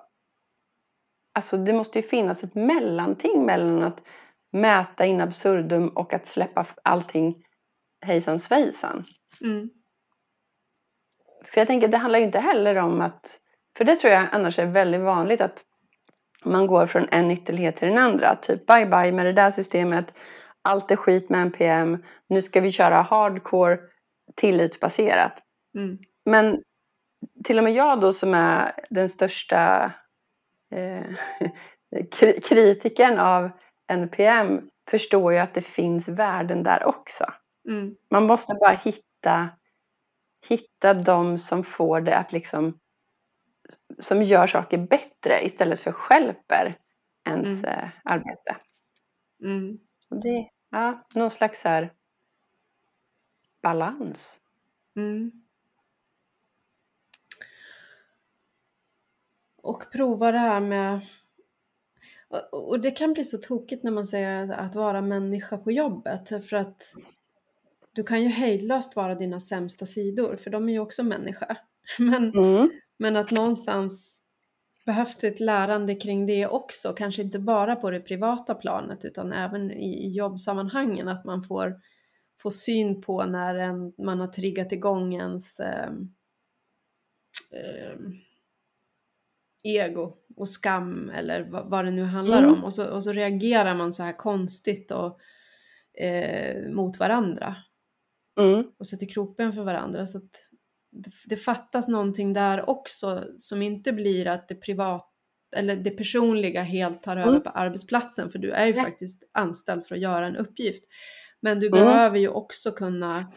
Alltså 1.34 1.58
det 1.58 1.74
måste 1.74 2.00
ju 2.00 2.08
finnas 2.08 2.44
ett 2.44 2.56
mellanting 2.56 3.46
mellan 3.46 3.84
att 3.84 4.04
mäta 4.52 5.06
in 5.06 5.22
absurdum 5.22 5.88
och 5.88 6.14
att 6.14 6.28
släppa 6.28 6.66
allting 6.84 7.44
hejsan 8.02 8.40
svejsan. 8.40 9.06
Mm. 9.42 9.70
För 11.46 11.62
jag 11.62 11.68
tänker, 11.68 11.88
det 11.88 11.98
handlar 11.98 12.20
ju 12.20 12.26
inte 12.26 12.40
heller 12.40 12.78
om 12.78 13.02
att, 13.02 13.40
för 13.78 13.86
det 13.86 13.96
tror 13.96 14.14
jag 14.14 14.28
annars 14.32 14.60
är 14.60 14.66
väldigt 14.66 15.02
vanligt 15.02 15.42
att 15.42 15.64
man 16.48 16.68
går 16.68 16.86
från 16.86 17.08
en 17.12 17.32
ytterlighet 17.32 17.76
till 17.78 17.88
den 17.88 17.98
andra. 17.98 18.36
Typ 18.36 18.66
bye 18.66 18.86
bye 18.86 19.12
med 19.12 19.26
det 19.26 19.34
där 19.34 19.52
systemet, 19.52 20.14
allt 20.62 20.92
är 20.92 20.96
skit 20.96 21.30
med 21.30 21.42
NPM, 21.42 22.04
nu 22.30 22.42
ska 22.42 22.62
vi 22.62 22.72
köra 22.72 23.02
hardcore 23.02 23.80
tillitsbaserat. 24.36 25.44
Mm. 25.78 25.98
Men 26.26 26.62
till 27.44 27.58
och 27.58 27.64
med 27.64 27.74
jag 27.74 28.02
då 28.02 28.14
som 28.14 28.34
är 28.34 28.72
den 28.90 29.10
största 29.10 29.92
eh, 30.76 31.06
kritiken 32.44 33.20
av 33.20 33.50
NPM 33.92 34.62
förstår 34.90 35.34
ju 35.34 35.40
att 35.40 35.54
det 35.54 35.62
finns 35.62 36.08
värden 36.08 36.64
där 36.64 36.86
också. 36.86 37.26
Mm. 37.70 37.96
Man 38.12 38.24
måste 38.24 38.54
bara 38.54 38.80
hitta, 38.84 39.50
hitta 40.50 40.94
de 40.94 41.38
som 41.38 41.64
får 41.64 42.02
det 42.02 42.18
att 42.18 42.32
liksom 42.32 42.80
som 44.00 44.24
gör 44.24 44.48
saker 44.48 44.78
bättre 44.78 45.46
istället 45.46 45.80
för 45.80 45.92
skälper 45.92 46.76
ens 47.26 47.64
mm. 47.64 47.66
Eh, 47.66 47.90
arbete. 48.04 48.58
Mm. 49.44 49.80
Det, 50.10 50.50
ja, 50.70 51.08
någon 51.16 51.32
slags 51.32 51.64
här 51.64 51.94
balans. 53.62 54.40
Mm. 54.96 55.32
Och 59.62 59.92
prova 59.92 60.32
det 60.32 60.38
här 60.38 60.60
med 60.60 61.02
och 62.52 62.80
det 62.80 62.92
kan 62.92 63.14
bli 63.14 63.24
så 63.24 63.38
tokigt 63.38 63.84
när 63.84 63.92
man 63.92 64.08
säger 64.08 64.54
att 64.54 64.76
vara 64.76 65.02
människa 65.02 65.58
på 65.58 65.72
jobbet 65.72 66.50
för 66.50 66.58
att 66.58 66.96
du 67.94 68.04
kan 68.04 68.24
ju 68.24 68.28
hejdlöst 68.28 68.96
vara 68.96 69.16
dina 69.16 69.40
sämsta 69.40 69.86
sidor 69.86 70.36
för 70.36 70.50
de 70.50 70.70
är 70.70 70.74
ju 70.74 70.80
också 70.80 71.04
människa. 71.04 71.58
Men, 72.00 72.34
mm. 72.34 72.70
Men 73.00 73.16
att 73.16 73.32
någonstans 73.32 74.24
behövs 74.86 75.18
det 75.18 75.28
ett 75.28 75.40
lärande 75.40 75.96
kring 75.96 76.26
det 76.26 76.48
också, 76.48 76.94
kanske 76.94 77.22
inte 77.22 77.40
bara 77.40 77.76
på 77.76 77.90
det 77.90 78.00
privata 78.00 78.56
planet 78.56 79.06
utan 79.06 79.34
även 79.34 79.72
i, 79.72 80.10
jobbsammanhangen, 80.10 81.08
att 81.08 81.26
man 81.26 81.42
får, 81.42 81.76
får 82.42 82.50
syn 82.50 83.02
på 83.02 83.26
när 83.26 83.56
en, 83.56 83.94
man 83.98 84.20
har 84.20 84.28
triggat 84.28 84.72
igång 84.72 85.16
ens 85.16 85.60
eh, 85.60 85.90
eh, 87.52 88.00
ego 89.64 90.18
och 90.36 90.50
skam 90.50 91.10
eller 91.10 91.44
vad, 91.44 91.70
vad 91.70 91.86
det 91.86 91.92
nu 91.92 92.04
handlar 92.04 92.44
mm. 92.44 92.54
om 92.54 92.64
och 92.64 92.74
så, 92.74 92.90
och 92.90 93.04
så 93.04 93.12
reagerar 93.12 93.76
man 93.76 93.94
så 93.94 94.04
här 94.04 94.18
konstigt 94.18 94.92
och, 94.92 95.20
eh, 96.02 96.70
mot 96.70 97.00
varandra 97.00 97.56
mm. 98.40 98.72
och 98.78 98.88
sätter 98.88 99.06
krokben 99.06 99.54
för 99.54 99.64
varandra. 99.64 100.06
Så 100.06 100.20
det, 100.20 100.57
det, 101.26 101.38
fattas 101.38 101.88
någonting 101.88 102.34
där 102.34 102.70
också 102.70 103.24
som 103.38 103.62
inte 103.62 103.94
blir 103.94 104.28
att 104.28 104.48
det 104.48 104.56
privat 104.56 105.14
eller 105.56 105.76
det 105.76 105.92
personliga 105.92 106.62
helt 106.62 107.04
tar 107.04 107.18
över 107.18 107.30
mm. 107.30 107.44
på 107.44 107.50
arbetsplatsen 107.50 108.30
för 108.30 108.40
du 108.40 108.52
är 108.52 108.66
ju 108.66 108.74
ja. 108.74 108.84
faktiskt 108.84 109.24
anställd 109.32 109.86
för 109.86 109.96
att 109.96 110.02
göra 110.02 110.28
en 110.28 110.36
uppgift. 110.36 110.84
Men 111.40 111.60
du 111.60 111.68
mm. 111.68 111.80
behöver 111.80 112.20
ju 112.20 112.30
också 112.30 112.72
kunna 112.72 113.32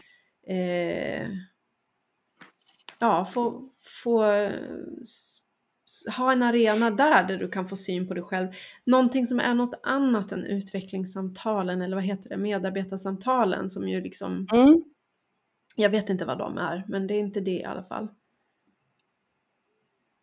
eh, 0.47 1.27
ja, 2.99 3.25
få, 3.25 3.69
få 4.03 4.49
ha 6.17 6.31
en 6.31 6.43
arena 6.43 6.91
där, 6.91 7.23
där 7.27 7.37
du 7.37 7.49
kan 7.49 7.67
få 7.67 7.75
syn 7.75 8.07
på 8.07 8.13
dig 8.13 8.23
själv. 8.23 8.47
Någonting 8.85 9.25
som 9.25 9.39
är 9.39 9.53
något 9.53 9.79
annat 9.83 10.31
än 10.31 10.43
utvecklingssamtalen 10.43 11.81
eller 11.81 11.95
vad 11.95 12.05
heter 12.05 12.29
det, 12.29 12.37
medarbetarsamtalen 12.37 13.69
som 13.69 13.89
ju 13.89 14.01
liksom 14.01 14.47
mm. 14.53 14.83
Jag 15.75 15.89
vet 15.89 16.09
inte 16.09 16.25
vad 16.25 16.37
de 16.37 16.57
är, 16.57 16.83
men 16.87 17.07
det 17.07 17.13
är 17.13 17.19
inte 17.19 17.39
det 17.39 17.51
i 17.51 17.63
alla 17.63 17.83
fall. 17.83 18.07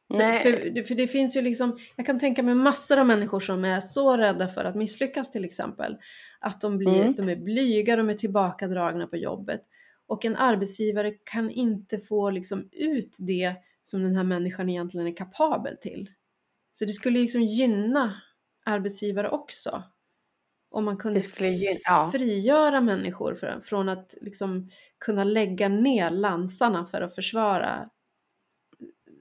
Nej. 0.08 0.42
För, 0.42 0.52
för, 0.52 0.82
för, 0.82 0.94
det 0.94 1.06
finns 1.06 1.36
ju 1.36 1.42
liksom, 1.42 1.78
jag 1.96 2.06
kan 2.06 2.18
tänka 2.18 2.42
mig 2.42 2.54
massor 2.54 2.98
av 2.98 3.06
människor 3.06 3.40
som 3.40 3.64
är 3.64 3.80
så 3.80 4.16
rädda 4.16 4.48
för 4.48 4.64
att 4.64 4.74
misslyckas 4.74 5.30
till 5.30 5.44
exempel. 5.44 5.96
Att 6.40 6.60
de, 6.60 6.78
blir, 6.78 7.00
mm. 7.00 7.14
de 7.14 7.28
är 7.28 7.36
blyga, 7.36 7.96
de 7.96 8.10
är 8.10 8.14
tillbakadragna 8.14 9.06
på 9.06 9.16
jobbet. 9.16 9.60
Och 10.06 10.24
en 10.24 10.36
arbetsgivare 10.36 11.10
kan 11.10 11.50
inte 11.50 11.98
få 11.98 12.30
liksom 12.30 12.68
ut 12.72 13.16
det 13.20 13.54
som 13.82 14.02
den 14.02 14.16
här 14.16 14.24
människan 14.24 14.68
egentligen 14.68 15.06
är 15.06 15.16
kapabel 15.16 15.76
till. 15.80 16.10
Så 16.72 16.84
det 16.84 16.92
skulle 16.92 17.18
liksom 17.18 17.42
gynna 17.42 18.22
arbetsgivare 18.64 19.28
också. 19.28 19.82
Om 20.78 20.84
man 20.84 20.96
kunde 20.96 21.22
ja. 21.84 22.10
frigöra 22.12 22.80
människor 22.80 23.34
för, 23.34 23.60
från 23.60 23.88
att 23.88 24.14
liksom 24.20 24.68
kunna 24.98 25.24
lägga 25.24 25.68
ner 25.68 26.10
lansarna 26.10 26.86
för 26.86 27.00
att 27.00 27.14
försvara 27.14 27.90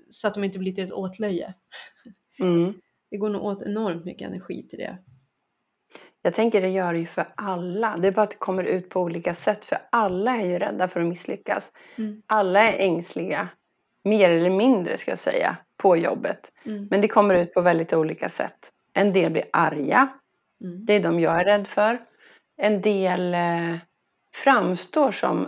så 0.09 0.27
att 0.27 0.33
de 0.33 0.43
inte 0.43 0.59
blir 0.59 0.71
till 0.71 0.83
ett 0.83 0.91
åtlöje. 0.91 1.53
Mm. 2.39 2.73
Det 3.09 3.17
går 3.17 3.29
nog 3.29 3.43
åt 3.43 3.61
enormt 3.61 4.05
mycket 4.05 4.27
energi 4.27 4.67
till 4.67 4.79
det. 4.79 4.97
Jag 6.21 6.33
tänker 6.33 6.61
det 6.61 6.69
gör 6.69 6.93
det 6.93 6.99
ju 6.99 7.07
för 7.07 7.33
alla. 7.35 7.97
Det 7.97 8.07
är 8.07 8.11
bara 8.11 8.21
att 8.21 8.31
det 8.31 8.37
kommer 8.37 8.63
ut 8.63 8.89
på 8.89 9.01
olika 9.01 9.35
sätt. 9.35 9.65
För 9.65 9.77
alla 9.89 10.35
är 10.35 10.45
ju 10.45 10.59
rädda 10.59 10.87
för 10.87 10.99
att 10.99 11.07
misslyckas. 11.07 11.71
Mm. 11.95 12.21
Alla 12.27 12.61
är 12.61 12.79
ängsliga 12.79 13.49
mer 14.03 14.29
eller 14.29 14.49
mindre 14.49 14.97
ska 14.97 15.11
jag 15.11 15.19
säga, 15.19 15.57
på 15.77 15.97
jobbet. 15.97 16.51
Mm. 16.65 16.87
Men 16.91 17.01
det 17.01 17.07
kommer 17.07 17.35
ut 17.35 17.53
på 17.53 17.61
väldigt 17.61 17.93
olika 17.93 18.29
sätt. 18.29 18.71
En 18.93 19.13
del 19.13 19.31
blir 19.31 19.45
arga. 19.53 20.09
Mm. 20.63 20.85
Det 20.85 20.93
är 20.93 20.99
de 20.99 21.19
jag 21.19 21.39
är 21.39 21.45
rädd 21.45 21.67
för. 21.67 22.05
En 22.57 22.81
del 22.81 23.33
eh, 23.33 23.75
framstår 24.33 25.11
som 25.11 25.47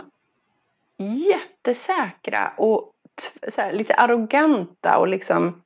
jättesäkra 0.98 2.52
och 2.56 2.92
här, 3.56 3.72
lite 3.72 3.94
arroganta 3.94 4.98
och 4.98 5.08
liksom 5.08 5.62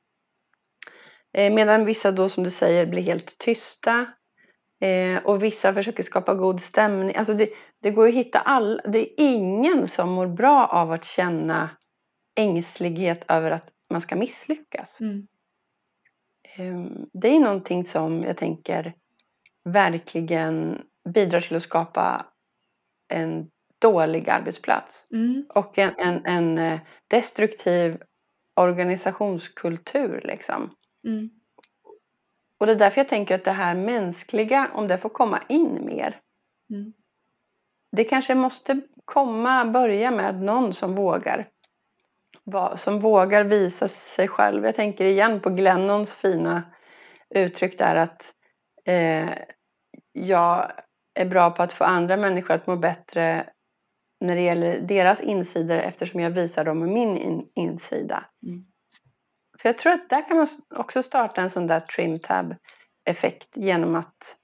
eh, 1.33 1.53
medan 1.53 1.85
vissa 1.85 2.11
då 2.11 2.29
som 2.29 2.43
du 2.43 2.49
säger 2.49 2.85
blir 2.85 3.03
helt 3.03 3.37
tysta. 3.37 4.05
Eh, 4.81 5.25
och 5.25 5.43
vissa 5.43 5.73
försöker 5.73 6.03
skapa 6.03 6.33
god 6.33 6.61
stämning. 6.61 7.15
Alltså 7.15 7.33
det, 7.33 7.49
det 7.81 7.91
går 7.91 8.07
att 8.07 8.13
hitta 8.13 8.39
alla. 8.39 8.81
Det 8.81 8.99
är 8.99 9.13
ingen 9.17 9.87
som 9.87 10.09
mår 10.09 10.27
bra 10.27 10.67
av 10.67 10.91
att 10.91 11.05
känna 11.05 11.69
ängslighet 12.35 13.25
över 13.27 13.51
att 13.51 13.69
man 13.89 14.01
ska 14.01 14.15
misslyckas. 14.15 15.01
Mm. 15.01 15.27
Ehm, 16.55 17.09
det 17.13 17.27
är 17.27 17.39
någonting 17.39 17.85
som 17.85 18.23
jag 18.23 18.37
tänker 18.37 18.93
verkligen 19.65 20.81
bidrar 21.09 21.41
till 21.41 21.55
att 21.55 21.63
skapa 21.63 22.25
en 23.07 23.51
dålig 23.79 24.29
arbetsplats 24.29 25.07
mm. 25.11 25.45
och 25.49 25.77
en, 25.77 25.93
en, 25.97 26.25
en, 26.25 26.57
eh, 26.57 26.79
destruktiv 27.07 28.01
organisationskultur. 28.55 30.21
Liksom. 30.23 30.75
Mm. 31.07 31.29
Och 32.57 32.65
det 32.65 32.71
är 32.71 32.75
därför 32.75 33.01
jag 33.01 33.09
tänker 33.09 33.35
att 33.35 33.45
det 33.45 33.51
här 33.51 33.75
mänskliga, 33.75 34.71
om 34.73 34.87
det 34.87 34.97
får 34.97 35.09
komma 35.09 35.39
in 35.49 35.85
mer. 35.85 36.19
Mm. 36.69 36.93
Det 37.91 38.03
kanske 38.03 38.35
måste 38.35 38.81
komma, 39.05 39.65
börja 39.65 40.11
med 40.11 40.41
någon 40.41 40.73
som 40.73 40.95
vågar 40.95 41.49
som 42.75 42.99
vågar 42.99 43.43
visa 43.43 43.87
sig 43.87 44.27
själv. 44.27 44.65
Jag 44.65 44.75
tänker 44.75 45.05
igen 45.05 45.39
på 45.39 45.49
Glennons 45.49 46.15
fina 46.15 46.63
uttryck 47.29 47.77
där 47.77 47.95
att 47.95 48.33
eh, 48.85 49.29
jag 50.15 50.71
är 51.13 51.25
bra 51.25 51.51
på 51.51 51.63
att 51.63 51.73
få 51.73 51.83
andra 51.83 52.17
människor 52.17 52.53
att 52.53 52.67
må 52.67 52.75
bättre 52.75 53.49
när 54.19 54.35
det 54.35 54.41
gäller 54.41 54.79
deras 54.79 55.21
insidor 55.21 55.77
eftersom 55.77 56.19
jag 56.19 56.29
visar 56.29 56.65
dem 56.65 56.93
min 56.93 57.17
in 57.17 57.49
insida. 57.55 58.25
Mm. 58.43 58.65
För 59.59 59.69
jag 59.69 59.77
tror 59.77 59.93
att 59.93 60.09
där 60.09 60.27
kan 60.27 60.37
man 60.37 60.47
också 60.75 61.03
starta 61.03 61.41
en 61.41 61.49
sån 61.49 61.67
där 61.67 61.79
trim 61.79 62.19
tab 62.19 62.55
effekt 63.03 63.49
genom 63.55 63.95
att 63.95 64.37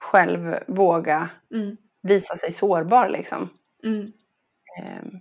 själv 0.00 0.58
våga 0.66 1.30
mm. 1.54 1.76
visa 2.02 2.36
sig 2.36 2.52
sårbar 2.52 3.08
liksom. 3.08 3.48
Mm. 3.84 4.12
Um, 5.02 5.20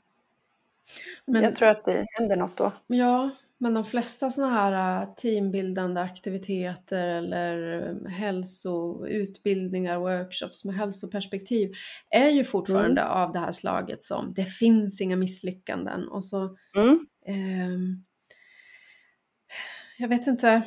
men, 1.25 1.43
jag 1.43 1.55
tror 1.55 1.69
att 1.69 1.85
det 1.85 2.05
händer 2.09 2.35
något 2.35 2.57
då. 2.57 2.71
Ja, 2.87 3.29
men 3.59 3.73
de 3.73 3.83
flesta 3.83 4.29
sådana 4.29 4.53
här 4.53 5.01
äh, 5.01 5.13
teambildande 5.13 6.01
aktiviteter 6.01 7.07
eller 7.07 7.87
äh, 7.89 8.11
hälsoutbildningar, 8.11 9.97
workshops 9.97 10.65
med 10.65 10.75
hälsoperspektiv 10.75 11.71
är 12.09 12.29
ju 12.29 12.43
fortfarande 12.43 13.01
mm. 13.01 13.13
av 13.13 13.33
det 13.33 13.39
här 13.39 13.51
slaget 13.51 14.01
som 14.01 14.33
det 14.33 14.45
finns 14.45 15.01
inga 15.01 15.15
misslyckanden 15.15 16.07
och 16.07 16.25
så 16.25 16.57
mm. 16.75 17.07
eh, 17.27 17.97
jag 19.97 20.07
vet 20.07 20.27
inte 20.27 20.63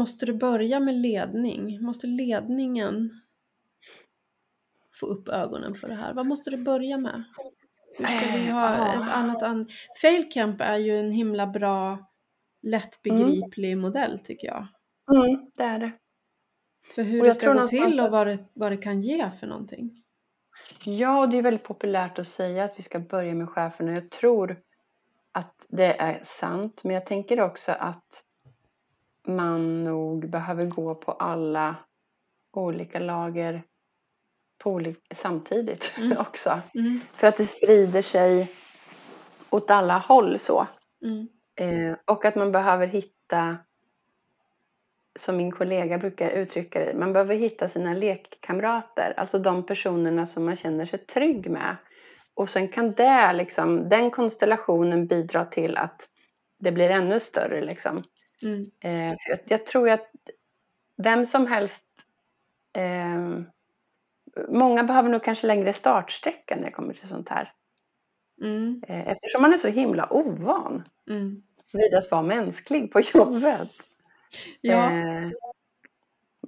Måste 0.00 0.26
du 0.26 0.32
börja 0.32 0.80
med 0.80 0.94
ledning? 0.94 1.82
Måste 1.82 2.06
ledningen 2.06 3.10
få 4.94 5.06
upp 5.06 5.28
ögonen 5.28 5.74
för 5.74 5.88
det 5.88 5.94
här? 5.94 6.14
Vad 6.14 6.26
måste 6.26 6.50
du 6.50 6.56
börja 6.56 6.98
med? 6.98 7.24
Hur 7.98 8.06
ska 8.06 8.36
vi 8.36 8.50
ha 8.50 8.94
ett 8.94 9.10
annat... 9.10 9.42
An 9.42 9.68
Failcamp 10.02 10.60
är 10.60 10.76
ju 10.76 10.98
en 10.98 11.12
himla 11.12 11.46
bra 11.46 12.10
lättbegriplig 12.62 13.72
mm. 13.72 13.82
modell 13.82 14.18
tycker 14.18 14.46
jag. 14.46 14.66
Mm, 15.12 15.50
det 15.56 15.62
är 15.62 15.78
det. 15.78 15.92
För 16.94 17.02
hur 17.02 17.22
det 17.22 17.32
ska 17.32 17.52
gå 17.52 17.66
till 17.66 18.00
och 18.00 18.10
vad 18.10 18.26
det, 18.26 18.38
vad 18.52 18.72
det 18.72 18.76
kan 18.76 19.00
ge 19.00 19.30
för 19.30 19.46
någonting. 19.46 20.02
Ja, 20.84 21.26
det 21.26 21.38
är 21.38 21.42
väldigt 21.42 21.64
populärt 21.64 22.18
att 22.18 22.28
säga 22.28 22.64
att 22.64 22.78
vi 22.78 22.82
ska 22.82 22.98
börja 22.98 23.34
med 23.34 23.48
cheferna. 23.48 23.92
Jag 23.92 24.10
tror 24.10 24.60
att 25.32 25.66
det 25.68 26.00
är 26.00 26.22
sant, 26.24 26.84
men 26.84 26.94
jag 26.94 27.06
tänker 27.06 27.40
också 27.40 27.72
att 27.72 28.24
man 29.26 29.84
nog 29.84 30.30
behöver 30.30 30.66
gå 30.66 30.94
på 30.94 31.12
alla 31.12 31.76
olika 32.52 32.98
lager 32.98 33.62
samtidigt 35.14 35.92
mm. 35.98 36.18
också. 36.18 36.60
Mm. 36.74 37.00
För 37.12 37.26
att 37.26 37.36
det 37.36 37.46
sprider 37.46 38.02
sig 38.02 38.52
åt 39.50 39.70
alla 39.70 39.98
håll 39.98 40.38
så. 40.38 40.66
Mm. 41.02 41.28
Eh, 41.56 41.96
och 42.04 42.24
att 42.24 42.34
man 42.34 42.52
behöver 42.52 42.86
hitta, 42.86 43.56
som 45.18 45.36
min 45.36 45.50
kollega 45.50 45.98
brukar 45.98 46.30
uttrycka 46.30 46.84
det, 46.84 46.94
man 46.94 47.12
behöver 47.12 47.34
hitta 47.34 47.68
sina 47.68 47.94
lekkamrater. 47.94 49.14
Alltså 49.16 49.38
de 49.38 49.66
personerna 49.66 50.26
som 50.26 50.44
man 50.44 50.56
känner 50.56 50.86
sig 50.86 50.98
trygg 50.98 51.50
med. 51.50 51.76
Och 52.34 52.48
sen 52.48 52.68
kan 52.68 52.92
det, 52.92 53.32
liksom, 53.32 53.88
den 53.88 54.10
konstellationen 54.10 55.06
bidra 55.06 55.44
till 55.44 55.76
att 55.76 56.08
det 56.58 56.72
blir 56.72 56.90
ännu 56.90 57.20
större. 57.20 57.60
Liksom. 57.60 58.04
Mm. 58.42 58.70
Eh, 58.80 59.14
jag, 59.28 59.38
jag, 59.44 59.66
tror 59.66 59.88
att 59.88 60.10
vem 60.96 61.26
som 61.26 61.46
helst 61.46 61.84
eh, 62.72 63.40
Många 64.48 64.84
behöver 64.84 65.08
nog 65.08 65.24
kanske 65.24 65.46
längre 65.46 65.72
startsträcka 65.72 66.56
när 66.56 66.64
det 66.64 66.70
kommer 66.70 66.94
till 66.94 67.08
sånt 67.08 67.28
här. 67.28 67.52
Mm. 68.42 68.82
Eh, 68.88 69.08
eftersom 69.08 69.42
man 69.42 69.52
är 69.52 69.56
så 69.56 69.68
himla 69.68 70.12
ovan 70.12 70.88
mm. 71.10 71.42
vid 71.72 71.94
att 71.94 72.10
vara 72.10 72.22
mänsklig 72.22 72.92
på 72.92 73.00
jobbet. 73.14 73.70
Ja. 74.60 74.92
Eh, 74.92 75.30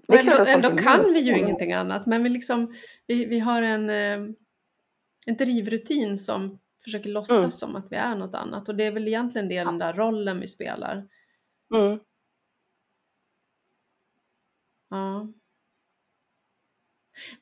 det 0.09 0.17
är 0.17 0.31
ändå, 0.31 0.69
ändå 0.69 0.83
kan 0.83 1.05
vi 1.05 1.21
ju 1.21 1.39
ingenting 1.39 1.73
annat 1.73 2.07
men 2.07 2.23
vi, 2.23 2.29
liksom, 2.29 2.75
vi, 3.07 3.25
vi 3.25 3.39
har 3.39 3.63
en, 3.63 3.91
eh, 3.91 4.35
en 5.27 5.37
drivrutin 5.39 6.19
som 6.19 6.59
försöker 6.85 7.11
låtsas 7.11 7.39
mm. 7.39 7.51
som 7.51 7.77
att 7.77 7.93
vi 7.93 7.97
är 7.97 8.17
något 8.17 8.35
annat 8.35 8.69
och 8.69 8.75
det 8.75 8.85
är 8.85 8.93
väl 8.93 9.09
egentligen 9.09 9.49
det, 9.49 9.65
den 9.65 9.79
där 9.79 9.93
rollen 9.93 10.41
vi 10.41 10.49
spelar. 10.49 11.09
Mm. 11.75 11.99
Ja. 14.91 15.33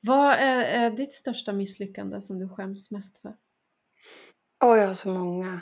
Vad 0.01 0.33
är, 0.33 0.65
är, 0.65 0.91
ditt 0.91 1.13
största 1.13 1.53
misslyckande 1.53 2.21
som 2.21 2.39
du 2.39 2.49
skäms 2.49 2.91
mest 2.91 3.19
för? 3.19 3.35
Åh, 4.65 4.73
oh, 4.73 4.79
jag 4.79 4.87
har 4.87 4.95
så 4.95 5.09
många. 5.09 5.61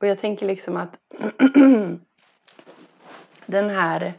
Och 0.00 0.06
jag 0.06 0.18
tänker 0.18 0.46
liksom 0.46 0.76
att 0.76 0.98
den 3.46 3.70
här, 3.70 4.14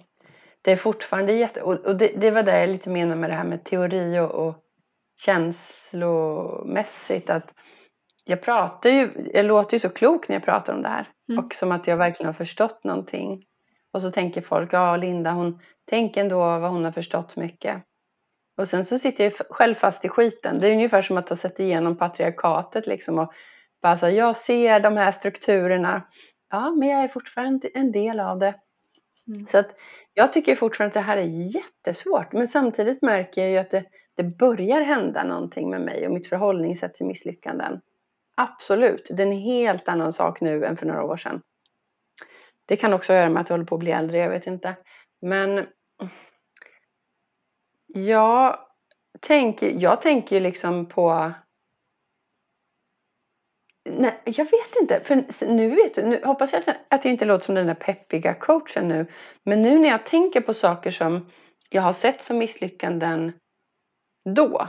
det 0.62 0.72
är 0.72 0.76
fortfarande 0.76 1.34
jätte... 1.34 1.62
Och, 1.62 1.98
det, 1.98 2.08
det, 2.08 2.32
var 2.32 2.44
det 2.44 2.60
jag 2.60 2.70
lite 2.70 2.90
menar 2.90 3.16
med 3.16 3.30
det 3.30 3.36
här 3.36 3.44
med 3.44 3.64
teori 3.64 4.20
och, 4.20 4.32
och 4.32 4.56
känslomässigt. 5.20 7.30
Att 7.30 7.54
jag 8.24 8.42
pratar 8.42 8.90
ju, 8.90 9.30
jag 9.34 9.46
låter 9.46 9.76
ju 9.76 9.80
så 9.80 9.90
klok 9.90 10.28
när 10.28 10.36
jag 10.36 10.44
pratar 10.44 10.74
om 10.74 10.82
det 10.82 10.90
här. 10.90 11.10
Mm. 11.30 11.46
Och 11.46 11.54
som 11.54 11.72
att 11.72 11.88
jag 11.88 11.98
verkligen 11.98 12.28
har 12.28 12.34
förstått 12.34 12.84
någonting. 12.84 13.44
Och 13.94 14.02
så 14.02 14.12
tänker 14.12 14.42
folk, 14.42 14.74
ja 14.74 14.98
Linda 14.98 15.32
hon 15.32 15.60
tänker 15.90 16.22
ändå 16.22 16.38
vad 16.38 16.72
hon 16.72 16.86
har 16.86 16.92
förstått 16.92 17.36
mycket. 17.36 17.84
Och 18.58 18.68
sen 18.68 18.86
så 18.86 19.00
sitter 19.00 19.24
jag 19.24 19.34
själv 19.34 19.76
fast 19.76 20.06
i 20.06 20.10
skiten. 20.10 20.60
Det 20.60 20.68
är 20.68 20.74
ungefär 20.74 21.02
som 21.02 21.18
att 21.18 21.30
ha 21.30 21.36
sett 21.36 21.60
igenom 21.60 21.98
patriarkatet 21.98 22.88
liksom 22.88 23.20
och 23.20 23.34
bara 23.82 23.98
så 23.98 24.10
jag 24.10 24.36
ser 24.36 24.80
de 24.80 24.98
här 24.98 25.12
strukturerna. 25.12 26.02
Ja, 26.50 26.70
men 26.70 26.90
jag 26.90 27.04
är 27.04 27.08
fortfarande 27.08 27.68
en 27.74 27.92
del 27.92 28.20
av 28.20 28.40
det. 28.40 28.56
Mm. 29.28 29.48
Så 29.48 29.58
att 29.58 29.76
jag 30.14 30.34
tycker 30.34 30.56
fortfarande 30.56 30.90
att 30.90 31.06
det 31.06 31.12
här 31.12 31.18
är 31.18 31.56
jättesvårt. 31.56 32.34
Men 32.34 32.48
samtidigt 32.48 33.02
märker 33.02 33.42
jag 33.42 33.52
ju 33.52 33.58
att 33.58 33.72
det, 33.72 33.86
det 34.16 34.24
börjar 34.24 34.82
hända 34.82 35.24
någonting 35.24 35.70
med 35.70 35.82
mig 35.82 36.08
och 36.08 36.14
mitt 36.14 36.28
förhållningssätt 36.28 36.94
till 36.94 37.06
misslyckanden. 37.06 37.82
Absolut, 38.36 39.08
det 39.12 39.24
är 39.24 39.28
en 39.28 39.42
helt 39.42 39.88
annan 39.88 40.14
sak 40.14 40.42
nu 40.42 40.66
än 40.66 40.78
för 40.78 40.86
några 40.86 41.04
år 41.04 41.18
sedan. 41.18 41.42
Det 42.66 42.76
kan 42.76 42.94
också 42.94 43.14
göra 43.14 43.30
med 43.30 43.42
att 43.42 43.50
jag 43.50 43.54
håller 43.54 43.66
på 43.66 43.76
att 43.76 43.80
bli 43.80 43.92
äldre, 43.92 44.18
jag 44.18 44.30
vet 44.30 44.48
inte. 44.48 44.76
Men 45.22 45.68
jag 47.88 48.58
tänker, 49.20 49.70
jag 49.70 50.02
tänker 50.02 50.40
liksom 50.40 50.86
på 50.86 51.34
Nej, 53.90 54.22
jag 54.26 54.46
vet 54.46 54.82
inte. 54.82 55.00
För 55.04 55.46
nu 55.46 55.70
vet 55.70 55.96
du, 55.96 56.06
nu 56.06 56.22
hoppas 56.26 56.54
jag 56.54 56.64
att 56.90 57.06
jag 57.06 57.12
inte 57.12 57.26
låter 57.26 57.46
som 57.46 57.56
den 57.56 57.68
där 57.68 57.74
peppiga 57.74 58.34
coachen 58.34 58.88
nu. 58.88 59.06
Men 59.44 59.62
nu 59.62 59.80
när 59.80 59.90
jag 59.90 60.06
tänker 60.06 60.42
på 60.42 60.54
saker 60.54 60.92
som 60.92 61.32
jag 61.70 61.82
har 61.82 61.94
sett 61.94 62.24
som 62.24 62.38
misslyckanden 62.38 63.34
då. 64.36 64.68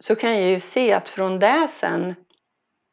Så 0.00 0.16
kan 0.16 0.40
jag 0.40 0.50
ju 0.50 0.60
se 0.60 0.92
att 0.92 1.08
från 1.08 1.38
det 1.38 1.68
sen 1.70 2.14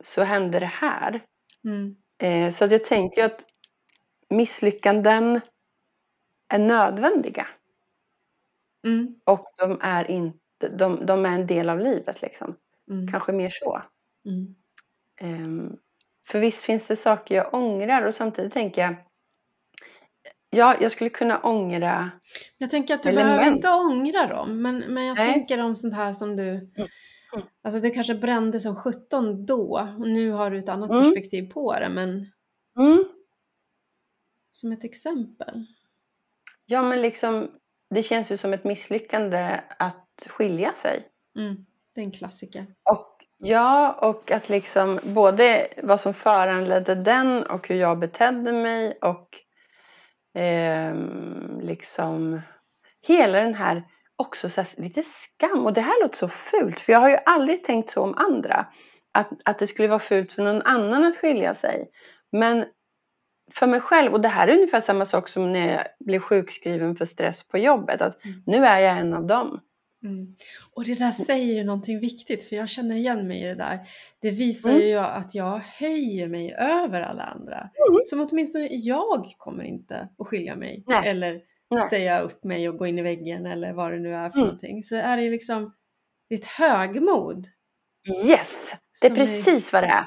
så 0.04 0.24
hände 0.24 0.60
det 0.60 0.66
här. 0.66 1.24
Mm. 1.66 1.96
Eh, 2.24 2.52
så 2.52 2.66
att 2.66 2.72
jag 2.72 2.84
tänker 2.84 3.26
att 3.26 3.46
misslyckanden 4.30 5.42
är 6.50 6.60
nödvändiga. 6.60 7.48
Mm. 8.88 9.16
Och 9.24 9.46
de 9.60 9.80
är, 9.82 10.12
inte, 10.12 10.68
de, 10.78 11.06
de, 11.06 11.26
är 11.26 11.30
en 11.30 11.48
del 11.48 11.70
av 11.70 11.80
livet 11.80 12.22
liksom. 12.22 12.56
Mm. 12.92 13.12
Kanske 13.12 13.32
mer 13.32 13.50
så. 13.50 13.82
Um, 15.22 15.78
för 16.28 16.40
visst 16.40 16.64
finns 16.64 16.88
det 16.88 16.96
saker 16.96 17.36
jag 17.36 17.54
ångrar 17.54 18.06
och 18.06 18.14
samtidigt 18.14 18.54
tänker 18.54 18.82
jag 18.82 18.96
Ja, 20.50 20.76
jag 20.82 20.92
skulle 20.92 21.10
kunna 21.10 21.40
ångra 21.40 22.12
Jag 22.58 22.70
tänker 22.70 22.94
att 22.94 23.04
du 23.04 23.10
element. 23.10 23.38
behöver 23.38 23.56
inte 23.56 23.70
ångra 23.70 24.28
dem, 24.28 24.62
men, 24.62 24.80
men 24.80 25.06
jag 25.06 25.18
Nej. 25.18 25.34
tänker 25.34 25.64
om 25.64 25.76
sånt 25.76 25.94
här 25.94 26.14
som 26.14 26.36
du 26.36 26.72
mm. 27.34 27.48
Alltså 27.62 27.80
det 27.80 27.90
kanske 27.90 28.16
brände 28.16 28.60
som 28.60 28.76
17 28.76 29.46
då 29.46 29.90
och 30.00 30.08
nu 30.08 30.32
har 30.32 30.52
du 30.52 30.60
ett 30.60 30.70
annat 30.70 30.92
mm. 30.92 31.04
perspektiv 31.04 31.52
på 31.52 31.80
det, 31.80 31.90
men 31.90 32.32
mm. 32.80 33.04
Som 34.52 34.72
ett 34.72 34.84
exempel. 34.84 35.66
Ja, 36.66 36.82
men 36.82 37.02
liksom 37.02 37.52
det 37.90 38.04
känns 38.04 38.32
ju 38.32 38.38
som 38.38 38.54
ett 38.54 38.64
misslyckande 38.64 39.60
att 39.80 40.28
skilja 40.30 40.74
sig. 40.74 41.08
Mm, 41.36 41.66
det 41.96 42.02
är 42.02 42.06
en 42.06 42.12
klassiker. 42.12 42.66
Och, 42.84 43.26
ja, 43.38 43.94
och 43.94 44.32
att 44.32 44.50
liksom 44.50 45.00
både 45.04 45.68
vad 45.84 46.00
som 46.00 46.14
föranledde 46.14 46.96
den 46.96 47.44
och 47.44 47.68
hur 47.68 47.76
jag 47.76 48.00
betedde 48.00 48.52
mig 48.52 48.98
och 49.02 49.38
eh, 50.42 50.96
liksom 51.62 52.42
hela 53.08 53.40
den 53.40 53.56
här 53.56 53.84
också 54.24 54.50
så 54.50 54.64
lite 54.78 55.04
skam. 55.04 55.66
Och 55.66 55.74
det 55.74 55.82
här 55.82 56.04
låter 56.04 56.18
så 56.18 56.28
fult 56.28 56.80
för 56.80 56.94
jag 56.94 57.00
har 57.00 57.10
ju 57.10 57.18
aldrig 57.26 57.64
tänkt 57.64 57.90
så 57.90 58.02
om 58.02 58.14
andra. 58.18 58.66
Att, 59.14 59.30
att 59.46 59.60
det 59.60 59.68
skulle 59.68 59.88
vara 59.88 60.00
fult 60.00 60.32
för 60.32 60.44
någon 60.44 60.62
annan 60.62 61.04
att 61.04 61.18
skilja 61.18 61.54
sig. 61.54 61.90
Men 62.32 62.66
för 63.52 63.68
mig 63.68 63.80
själv, 63.80 64.14
och 64.14 64.22
det 64.22 64.28
här 64.28 64.48
är 64.48 64.54
ungefär 64.54 64.80
samma 64.80 65.06
sak 65.06 65.28
som 65.28 65.52
när 65.52 65.74
jag 65.74 65.84
blev 66.00 66.20
sjukskriven 66.20 66.96
för 66.96 67.06
stress 67.06 67.48
på 67.48 67.58
jobbet, 67.58 68.02
att 68.02 68.26
mm. 68.26 68.44
nu 68.46 68.66
är 68.66 68.80
jag 68.80 68.98
en 68.98 69.14
av 69.14 69.28
dem. 69.28 69.60
Mm. 70.04 70.36
Och 70.74 70.84
det 70.84 71.00
där 71.00 71.12
säger 71.12 71.56
ju 71.56 71.64
någonting 71.64 72.00
viktigt, 72.00 72.44
för 72.44 72.56
jag 72.56 72.70
känner 72.70 72.96
igen 72.96 73.28
mig 73.28 73.42
i 73.42 73.46
det 73.46 73.56
där. 73.56 73.80
Det 74.22 74.32
visar 74.32 74.70
mm. 74.70 74.88
ju 74.88 74.98
att 74.98 75.36
jag 75.36 75.60
höjer 75.60 76.28
mig 76.28 76.54
över 76.54 77.02
alla 77.02 77.24
andra. 77.24 77.58
Mm. 77.58 78.02
Som 78.06 78.28
åtminstone 78.32 78.68
jag 78.72 79.34
kommer 79.38 79.64
inte 79.64 80.10
att 80.18 80.28
skilja 80.28 80.56
mig, 80.56 80.84
Nej. 80.88 81.10
eller 81.10 81.42
Säga 81.76 82.22
upp 82.22 82.44
mig 82.44 82.70
och 82.70 82.78
gå 82.78 82.88
in 82.88 83.00
i 83.00 83.02
väggen, 83.02 83.46
eller 83.46 83.74
vad 83.74 83.92
det 83.92 84.00
nu 84.00 84.16
är 84.16 84.30
för 84.30 84.38
mm. 84.38 84.48
någonting. 84.48 84.84
Så 84.84 84.96
är 84.96 85.18
det 85.18 85.30
liksom, 85.30 85.74
det 86.30 86.36
är 86.36 86.40
ett 86.40 86.46
högmod. 86.46 87.46
Yes, 88.26 88.76
det 89.02 89.08
är 89.08 89.16
precis 89.16 89.74
vad 89.74 89.84
det 89.84 89.88
är. 89.88 90.06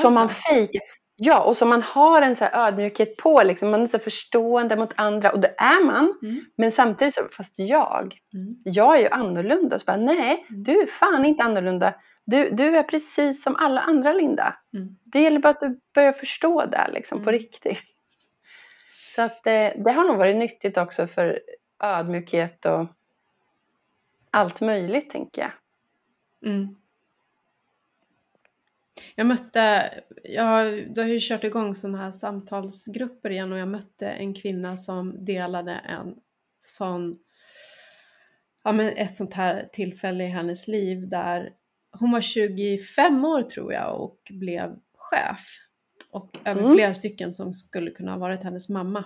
Som 0.00 0.14
man 0.14 0.28
fejkar. 0.28 0.82
Ja, 1.20 1.44
och 1.44 1.56
som 1.56 1.68
man 1.68 1.82
har 1.82 2.22
en 2.22 2.36
så 2.36 2.44
ödmjukhet 2.44 3.16
på, 3.16 3.42
liksom, 3.42 3.70
man 3.70 3.82
är 3.82 3.86
så 3.86 3.98
förstående 3.98 4.76
mot 4.76 4.92
andra 4.96 5.32
och 5.32 5.40
det 5.40 5.54
är 5.58 5.84
man. 5.84 6.18
Mm. 6.22 6.44
Men 6.56 6.72
samtidigt 6.72 7.14
så, 7.14 7.28
fast 7.32 7.58
jag, 7.58 8.18
mm. 8.34 8.56
jag 8.64 8.96
är 8.96 9.00
ju 9.00 9.08
annorlunda. 9.08 9.78
Så 9.78 9.84
bara, 9.84 9.96
nej, 9.96 10.46
mm. 10.50 10.62
du 10.62 10.82
är 10.82 10.86
fan 10.86 11.24
inte 11.24 11.44
annorlunda. 11.44 11.94
Du, 12.26 12.50
du 12.50 12.76
är 12.76 12.82
precis 12.82 13.42
som 13.42 13.56
alla 13.56 13.80
andra 13.80 14.12
Linda. 14.12 14.54
Mm. 14.76 14.88
Det 15.04 15.20
gäller 15.20 15.40
bara 15.40 15.48
att 15.48 15.60
du 15.60 15.80
börjar 15.94 16.12
förstå 16.12 16.66
det 16.66 16.90
liksom, 16.92 17.18
på 17.18 17.30
mm. 17.30 17.32
riktigt. 17.32 17.82
Så 19.18 19.22
att 19.22 19.44
det, 19.44 19.74
det 19.84 19.92
har 19.92 20.04
nog 20.04 20.16
varit 20.16 20.36
nyttigt 20.36 20.76
också 20.76 21.06
för 21.06 21.40
ödmjukhet 21.82 22.66
och 22.66 22.86
allt 24.30 24.60
möjligt 24.60 25.10
tänker 25.10 25.42
jag. 25.42 25.50
Mm. 26.50 26.76
Jag 29.14 29.26
mötte, 29.26 29.94
jag, 30.24 30.94
du 30.94 31.00
har 31.00 31.08
ju 31.08 31.18
kört 31.20 31.44
igång 31.44 31.74
sådana 31.74 31.98
här 31.98 32.10
samtalsgrupper 32.10 33.30
igen 33.30 33.52
och 33.52 33.58
jag 33.58 33.68
mötte 33.68 34.08
en 34.08 34.34
kvinna 34.34 34.76
som 34.76 35.24
delade 35.24 35.72
en 35.72 36.14
sån, 36.60 37.18
ja 38.64 38.72
men 38.72 38.88
ett 38.88 39.14
sånt 39.14 39.34
här 39.34 39.68
tillfälle 39.72 40.24
i 40.24 40.28
hennes 40.28 40.68
liv 40.68 41.08
där 41.08 41.52
hon 41.90 42.12
var 42.12 42.20
25 42.20 43.24
år 43.24 43.42
tror 43.42 43.72
jag 43.72 44.00
och 44.00 44.18
blev 44.30 44.76
chef 44.94 45.67
och 46.12 46.38
över 46.44 46.60
mm. 46.60 46.72
flera 46.74 46.94
stycken 46.94 47.32
som 47.32 47.54
skulle 47.54 47.90
kunna 47.90 48.12
ha 48.12 48.18
varit 48.18 48.44
hennes 48.44 48.68
mamma. 48.68 49.04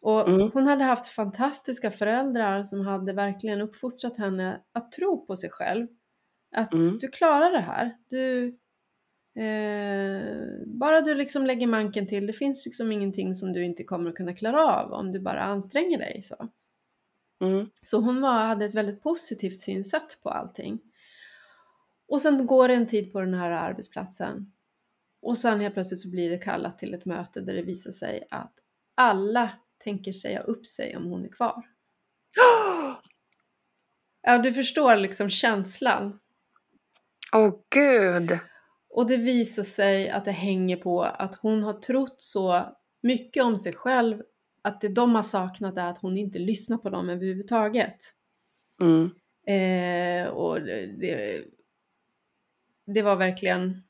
Och 0.00 0.28
mm. 0.28 0.50
hon 0.54 0.66
hade 0.66 0.84
haft 0.84 1.06
fantastiska 1.06 1.90
föräldrar 1.90 2.62
som 2.62 2.80
hade 2.80 3.12
verkligen 3.12 3.60
uppfostrat 3.60 4.18
henne 4.18 4.60
att 4.72 4.92
tro 4.92 5.26
på 5.26 5.36
sig 5.36 5.50
själv. 5.50 5.86
Att 6.56 6.72
mm. 6.72 6.98
du 6.98 7.08
klarar 7.08 7.52
det 7.52 7.60
här. 7.60 7.96
Du, 8.08 8.46
eh, 9.42 10.66
bara 10.66 11.00
du 11.00 11.14
liksom 11.14 11.46
lägger 11.46 11.66
manken 11.66 12.06
till, 12.06 12.26
det 12.26 12.32
finns 12.32 12.66
liksom 12.66 12.92
ingenting 12.92 13.34
som 13.34 13.52
du 13.52 13.64
inte 13.64 13.84
kommer 13.84 14.10
att 14.10 14.16
kunna 14.16 14.34
klara 14.34 14.66
av 14.66 14.92
om 14.92 15.12
du 15.12 15.20
bara 15.20 15.42
anstränger 15.42 15.98
dig. 15.98 16.22
Så, 16.22 16.48
mm. 17.44 17.70
så 17.82 18.00
hon 18.00 18.20
var, 18.20 18.46
hade 18.46 18.64
ett 18.64 18.74
väldigt 18.74 19.02
positivt 19.02 19.60
synsätt 19.60 20.18
på 20.22 20.28
allting. 20.28 20.80
Och 22.08 22.20
sen 22.20 22.46
går 22.46 22.68
det 22.68 22.74
en 22.74 22.86
tid 22.86 23.12
på 23.12 23.20
den 23.20 23.34
här 23.34 23.50
arbetsplatsen 23.50 24.52
och 25.22 25.38
sen 25.38 25.60
helt 25.60 25.74
plötsligt 25.74 26.00
så 26.00 26.10
blir 26.10 26.30
det 26.30 26.38
kallat 26.38 26.78
till 26.78 26.94
ett 26.94 27.04
möte 27.04 27.40
där 27.40 27.54
det 27.54 27.62
visar 27.62 27.90
sig 27.90 28.28
att 28.30 28.54
alla 28.94 29.50
tänker 29.84 30.12
säga 30.12 30.40
upp 30.40 30.66
sig 30.66 30.96
om 30.96 31.04
hon 31.04 31.24
är 31.24 31.28
kvar. 31.28 31.62
Ja, 34.24 34.38
du 34.38 34.52
förstår 34.52 34.96
liksom 34.96 35.30
känslan. 35.30 36.18
Åh 37.32 37.48
oh, 37.48 37.60
gud! 37.74 38.38
Och 38.88 39.08
det 39.08 39.16
visar 39.16 39.62
sig 39.62 40.10
att 40.10 40.24
det 40.24 40.32
hänger 40.32 40.76
på 40.76 41.02
att 41.02 41.34
hon 41.34 41.62
har 41.62 41.72
trott 41.72 42.22
så 42.22 42.76
mycket 43.02 43.44
om 43.44 43.56
sig 43.56 43.72
själv 43.72 44.22
att 44.62 44.80
det 44.80 44.88
de 44.88 45.14
har 45.14 45.22
saknat 45.22 45.78
är 45.78 45.86
att 45.86 45.98
hon 45.98 46.18
inte 46.18 46.38
lyssnar 46.38 46.78
på 46.78 46.90
dem 46.90 47.10
överhuvudtaget. 47.10 47.96
Mm. 48.82 49.10
Eh, 49.46 50.28
och 50.28 50.60
det, 50.62 51.44
det 52.86 53.02
var 53.02 53.16
verkligen 53.16 53.82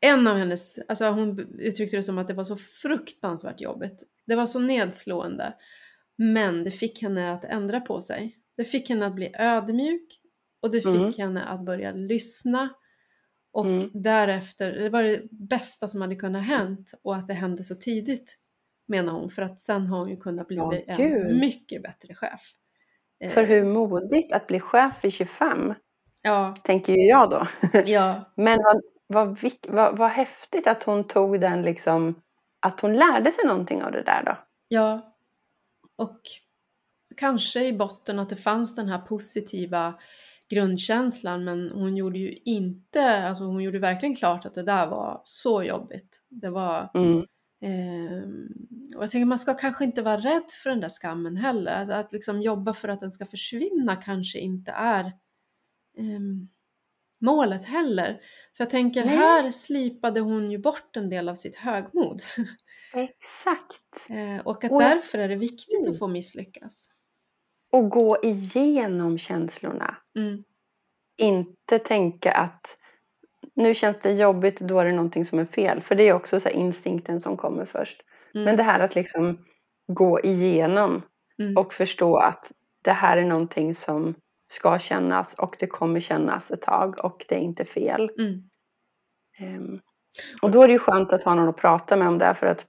en 0.00 0.26
av 0.26 0.36
hennes, 0.36 0.78
alltså 0.88 1.10
hon 1.10 1.38
uttryckte 1.58 1.96
det 1.96 2.02
som 2.02 2.18
att 2.18 2.28
det 2.28 2.34
var 2.34 2.44
så 2.44 2.56
fruktansvärt 2.56 3.60
jobbigt. 3.60 4.02
Det 4.26 4.36
var 4.36 4.46
så 4.46 4.58
nedslående. 4.58 5.54
Men 6.16 6.64
det 6.64 6.70
fick 6.70 7.02
henne 7.02 7.32
att 7.32 7.44
ändra 7.44 7.80
på 7.80 8.00
sig. 8.00 8.36
Det 8.56 8.64
fick 8.64 8.88
henne 8.88 9.06
att 9.06 9.14
bli 9.14 9.34
ödmjuk 9.38 10.20
och 10.62 10.70
det 10.70 10.80
fick 10.80 10.94
mm. 10.94 11.12
henne 11.18 11.44
att 11.44 11.64
börja 11.64 11.92
lyssna. 11.92 12.68
Och 13.52 13.66
mm. 13.66 13.90
därefter, 13.94 14.72
det 14.72 14.90
var 14.90 15.02
det 15.02 15.22
bästa 15.30 15.88
som 15.88 16.00
hade 16.00 16.16
kunnat 16.16 16.46
hänt 16.46 16.94
och 17.02 17.16
att 17.16 17.26
det 17.26 17.34
hände 17.34 17.64
så 17.64 17.74
tidigt 17.74 18.36
menar 18.88 19.12
hon 19.12 19.30
för 19.30 19.42
att 19.42 19.60
sen 19.60 19.86
har 19.86 19.98
hon 19.98 20.08
ju 20.08 20.16
kunnat 20.16 20.48
bli 20.48 20.58
oh, 20.58 20.74
en 20.86 21.38
mycket 21.40 21.82
bättre 21.82 22.14
chef. 22.14 22.40
För 23.30 23.44
hur 23.44 23.64
modigt 23.64 24.32
att 24.32 24.46
bli 24.46 24.60
chef 24.60 25.04
vid 25.04 25.12
25? 25.12 25.74
Ja. 26.22 26.54
Tänker 26.64 26.92
ju 26.92 27.06
jag 27.06 27.30
då. 27.30 27.46
Ja. 27.86 28.32
Men 28.36 28.58
vad, 28.58 28.82
vad, 29.10 29.38
vad, 29.68 29.98
vad 29.98 30.10
häftigt 30.10 30.66
att 30.66 30.82
hon 30.82 31.04
tog 31.04 31.40
den 31.40 31.62
liksom, 31.62 32.22
att 32.60 32.80
hon 32.80 32.96
lärde 32.96 33.32
sig 33.32 33.46
någonting 33.46 33.82
av 33.82 33.92
det 33.92 34.02
där 34.02 34.22
då. 34.24 34.38
Ja. 34.68 35.14
Och 35.96 36.20
kanske 37.16 37.64
i 37.64 37.72
botten 37.72 38.18
att 38.18 38.28
det 38.28 38.36
fanns 38.36 38.74
den 38.74 38.88
här 38.88 38.98
positiva 38.98 39.94
grundkänslan 40.50 41.44
men 41.44 41.70
hon 41.70 41.96
gjorde 41.96 42.18
ju 42.18 42.38
inte, 42.44 43.28
alltså 43.28 43.44
hon 43.44 43.62
gjorde 43.62 43.78
verkligen 43.78 44.14
klart 44.14 44.46
att 44.46 44.54
det 44.54 44.62
där 44.62 44.86
var 44.86 45.22
så 45.24 45.62
jobbigt. 45.62 46.22
Det 46.28 46.50
var 46.50 46.90
mm. 46.94 47.18
eh, 47.62 48.22
och 48.96 49.02
jag 49.02 49.10
tänker 49.10 49.24
man 49.24 49.38
ska 49.38 49.54
kanske 49.54 49.84
inte 49.84 50.02
vara 50.02 50.16
rädd 50.16 50.50
för 50.62 50.70
den 50.70 50.80
där 50.80 50.88
skammen 50.88 51.36
heller. 51.36 51.82
Att, 51.82 51.90
att 51.90 52.12
liksom 52.12 52.42
jobba 52.42 52.72
för 52.72 52.88
att 52.88 53.00
den 53.00 53.10
ska 53.10 53.26
försvinna 53.26 53.96
kanske 53.96 54.38
inte 54.38 54.70
är 54.70 55.04
eh, 55.98 56.20
målet 57.20 57.64
heller. 57.64 58.20
För 58.56 58.64
jag 58.64 58.70
tänker 58.70 59.04
Nej. 59.04 59.16
här 59.16 59.50
slipade 59.50 60.20
hon 60.20 60.50
ju 60.50 60.58
bort 60.58 60.96
en 60.96 61.10
del 61.10 61.28
av 61.28 61.34
sitt 61.34 61.56
högmod. 61.56 62.22
Exakt. 62.94 64.08
Eh, 64.08 64.46
och 64.46 64.64
att 64.64 64.72
och 64.72 64.80
därför 64.80 65.18
är 65.18 65.28
det 65.28 65.36
viktigt 65.36 65.88
att 65.88 65.98
få 65.98 66.08
misslyckas. 66.08 66.88
Och 67.72 67.90
gå 67.90 68.16
igenom 68.22 69.18
känslorna. 69.18 69.96
Mm. 70.18 70.44
Inte 71.16 71.78
tänka 71.78 72.32
att 72.32 72.76
nu 73.54 73.74
känns 73.74 74.00
det 74.00 74.12
jobbigt, 74.12 74.60
då 74.60 74.78
är 74.78 74.84
det 74.84 74.92
någonting 74.92 75.26
som 75.26 75.38
är 75.38 75.44
fel. 75.44 75.80
För 75.80 75.94
det 75.94 76.08
är 76.08 76.12
också 76.12 76.40
så 76.40 76.48
instinkten 76.48 77.20
som 77.20 77.36
kommer 77.36 77.64
först. 77.64 78.02
Mm. 78.34 78.44
Men 78.44 78.56
det 78.56 78.62
här 78.62 78.80
att 78.80 78.94
liksom 78.94 79.38
gå 79.86 80.20
igenom 80.20 81.02
mm. 81.38 81.56
och 81.56 81.72
förstå 81.72 82.16
att 82.16 82.52
det 82.82 82.92
här 82.92 83.16
är 83.16 83.24
någonting 83.24 83.74
som 83.74 84.14
ska 84.50 84.78
kännas 84.78 85.34
och 85.34 85.56
det 85.58 85.66
kommer 85.66 86.00
kännas 86.00 86.50
ett 86.50 86.62
tag 86.62 87.04
och 87.04 87.24
det 87.28 87.34
är 87.34 87.40
inte 87.40 87.64
fel. 87.64 88.10
Mm. 88.18 88.50
Um, 89.40 89.80
och 90.42 90.50
då 90.50 90.62
är 90.62 90.66
det 90.66 90.72
ju 90.72 90.78
skönt 90.78 91.12
att 91.12 91.22
ha 91.22 91.34
någon 91.34 91.48
att 91.48 91.56
prata 91.56 91.96
med 91.96 92.08
om 92.08 92.18
det 92.18 92.34
för 92.34 92.46
att 92.46 92.66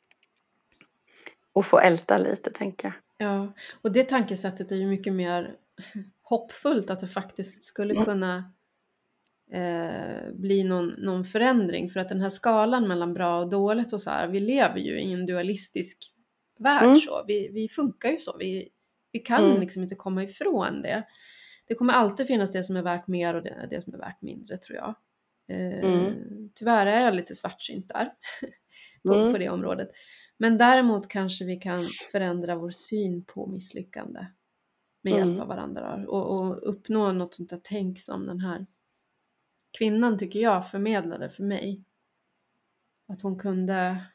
och 1.53 1.65
få 1.65 1.79
älta 1.79 2.17
lite 2.17 2.51
tänker 2.51 2.87
jag. 2.87 3.27
Ja, 3.27 3.53
och 3.81 3.91
det 3.91 4.03
tankesättet 4.03 4.71
är 4.71 4.75
ju 4.75 4.87
mycket 4.87 5.13
mer 5.13 5.55
hoppfullt 6.21 6.89
att 6.89 6.99
det 6.99 7.07
faktiskt 7.07 7.63
skulle 7.63 7.93
mm. 7.93 8.05
kunna 8.05 8.53
eh, 9.51 10.33
bli 10.33 10.63
någon, 10.63 10.87
någon 10.87 11.23
förändring 11.23 11.89
för 11.89 11.99
att 11.99 12.09
den 12.09 12.21
här 12.21 12.29
skalan 12.29 12.87
mellan 12.87 13.13
bra 13.13 13.39
och 13.39 13.49
dåligt 13.49 13.93
och 13.93 14.01
så 14.01 14.09
här, 14.09 14.27
vi 14.27 14.39
lever 14.39 14.79
ju 14.79 15.01
i 15.01 15.13
en 15.13 15.25
dualistisk 15.25 15.97
värld 16.59 16.83
mm. 16.83 16.95
så, 16.95 17.23
vi, 17.27 17.49
vi 17.53 17.69
funkar 17.69 18.09
ju 18.09 18.17
så, 18.17 18.37
vi, 18.39 18.69
vi 19.11 19.19
kan 19.19 19.45
mm. 19.45 19.61
liksom 19.61 19.83
inte 19.83 19.95
komma 19.95 20.23
ifrån 20.23 20.81
det 20.81 21.03
det 21.71 21.75
kommer 21.75 21.93
alltid 21.93 22.27
finnas 22.27 22.51
det 22.51 22.63
som 22.63 22.75
är 22.75 22.81
värt 22.81 23.07
mer 23.07 23.33
och 23.33 23.43
det, 23.43 23.67
det 23.69 23.81
som 23.81 23.93
är 23.93 23.97
värt 23.97 24.21
mindre 24.21 24.57
tror 24.57 24.77
jag. 24.77 24.95
Eh, 25.47 25.83
mm. 25.83 26.49
Tyvärr 26.55 26.85
är 26.85 27.01
jag 27.01 27.15
lite 27.15 27.35
svartsynt 27.35 27.89
där 27.89 28.11
på, 29.03 29.13
mm. 29.13 29.33
på 29.33 29.37
det 29.37 29.49
området. 29.49 29.89
Men 30.37 30.57
däremot 30.57 31.07
kanske 31.07 31.45
vi 31.45 31.55
kan 31.55 31.87
förändra 32.11 32.55
vår 32.55 32.71
syn 32.71 33.25
på 33.25 33.47
misslyckande 33.47 34.25
med 35.01 35.13
hjälp 35.13 35.25
mm. 35.25 35.39
av 35.39 35.47
varandra 35.47 36.05
och, 36.07 36.39
och, 36.39 36.69
uppnå 36.69 37.11
något 37.11 37.33
sånt 37.33 37.49
där 37.49 37.59
tänk 37.63 37.99
som 37.99 38.25
den 38.25 38.39
här 38.39 38.65
kvinnan 39.77 40.17
tycker 40.17 40.39
jag 40.39 40.69
förmedlade 40.69 41.29
för 41.29 41.43
mig. 41.43 41.83
Att 43.07 43.21
hon 43.21 43.39
kunde 43.39 44.05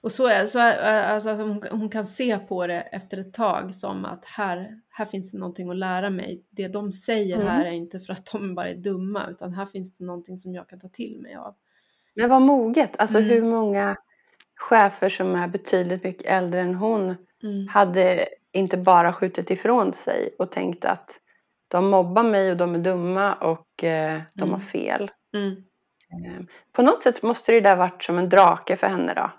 Och 0.00 0.12
så 0.12 0.26
är 0.26 0.46
så 0.46 0.58
är, 0.58 1.02
alltså 1.02 1.28
att 1.28 1.38
hon, 1.38 1.62
hon, 1.70 1.88
kan 1.88 2.06
se 2.06 2.38
på 2.38 2.66
det 2.66 2.80
efter 2.80 3.18
ett 3.18 3.32
tag 3.32 3.74
som 3.74 4.04
att 4.04 4.24
här, 4.24 4.80
här 4.88 5.04
finns 5.04 5.32
det 5.32 5.38
någonting 5.38 5.70
att 5.70 5.76
lära 5.76 6.10
mig. 6.10 6.44
Det 6.50 6.68
de 6.68 6.92
säger 6.92 7.36
mm. 7.36 7.48
här 7.48 7.64
är 7.64 7.70
inte 7.70 8.00
för 8.00 8.12
att 8.12 8.32
de 8.32 8.54
bara 8.54 8.68
är 8.68 8.74
dumma 8.74 9.26
utan 9.30 9.54
här 9.54 9.66
finns 9.66 9.98
det 9.98 10.04
någonting 10.04 10.38
som 10.38 10.54
jag 10.54 10.68
kan 10.68 10.80
ta 10.80 10.88
till 10.88 11.20
mig 11.20 11.34
av. 11.34 11.54
Men 12.14 12.30
vad 12.30 12.42
moget, 12.42 13.00
alltså 13.00 13.18
mm. 13.18 13.30
hur 13.30 13.42
många 13.42 13.96
chefer 14.56 15.08
som 15.08 15.34
är 15.34 15.48
betydligt 15.48 16.04
mycket 16.04 16.26
äldre 16.26 16.60
än 16.60 16.74
hon 16.74 17.16
mm. 17.42 17.68
hade 17.68 18.28
inte 18.52 18.76
bara 18.76 19.12
skjutit 19.12 19.50
ifrån 19.50 19.92
sig 19.92 20.34
och 20.38 20.52
tänkt 20.52 20.84
att 20.84 21.20
de 21.68 21.90
mobbar 21.90 22.22
mig 22.22 22.50
och 22.50 22.56
de 22.56 22.74
är 22.74 22.78
dumma 22.78 23.34
och 23.34 23.84
eh, 23.84 24.20
de 24.34 24.40
har 24.40 24.56
mm. 24.56 24.60
fel. 24.60 25.10
Mm. 25.34 25.52
Eh, 26.10 26.44
på 26.72 26.82
något 26.82 27.02
sätt 27.02 27.22
måste 27.22 27.52
det 27.52 27.60
där 27.60 27.76
varit 27.76 28.04
som 28.04 28.18
en 28.18 28.28
drake 28.28 28.76
för 28.76 28.86
henne 28.86 29.14
då. 29.14 29.30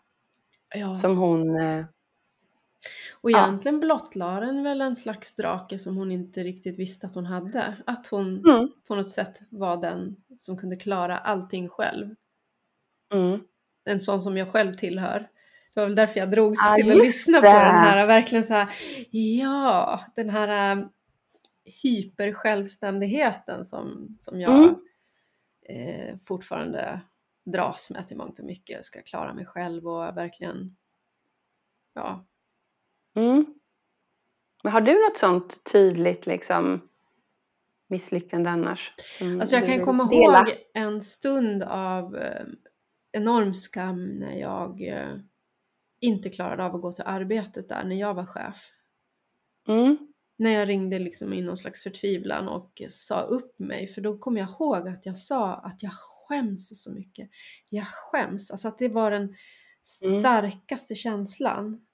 Ja. 0.76 0.96
Som 0.96 1.18
hon... 1.18 1.56
Eh, 1.56 1.86
och 3.12 3.32
egentligen 3.32 3.76
ja. 3.76 3.80
blottlade 3.80 4.46
den 4.46 4.64
väl 4.64 4.82
en 4.82 4.96
slags 4.96 5.36
drake 5.36 5.80
som 5.80 5.98
hon 5.98 6.12
inte 6.12 6.44
riktigt 6.44 6.80
visste 6.80 7.08
att 7.08 7.16
hon 7.16 7.26
hade. 7.26 7.78
Att 7.86 8.08
hon 8.08 8.46
mm. 8.50 8.72
på 8.88 8.96
något 8.96 9.10
sätt 9.10 9.42
var 9.50 9.78
den 9.78 10.16
som 10.38 10.58
kunde 10.58 10.76
klara 10.76 11.18
allting 11.18 11.70
själv. 11.70 12.16
Mm. 13.14 13.40
En 13.86 14.00
sån 14.00 14.22
som 14.22 14.38
jag 14.38 14.50
själv 14.50 14.74
tillhör. 14.74 15.20
Det 15.74 15.80
var 15.80 15.86
väl 15.86 15.96
därför 15.96 16.20
jag 16.20 16.32
drogs 16.32 16.60
ja, 16.66 16.76
till 16.76 16.92
att 16.92 16.98
lyssna 16.98 17.42
det. 17.42 17.52
på 17.52 17.58
den 17.58 17.76
här, 17.76 18.08
verkligen 18.08 18.44
så 18.44 18.54
här, 18.54 18.70
ja, 19.12 20.02
den 20.16 20.30
här 20.30 20.78
uh, 20.78 20.86
hypersjälvständigheten 21.84 23.66
som, 23.66 24.18
som 24.20 24.42
jag 24.42 24.64
mm. 24.64 24.76
eh, 25.70 26.18
fortfarande 26.26 27.02
dras 27.46 27.92
med 27.92 28.08
till 28.08 28.18
mångt 28.18 28.40
och 28.40 28.46
mycket. 28.46 28.76
Jag 28.76 28.86
ska 28.86 29.02
klara 29.02 29.34
mig 29.34 29.46
själv 29.46 29.88
och 29.88 30.18
verkligen, 30.18 30.76
ja. 31.94 32.26
Mm. 33.16 33.46
Men 34.64 34.72
har 34.72 34.82
du 34.82 34.94
något 34.94 35.18
sånt 35.18 35.64
tydligt 35.72 36.26
liksom 36.26 36.90
misslyckande 37.88 38.50
annars? 38.50 38.94
Alltså 39.40 39.56
jag 39.56 39.66
kan 39.66 39.86
komma 39.86 40.10
dela? 40.10 40.40
ihåg 40.40 40.56
en 40.74 41.02
stund 41.02 41.64
av 41.64 42.16
eh, 42.16 42.46
enorm 43.12 43.54
skam 43.54 44.20
när 44.20 44.40
jag 44.40 44.88
eh, 44.88 45.18
inte 46.00 46.30
klarade 46.30 46.64
av 46.64 46.76
att 46.76 46.82
gå 46.82 46.92
till 46.92 47.04
arbetet 47.08 47.70
där 47.70 47.84
när 47.84 47.96
jag 47.96 48.14
var 48.14 48.26
chef. 48.26 48.72
Mm 49.68 50.15
när 50.38 50.52
jag 50.52 50.70
ringde 50.70 51.00
liksom 51.00 51.34
i 51.34 51.42
någon 51.42 51.58
slags 51.58 51.84
förtvivlan 51.84 52.48
och 52.48 52.82
sa 52.90 53.22
upp 53.22 53.60
mig. 53.60 53.88
För 53.88 54.02
då 54.02 54.18
kom 54.18 54.38
jag 54.38 54.50
ihåg 54.50 54.88
att 54.88 55.06
jag 55.06 55.18
sa 55.18 55.54
att 55.54 55.84
jag 55.84 55.92
skäms 55.94 56.84
så 56.84 56.94
mycket. 56.94 57.30
Jag 57.70 57.88
skäms. 57.88 58.52
Alltså 58.52 58.68
att 58.68 58.78
det 58.78 58.90
var 58.90 59.12
den 59.12 59.36
mm. 60.04 60.22
starkaste 60.22 60.94
mm. 60.94 60.98
känslan. 60.98 61.86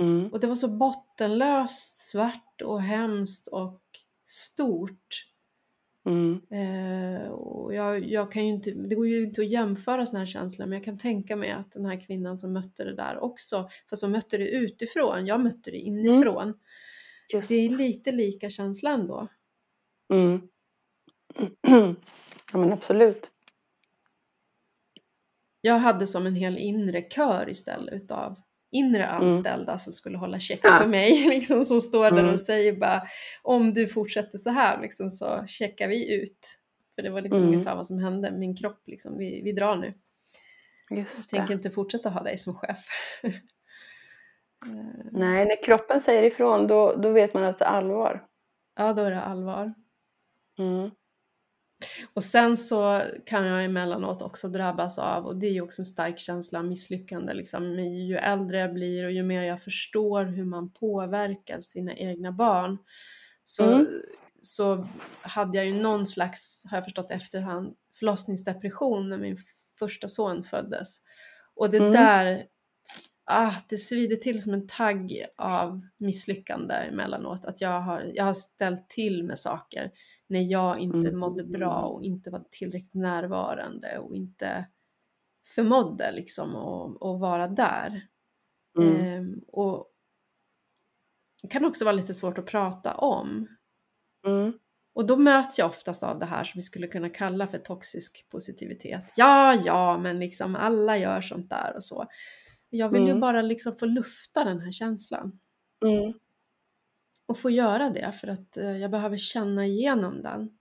Mm. 0.00 0.28
Och 0.32 0.40
det 0.40 0.46
var 0.46 0.54
så 0.54 0.68
bottenlöst 0.68 1.98
svart 1.98 2.62
och 2.64 2.82
hemskt 2.82 3.48
och 3.48 3.80
stort. 4.26 5.28
Mm. 6.04 6.40
Eh, 6.50 7.28
och 7.28 7.74
jag, 7.74 8.04
jag 8.04 8.32
kan 8.32 8.46
ju 8.46 8.52
inte, 8.52 8.70
det 8.70 8.94
går 8.94 9.08
ju 9.08 9.24
inte 9.24 9.40
att 9.40 9.48
jämföra 9.48 10.06
sådana 10.06 10.18
här 10.18 10.26
känslor 10.26 10.66
men 10.66 10.76
jag 10.76 10.84
kan 10.84 10.98
tänka 10.98 11.36
mig 11.36 11.50
att 11.50 11.72
den 11.72 11.86
här 11.86 12.06
kvinnan 12.06 12.38
som 12.38 12.52
mötte 12.52 12.84
det 12.84 12.94
där 12.94 13.18
också, 13.18 13.68
fast 13.90 14.02
hon 14.02 14.12
mötte 14.12 14.38
det 14.38 14.48
utifrån, 14.48 15.26
jag 15.26 15.40
mötte 15.40 15.70
det 15.70 15.78
inifrån. 15.78 16.54
Mm. 17.38 17.46
Det 17.48 17.54
är 17.54 17.68
lite 17.68 18.12
lika 18.12 18.50
känsla 18.50 18.90
ändå. 18.90 19.28
Mm. 20.12 20.48
ja 22.52 22.58
men 22.58 22.72
absolut. 22.72 23.30
Jag 25.60 25.78
hade 25.78 26.06
som 26.06 26.26
en 26.26 26.34
hel 26.34 26.58
inre 26.58 27.02
kör 27.02 27.48
istället 27.48 27.94
utav 27.94 28.36
inre 28.72 29.04
mm. 29.04 29.22
anställda 29.22 29.72
mm. 29.72 29.78
som 29.78 29.92
skulle 29.92 30.18
hålla 30.18 30.40
check 30.40 30.60
ja. 30.62 30.78
på 30.82 30.88
mig, 30.88 31.26
liksom, 31.28 31.64
som 31.64 31.80
står 31.80 32.10
där 32.10 32.18
mm. 32.18 32.32
och 32.32 32.40
säger 32.40 32.72
bara 32.72 33.02
om 33.42 33.74
du 33.74 33.86
fortsätter 33.86 34.38
så 34.38 34.50
här 34.50 34.82
liksom, 34.82 35.10
så 35.10 35.44
checkar 35.46 35.88
vi 35.88 36.14
ut. 36.14 36.58
För 36.94 37.02
det 37.02 37.10
var 37.10 37.20
liksom 37.20 37.42
mm. 37.42 37.54
ungefär 37.54 37.76
vad 37.76 37.86
som 37.86 37.98
hände, 37.98 38.30
min 38.30 38.56
kropp 38.56 38.82
liksom, 38.86 39.18
vi, 39.18 39.42
vi 39.42 39.52
drar 39.52 39.76
nu. 39.76 39.94
Just 40.90 41.32
jag 41.32 41.38
tänker 41.38 41.54
inte 41.54 41.70
fortsätta 41.70 42.10
ha 42.10 42.22
dig 42.22 42.38
som 42.38 42.54
chef. 42.54 42.86
Nej, 45.12 45.46
när 45.46 45.64
kroppen 45.64 46.00
säger 46.00 46.22
ifrån 46.22 46.66
då, 46.66 46.96
då 46.96 47.12
vet 47.12 47.34
man 47.34 47.44
att 47.44 47.58
det 47.58 47.64
är 47.64 47.68
allvar. 47.68 48.26
Ja, 48.78 48.92
då 48.92 49.02
är 49.02 49.10
det 49.10 49.20
allvar. 49.20 49.74
Mm. 50.58 50.90
Och 52.14 52.24
sen 52.24 52.56
så 52.56 53.02
kan 53.26 53.46
jag 53.46 53.64
emellanåt 53.64 54.22
också 54.22 54.48
drabbas 54.48 54.98
av, 54.98 55.26
och 55.26 55.36
det 55.36 55.46
är 55.46 55.50
ju 55.50 55.60
också 55.60 55.82
en 55.82 55.86
stark 55.86 56.18
känsla 56.18 56.58
av 56.58 56.64
misslyckande, 56.64 57.34
liksom, 57.34 57.78
ju 57.78 58.16
äldre 58.16 58.58
jag 58.58 58.72
blir 58.74 59.04
och 59.04 59.12
ju 59.12 59.22
mer 59.22 59.42
jag 59.42 59.62
förstår 59.62 60.24
hur 60.24 60.44
man 60.44 60.72
påverkar 60.72 61.60
sina 61.60 61.94
egna 61.94 62.32
barn 62.32 62.78
så, 63.44 63.64
mm. 63.64 63.86
så 64.42 64.86
hade 65.20 65.58
jag 65.58 65.66
ju 65.66 65.74
någon 65.74 66.06
slags, 66.06 66.64
har 66.70 66.76
jag 66.76 66.84
förstått 66.84 67.10
efterhand, 67.10 67.74
förlossningsdepression 67.98 69.08
när 69.08 69.18
min 69.18 69.36
första 69.78 70.08
son 70.08 70.42
föddes. 70.42 70.98
Och 71.54 71.70
det 71.70 71.76
mm. 71.76 71.92
där, 71.92 72.46
ah, 73.32 73.54
det 73.68 73.76
svider 73.76 74.16
till 74.16 74.42
som 74.42 74.54
en 74.54 74.66
tagg 74.66 75.26
av 75.36 75.80
misslyckande 75.96 76.74
emellanåt, 76.74 77.44
att 77.44 77.60
jag 77.60 77.80
har, 77.80 78.10
jag 78.14 78.24
har 78.24 78.34
ställt 78.34 78.88
till 78.88 79.24
med 79.24 79.38
saker 79.38 79.90
när 80.26 80.40
jag 80.40 80.78
inte 80.78 81.08
mm. 81.08 81.18
mådde 81.18 81.44
bra 81.44 81.82
och 81.82 82.04
inte 82.04 82.30
var 82.30 82.44
tillräckligt 82.50 82.94
närvarande 82.94 83.98
och 83.98 84.16
inte 84.16 84.66
förmådde 85.46 86.12
liksom 86.12 86.56
att, 86.56 87.02
att 87.02 87.20
vara 87.20 87.48
där. 87.48 88.06
Mm. 88.78 88.96
Ehm, 88.96 89.40
och 89.48 89.86
det 91.42 91.48
kan 91.48 91.64
också 91.64 91.84
vara 91.84 91.92
lite 91.92 92.14
svårt 92.14 92.38
att 92.38 92.46
prata 92.46 92.94
om. 92.94 93.48
Mm. 94.26 94.52
Och 94.94 95.06
då 95.06 95.16
möts 95.16 95.58
jag 95.58 95.68
oftast 95.68 96.02
av 96.02 96.18
det 96.18 96.26
här 96.26 96.44
som 96.44 96.58
vi 96.58 96.62
skulle 96.62 96.86
kunna 96.86 97.08
kalla 97.08 97.46
för 97.46 97.58
toxisk 97.58 98.26
positivitet. 98.30 99.14
Ja, 99.16 99.54
ja, 99.54 99.98
men 99.98 100.18
liksom 100.18 100.56
alla 100.56 100.98
gör 100.98 101.20
sånt 101.20 101.50
där 101.50 101.72
och 101.74 101.84
så. 101.84 102.06
Jag 102.74 102.88
vill 102.88 103.02
ju 103.02 103.08
mm. 103.08 103.20
bara 103.20 103.42
liksom 103.42 103.76
få 103.76 103.86
lufta 103.86 104.44
den 104.44 104.60
här 104.60 104.72
känslan. 104.72 105.40
Mm 105.84 106.12
och 107.32 107.38
få 107.38 107.50
göra 107.50 107.90
det 107.90 108.12
för 108.12 108.28
att 108.28 108.56
eh, 108.56 108.76
jag 108.76 108.90
behöver 108.90 109.16
känna 109.16 109.66
igenom 109.66 110.22
den. 110.22 110.58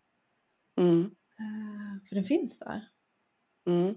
Mm. 0.77 1.11
Eh, 1.39 2.07
för 2.07 2.15
den 2.15 2.23
finns 2.23 2.59
där. 2.59 2.87
Mm. 3.65 3.95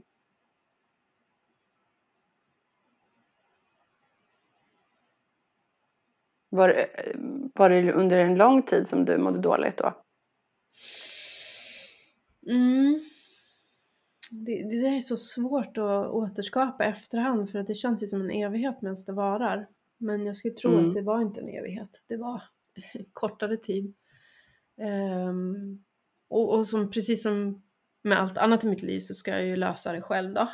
Var, 6.49 6.69
eh, 6.69 7.21
var 7.55 7.71
det 7.71 7.93
under 7.93 8.19
en 8.19 8.37
lång 8.37 8.63
tid 8.63 8.89
som 8.89 9.05
du 9.05 9.19
mådde 9.19 9.39
dåligt 9.39 9.79
då? 9.79 10.03
Mm. 12.47 13.05
Det, 14.37 14.63
det 14.63 14.87
är 14.89 15.01
så 15.01 15.17
svårt 15.17 15.79
att 15.79 16.11
återskapa 16.11 16.85
efterhand 16.85 17.51
för 17.51 17.59
att 17.59 17.67
det 17.67 17.75
känns 17.75 18.03
ju 18.03 18.07
som 18.07 18.21
en 18.21 18.31
evighet 18.31 18.83
medan 18.83 18.97
det 19.07 19.13
varar. 19.13 19.69
Men 19.99 20.27
jag 20.27 20.37
skulle 20.37 20.55
tro 20.55 20.73
mm. 20.73 20.89
att 20.89 20.95
det 20.95 21.03
var 21.03 21.21
inte 21.21 21.41
en 21.41 21.49
evighet. 21.49 22.03
Det 22.07 22.17
var 22.17 22.43
kortare 23.13 23.57
tid. 23.57 23.95
Um, 25.29 25.85
och, 26.29 26.55
och 26.55 26.67
som, 26.67 26.91
precis 26.91 27.23
som 27.23 27.63
med 28.03 28.21
allt 28.21 28.39
annat 28.39 28.65
i 28.65 28.67
mitt 28.67 28.83
liv 28.83 29.01
så 29.01 29.15
ska 29.15 29.31
jag 29.31 29.47
ju 29.47 29.57
lösa 29.57 29.93
det 29.93 30.03
själv 30.03 30.35
då. 30.35 30.49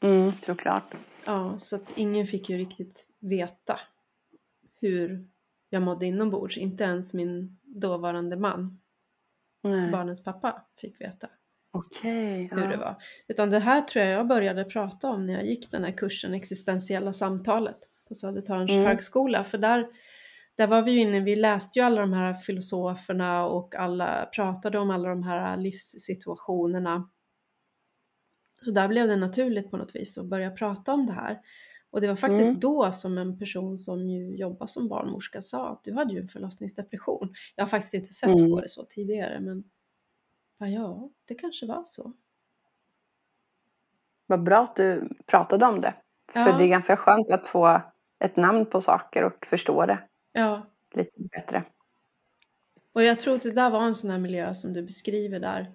Mm, 0.00 0.32
såklart. 0.32 0.94
Ja, 1.26 1.58
så 1.58 1.76
att 1.76 1.92
ingen 1.96 2.26
fick 2.26 2.48
ju 2.48 2.56
riktigt 2.56 3.06
veta 3.18 3.80
hur 4.80 5.28
jag 5.68 5.82
mådde 5.82 6.06
inombords. 6.06 6.58
Inte 6.58 6.84
ens 6.84 7.14
min 7.14 7.58
dåvarande 7.62 8.36
man, 8.36 8.80
Nej. 9.62 9.90
barnens 9.90 10.24
pappa, 10.24 10.66
fick 10.80 11.00
veta. 11.00 11.28
Okej. 11.74 12.44
Okay, 12.44 12.58
hur 12.58 12.64
ja. 12.64 12.70
det 12.70 12.76
var. 12.76 12.96
Utan 13.28 13.50
det 13.50 13.58
här 13.58 13.80
tror 13.80 14.04
jag 14.04 14.18
jag 14.18 14.26
började 14.26 14.64
prata 14.64 15.08
om 15.08 15.26
när 15.26 15.34
jag 15.34 15.46
gick 15.46 15.70
den 15.70 15.84
här 15.84 15.92
kursen 15.92 16.34
Existentiella 16.34 17.12
samtalet 17.12 17.78
på 18.08 18.14
Södertörns 18.14 18.70
mm. 18.70 18.84
högskola. 18.84 19.44
För 19.44 19.58
där 19.58 19.86
där 20.56 20.66
var 20.66 20.82
vi 20.82 20.90
ju 20.90 21.00
inne, 21.00 21.20
vi 21.20 21.36
läste 21.36 21.78
ju 21.78 21.84
alla 21.84 22.00
de 22.00 22.12
här 22.12 22.34
filosoferna 22.34 23.46
och 23.46 23.74
alla 23.74 24.28
pratade 24.34 24.78
om 24.78 24.90
alla 24.90 25.08
de 25.08 25.22
här 25.22 25.56
livssituationerna. 25.56 27.08
Så 28.64 28.70
där 28.70 28.88
blev 28.88 29.08
det 29.08 29.16
naturligt 29.16 29.70
på 29.70 29.76
något 29.76 29.96
vis 29.96 30.18
att 30.18 30.26
börja 30.26 30.50
prata 30.50 30.92
om 30.92 31.06
det 31.06 31.12
här. 31.12 31.40
Och 31.90 32.00
det 32.00 32.08
var 32.08 32.16
faktiskt 32.16 32.48
mm. 32.48 32.60
då 32.60 32.92
som 32.92 33.18
en 33.18 33.38
person 33.38 33.78
som 33.78 34.08
ju 34.08 34.36
jobbar 34.36 34.66
som 34.66 34.88
barnmorska 34.88 35.42
sa 35.42 35.72
att 35.72 35.84
du 35.84 35.92
hade 35.92 36.14
ju 36.14 36.20
en 36.20 36.28
förlossningsdepression. 36.28 37.34
Jag 37.56 37.62
har 37.62 37.68
faktiskt 37.68 37.94
inte 37.94 38.12
sett 38.12 38.38
mm. 38.38 38.50
på 38.50 38.60
det 38.60 38.68
så 38.68 38.84
tidigare 38.84 39.40
men 39.40 39.64
ja, 40.58 41.10
det 41.24 41.34
kanske 41.34 41.66
var 41.66 41.82
så. 41.86 42.12
Vad 44.26 44.42
bra 44.42 44.62
att 44.62 44.76
du 44.76 45.08
pratade 45.26 45.66
om 45.66 45.80
det. 45.80 45.94
För 46.32 46.40
ja. 46.40 46.58
det 46.58 46.64
är 46.64 46.68
ganska 46.68 46.96
skönt 46.96 47.30
att 47.30 47.48
få 47.48 47.82
ett 48.18 48.36
namn 48.36 48.66
på 48.66 48.80
saker 48.80 49.24
och 49.24 49.46
förstå 49.46 49.86
det. 49.86 49.98
Ja. 50.32 50.66
Lite 50.94 51.22
bättre. 51.30 51.64
Och 52.92 53.02
jag 53.02 53.18
tror 53.18 53.34
att 53.34 53.42
det 53.42 53.52
där 53.52 53.70
var 53.70 53.82
en 53.82 53.94
sån 53.94 54.10
här 54.10 54.18
miljö 54.18 54.54
som 54.54 54.72
du 54.72 54.82
beskriver 54.82 55.40
där 55.40 55.72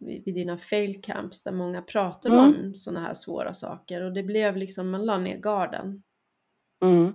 vid 0.00 0.34
dina 0.34 0.58
fail 0.58 1.02
camps 1.02 1.42
där 1.42 1.52
många 1.52 1.82
pratade 1.82 2.38
mm. 2.38 2.66
om 2.66 2.74
såna 2.74 3.00
här 3.00 3.14
svåra 3.14 3.52
saker 3.52 4.02
och 4.02 4.12
det 4.12 4.22
blev 4.22 4.56
liksom, 4.56 4.90
man 4.90 5.06
la 5.06 5.18
ner 5.18 5.36
garden. 5.36 6.02
Mm. 6.82 7.14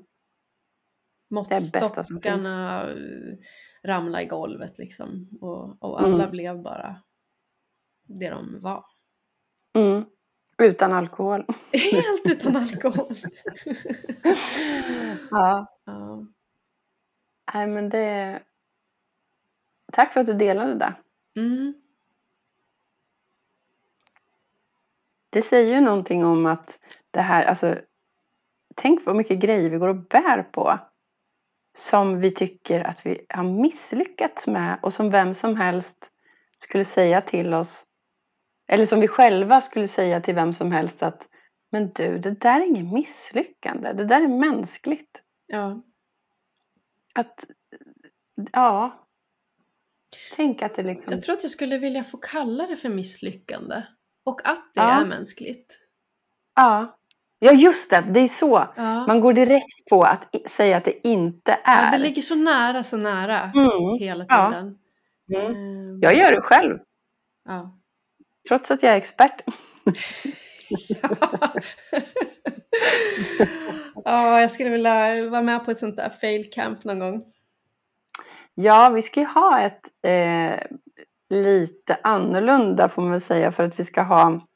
Måttstockarna 1.30 2.86
ramlade 3.84 4.24
i 4.24 4.28
golvet 4.28 4.78
liksom 4.78 5.30
och, 5.42 5.84
och 5.84 6.02
alla 6.02 6.24
mm. 6.24 6.32
blev 6.32 6.62
bara 6.62 6.96
det 8.04 8.30
de 8.30 8.60
var. 8.60 8.86
Mm. 9.74 10.06
Utan 10.58 10.94
alkohol. 10.94 11.46
Helt 11.92 12.26
utan 12.26 12.56
alkohol. 12.64 13.16
ja. 15.32 15.78
ja. 15.86 16.26
Nej 17.54 17.68
men 17.68 17.90
det... 17.90 18.42
Tack 19.92 20.14
för 20.14 20.20
att 20.20 20.26
du 20.26 20.34
delade 20.34 20.76
det. 20.76 20.96
Mm. 21.36 21.74
Det 25.32 25.42
säger 25.42 25.76
ju 25.76 25.82
någonting 25.82 26.26
om 26.26 26.46
att 26.46 26.80
det 27.12 27.22
här, 27.22 27.46
alltså 27.46 27.80
tänk 28.76 29.06
vad 29.06 29.16
mycket 29.16 29.40
grejer 29.40 29.70
vi 29.70 29.78
går 29.78 29.88
och 29.88 29.96
bär 29.96 30.44
på 30.44 30.80
som 31.78 32.20
vi 32.20 32.32
tycker 32.32 32.80
att 32.84 33.06
vi 33.06 33.26
har 33.30 33.44
misslyckats 33.44 34.48
med 34.48 34.80
och 34.82 34.94
som 34.94 35.10
vem 35.10 35.34
som 35.34 35.56
helst 35.56 36.10
skulle 36.60 36.86
säga 36.86 37.22
till 37.22 37.54
oss 37.54 37.86
eller 38.68 38.86
som 38.86 39.00
vi 39.00 39.08
själva 39.08 39.62
skulle 39.62 39.88
säga 39.88 40.22
till 40.22 40.36
vem 40.36 40.54
som 40.54 40.72
helst 40.72 41.04
att 41.04 41.28
men 41.74 41.92
du, 41.94 42.18
det 42.18 42.32
där 42.32 42.62
är 42.62 42.66
inget 42.66 42.94
misslyckande. 42.94 43.94
Det 43.94 44.06
där 44.06 44.22
är 44.24 44.28
mänskligt. 44.28 45.22
Ja. 45.46 45.84
Att, 47.14 47.46
ja. 48.52 49.08
Tänk 50.36 50.62
att 50.62 50.76
det 50.76 50.84
liksom... 50.84 51.14
Jag 51.14 51.24
tror 51.24 51.36
att 51.36 51.44
jag 51.44 51.52
skulle 51.52 51.78
vilja 51.78 52.04
få 52.04 52.18
kalla 52.18 52.68
det 52.68 52.76
för 52.76 52.90
misslyckande. 52.90 53.82
Och 54.24 54.48
att 54.48 54.74
det 54.74 54.82
ja. 54.82 55.02
är 55.02 55.06
mänskligt. 55.06 55.80
Ja. 56.56 57.00
Ja 57.44 57.52
just 57.52 57.90
det, 57.90 58.04
det 58.10 58.20
är 58.20 58.28
så. 58.28 58.68
Ja. 58.76 59.08
Man 59.08 59.22
går 59.22 59.34
direkt 59.34 59.90
på 59.90 60.04
att 60.04 60.36
säga 60.48 60.78
att 60.78 60.86
det 60.86 61.08
inte 61.08 61.52
är. 61.64 61.86
Ja, 61.86 61.92
det 61.92 61.98
ligger 61.98 62.22
så 62.22 62.36
nära, 62.36 62.84
så 62.84 62.98
nära 62.98 63.52
mm. 63.56 63.98
hela 64.00 64.26
tiden. 64.26 64.78
Ja. 65.26 65.40
Mm. 65.40 65.56
Mm. 65.56 66.00
Jag 66.02 66.16
gör 66.16 66.32
det 66.32 66.42
själv. 66.42 66.80
Ja. 67.46 67.78
Trots 68.48 68.72
att 68.72 68.84
jag 68.84 68.92
är 68.92 68.98
expert. 68.98 69.42
ja, 74.06 74.42
jag 74.42 74.52
skulle 74.52 74.70
vilja 74.70 75.30
vara 75.30 75.42
med 75.42 75.66
på 75.66 75.72
ett 75.72 75.80
sånt 75.80 75.96
där 75.96 76.10
fail 76.10 76.50
camp 76.52 76.84
någon 76.84 77.00
gång. 77.00 77.24
Ja, 78.54 78.90
vi 78.90 79.02
ska 79.02 79.20
ju 79.20 79.26
ha 79.26 79.60
ett 79.60 79.82
eh, 80.02 80.60
lite 81.30 81.98
annorlunda 82.04 82.90
får 82.90 83.02
man 83.02 83.12
väl 83.12 83.22
säga 83.22 83.52
för 83.52 83.64
att 83.64 83.80
vi 83.80 83.86
ska 83.86 84.02
ha 84.02 84.48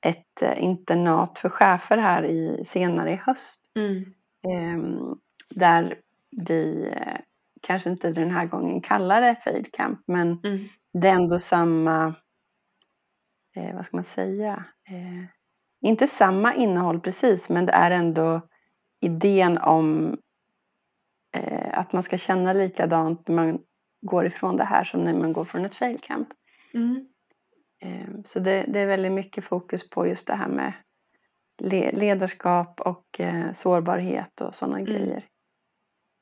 ett 0.00 0.42
eh, 0.42 0.64
internat 0.64 1.38
för 1.38 1.48
chefer 1.48 1.98
här 1.98 2.24
i, 2.24 2.64
senare 2.64 3.12
i 3.12 3.16
höst. 3.16 3.60
Mm. 3.76 4.14
Eh, 4.42 5.14
där 5.54 5.98
vi 6.30 6.92
eh, 6.96 7.20
kanske 7.62 7.90
inte 7.90 8.12
den 8.12 8.30
här 8.30 8.46
gången 8.46 8.80
kallar 8.80 9.20
det 9.20 9.36
fail 9.36 9.66
camp 9.72 10.00
men 10.06 10.40
mm. 10.44 10.68
det 10.92 11.08
är 11.08 11.14
ändå 11.14 11.38
samma, 11.38 12.14
eh, 13.56 13.74
vad 13.74 13.86
ska 13.86 13.96
man 13.96 14.04
säga, 14.04 14.64
eh, 14.88 15.24
inte 15.88 16.06
samma 16.06 16.54
innehåll 16.54 17.00
precis 17.00 17.48
men 17.48 17.66
det 17.66 17.72
är 17.72 17.90
ändå 17.90 18.40
idén 19.00 19.58
om 19.58 20.18
eh, 21.36 21.78
att 21.78 21.92
man 21.92 22.02
ska 22.02 22.18
känna 22.18 22.52
likadant 22.52 23.28
när 23.28 23.34
man 23.34 23.58
går 24.02 24.26
ifrån 24.26 24.56
det 24.56 24.64
här 24.64 24.84
som 24.84 25.00
när 25.00 25.14
man 25.14 25.32
går 25.32 25.44
från 25.44 25.64
ett 25.64 25.74
fail 25.74 25.98
camp. 25.98 26.28
Mm. 26.74 27.06
Eh, 27.82 28.08
så 28.24 28.38
det, 28.38 28.64
det, 28.68 28.80
är 28.80 28.86
väldigt 28.86 29.12
mycket 29.12 29.44
fokus 29.44 29.90
på 29.90 30.06
just 30.06 30.26
det 30.26 30.34
här 30.34 30.48
med 30.48 30.72
ledarskap 31.92 32.80
och 32.80 33.20
eh, 33.20 33.52
sårbarhet 33.52 34.40
och 34.40 34.54
sådana 34.54 34.78
mm. 34.78 34.92
grejer 34.92 35.24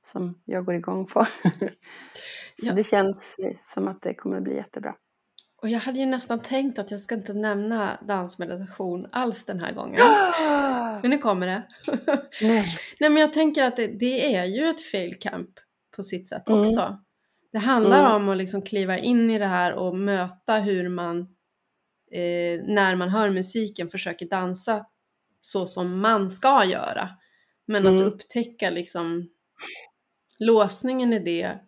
som 0.07 0.43
jag 0.45 0.65
går 0.65 0.75
igång 0.75 1.07
på. 1.07 1.25
Så 2.61 2.67
ja. 2.67 2.73
det 2.73 2.85
känns 2.85 3.37
som 3.63 3.89
att 3.89 4.03
det 4.03 4.15
kommer 4.15 4.41
bli 4.41 4.57
jättebra. 4.57 4.95
Och 5.63 5.69
jag 5.69 5.81
hade 5.81 5.99
ju 5.99 6.07
nästan 6.07 6.41
tänkt 6.41 6.79
att 6.79 6.91
jag 6.91 7.01
ska 7.01 7.15
inte 7.15 7.35
nämna 7.35 7.99
dansmeditation 8.09 9.07
alls 9.13 9.45
den 9.45 9.61
här 9.61 9.73
gången. 9.73 10.01
men 11.03 11.11
nu 11.11 11.19
kommer 11.19 11.47
det. 11.47 11.63
Nej. 12.43 12.65
Nej 13.01 13.11
men 13.11 13.17
jag 13.17 13.33
tänker 13.33 13.65
att 13.65 13.77
det, 13.77 13.87
det, 13.87 14.35
är 14.35 14.45
ju 14.45 14.69
ett 14.69 14.83
fail 14.83 15.15
camp 15.21 15.51
på 15.97 16.03
sitt 16.03 16.29
sätt 16.29 16.49
mm. 16.49 16.61
också. 16.61 16.99
Det 17.53 17.59
handlar 17.59 18.01
mm. 18.01 18.13
om 18.13 18.29
att 18.29 18.37
liksom 18.37 18.63
kliva 18.63 18.99
in 18.99 19.31
i 19.31 19.39
det 19.39 19.47
här 19.47 19.73
och 19.73 19.97
möta 19.97 20.59
hur 20.59 20.89
man 20.89 21.29
eh, 22.11 22.61
när 22.65 22.95
man 22.95 23.09
hör 23.09 23.31
musiken 23.31 23.89
försöker 23.89 24.29
dansa 24.29 24.87
så 25.41 25.67
som 25.67 26.01
man 26.01 26.31
ska 26.31 26.65
göra. 26.65 27.09
Men 27.67 27.87
mm. 27.87 27.97
att 27.97 28.03
upptäcka 28.03 28.71
liksom 28.71 29.29
låsningen 30.39 31.13
i 31.13 31.19
det 31.19 31.59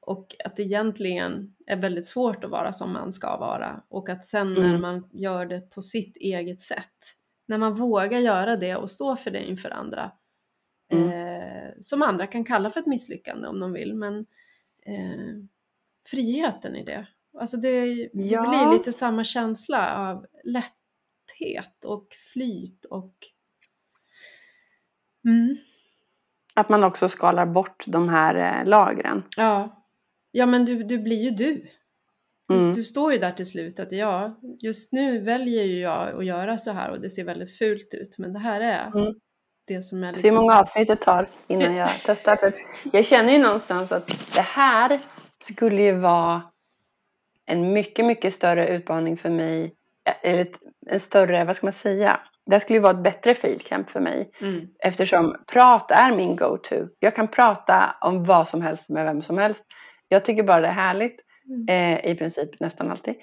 och 0.00 0.36
att 0.44 0.56
det 0.56 0.62
egentligen 0.62 1.56
är 1.66 1.76
väldigt 1.76 2.06
svårt 2.06 2.44
att 2.44 2.50
vara 2.50 2.72
som 2.72 2.92
man 2.92 3.12
ska 3.12 3.36
vara 3.36 3.82
och 3.88 4.08
att 4.08 4.24
sen 4.24 4.56
mm. 4.56 4.70
när 4.70 4.78
man 4.78 5.08
gör 5.12 5.46
det 5.46 5.60
på 5.60 5.82
sitt 5.82 6.16
eget 6.16 6.60
sätt, 6.60 7.14
när 7.46 7.58
man 7.58 7.74
vågar 7.74 8.18
göra 8.18 8.56
det 8.56 8.76
och 8.76 8.90
stå 8.90 9.16
för 9.16 9.30
det 9.30 9.44
inför 9.44 9.70
andra, 9.70 10.12
mm. 10.92 11.08
eh, 11.08 11.70
som 11.80 12.02
andra 12.02 12.26
kan 12.26 12.44
kalla 12.44 12.70
för 12.70 12.80
ett 12.80 12.86
misslyckande 12.86 13.48
om 13.48 13.60
de 13.60 13.72
vill, 13.72 13.94
men 13.94 14.26
eh, 14.82 15.44
friheten 16.06 16.76
i 16.76 16.84
det. 16.84 17.06
Alltså 17.38 17.56
det, 17.56 17.84
det 18.12 18.22
ja. 18.22 18.48
blir 18.48 18.78
lite 18.78 18.92
samma 18.92 19.24
känsla 19.24 20.10
av 20.10 20.26
lätthet 20.44 21.84
och 21.84 22.06
flyt 22.32 22.84
och 22.84 23.14
mm. 25.28 25.56
Att 26.54 26.68
man 26.68 26.84
också 26.84 27.08
skalar 27.08 27.46
bort 27.46 27.84
de 27.86 28.08
här 28.08 28.60
eh, 28.60 28.68
lagren. 28.68 29.22
Ja, 29.36 29.84
ja 30.30 30.46
men 30.46 30.64
du, 30.64 30.82
du 30.82 30.98
blir 30.98 31.24
ju 31.24 31.30
du. 31.30 31.66
Du, 32.48 32.56
mm. 32.56 32.74
du 32.74 32.82
står 32.82 33.12
ju 33.12 33.18
där 33.18 33.32
till 33.32 33.46
slut 33.46 33.80
att 33.80 33.92
ja, 33.92 34.40
just 34.62 34.92
nu 34.92 35.20
väljer 35.20 35.64
ju 35.64 35.80
jag 35.80 36.18
att 36.18 36.26
göra 36.26 36.58
så 36.58 36.72
här 36.72 36.90
och 36.90 37.00
det 37.00 37.10
ser 37.10 37.24
väldigt 37.24 37.58
fult 37.58 37.94
ut 37.94 38.18
men 38.18 38.32
det 38.32 38.38
här 38.38 38.60
är 38.60 38.86
mm. 38.86 39.14
det 39.66 39.82
som 39.82 40.02
är 40.02 40.06
liksom... 40.06 40.22
Se 40.22 40.28
hur 40.28 40.36
många 40.36 40.58
avsnitt 40.58 40.88
det 40.88 40.96
tar 40.96 41.28
innan 41.46 41.74
jag 41.74 41.90
testar. 42.06 42.36
För 42.36 42.52
jag 42.92 43.06
känner 43.06 43.32
ju 43.32 43.38
någonstans 43.38 43.92
att 43.92 44.06
det 44.34 44.40
här 44.40 45.00
skulle 45.42 45.82
ju 45.82 45.98
vara 45.98 46.49
en 47.46 47.72
mycket, 47.72 48.04
mycket 48.04 48.34
större 48.34 48.68
utmaning 48.68 49.16
för 49.16 49.30
mig. 49.30 49.74
Eller 50.22 50.46
en 50.86 51.00
större, 51.00 51.44
vad 51.44 51.56
ska 51.56 51.66
man 51.66 51.72
säga? 51.72 52.20
Det 52.46 52.60
skulle 52.60 52.76
ju 52.76 52.82
vara 52.82 52.96
ett 52.96 53.02
bättre 53.02 53.34
field 53.34 53.64
camp 53.64 53.90
för 53.90 54.00
mig. 54.00 54.30
Mm. 54.40 54.68
Eftersom 54.78 55.36
prat 55.52 55.90
är 55.90 56.16
min 56.16 56.36
go-to. 56.36 56.88
Jag 56.98 57.16
kan 57.16 57.28
prata 57.28 57.96
om 58.00 58.24
vad 58.24 58.48
som 58.48 58.62
helst 58.62 58.88
med 58.88 59.04
vem 59.04 59.22
som 59.22 59.38
helst. 59.38 59.64
Jag 60.08 60.24
tycker 60.24 60.42
bara 60.42 60.60
det 60.60 60.68
är 60.68 60.72
härligt. 60.72 61.20
Mm. 61.48 61.98
Eh, 61.98 62.10
I 62.12 62.14
princip 62.14 62.60
nästan 62.60 62.90
alltid. 62.90 63.14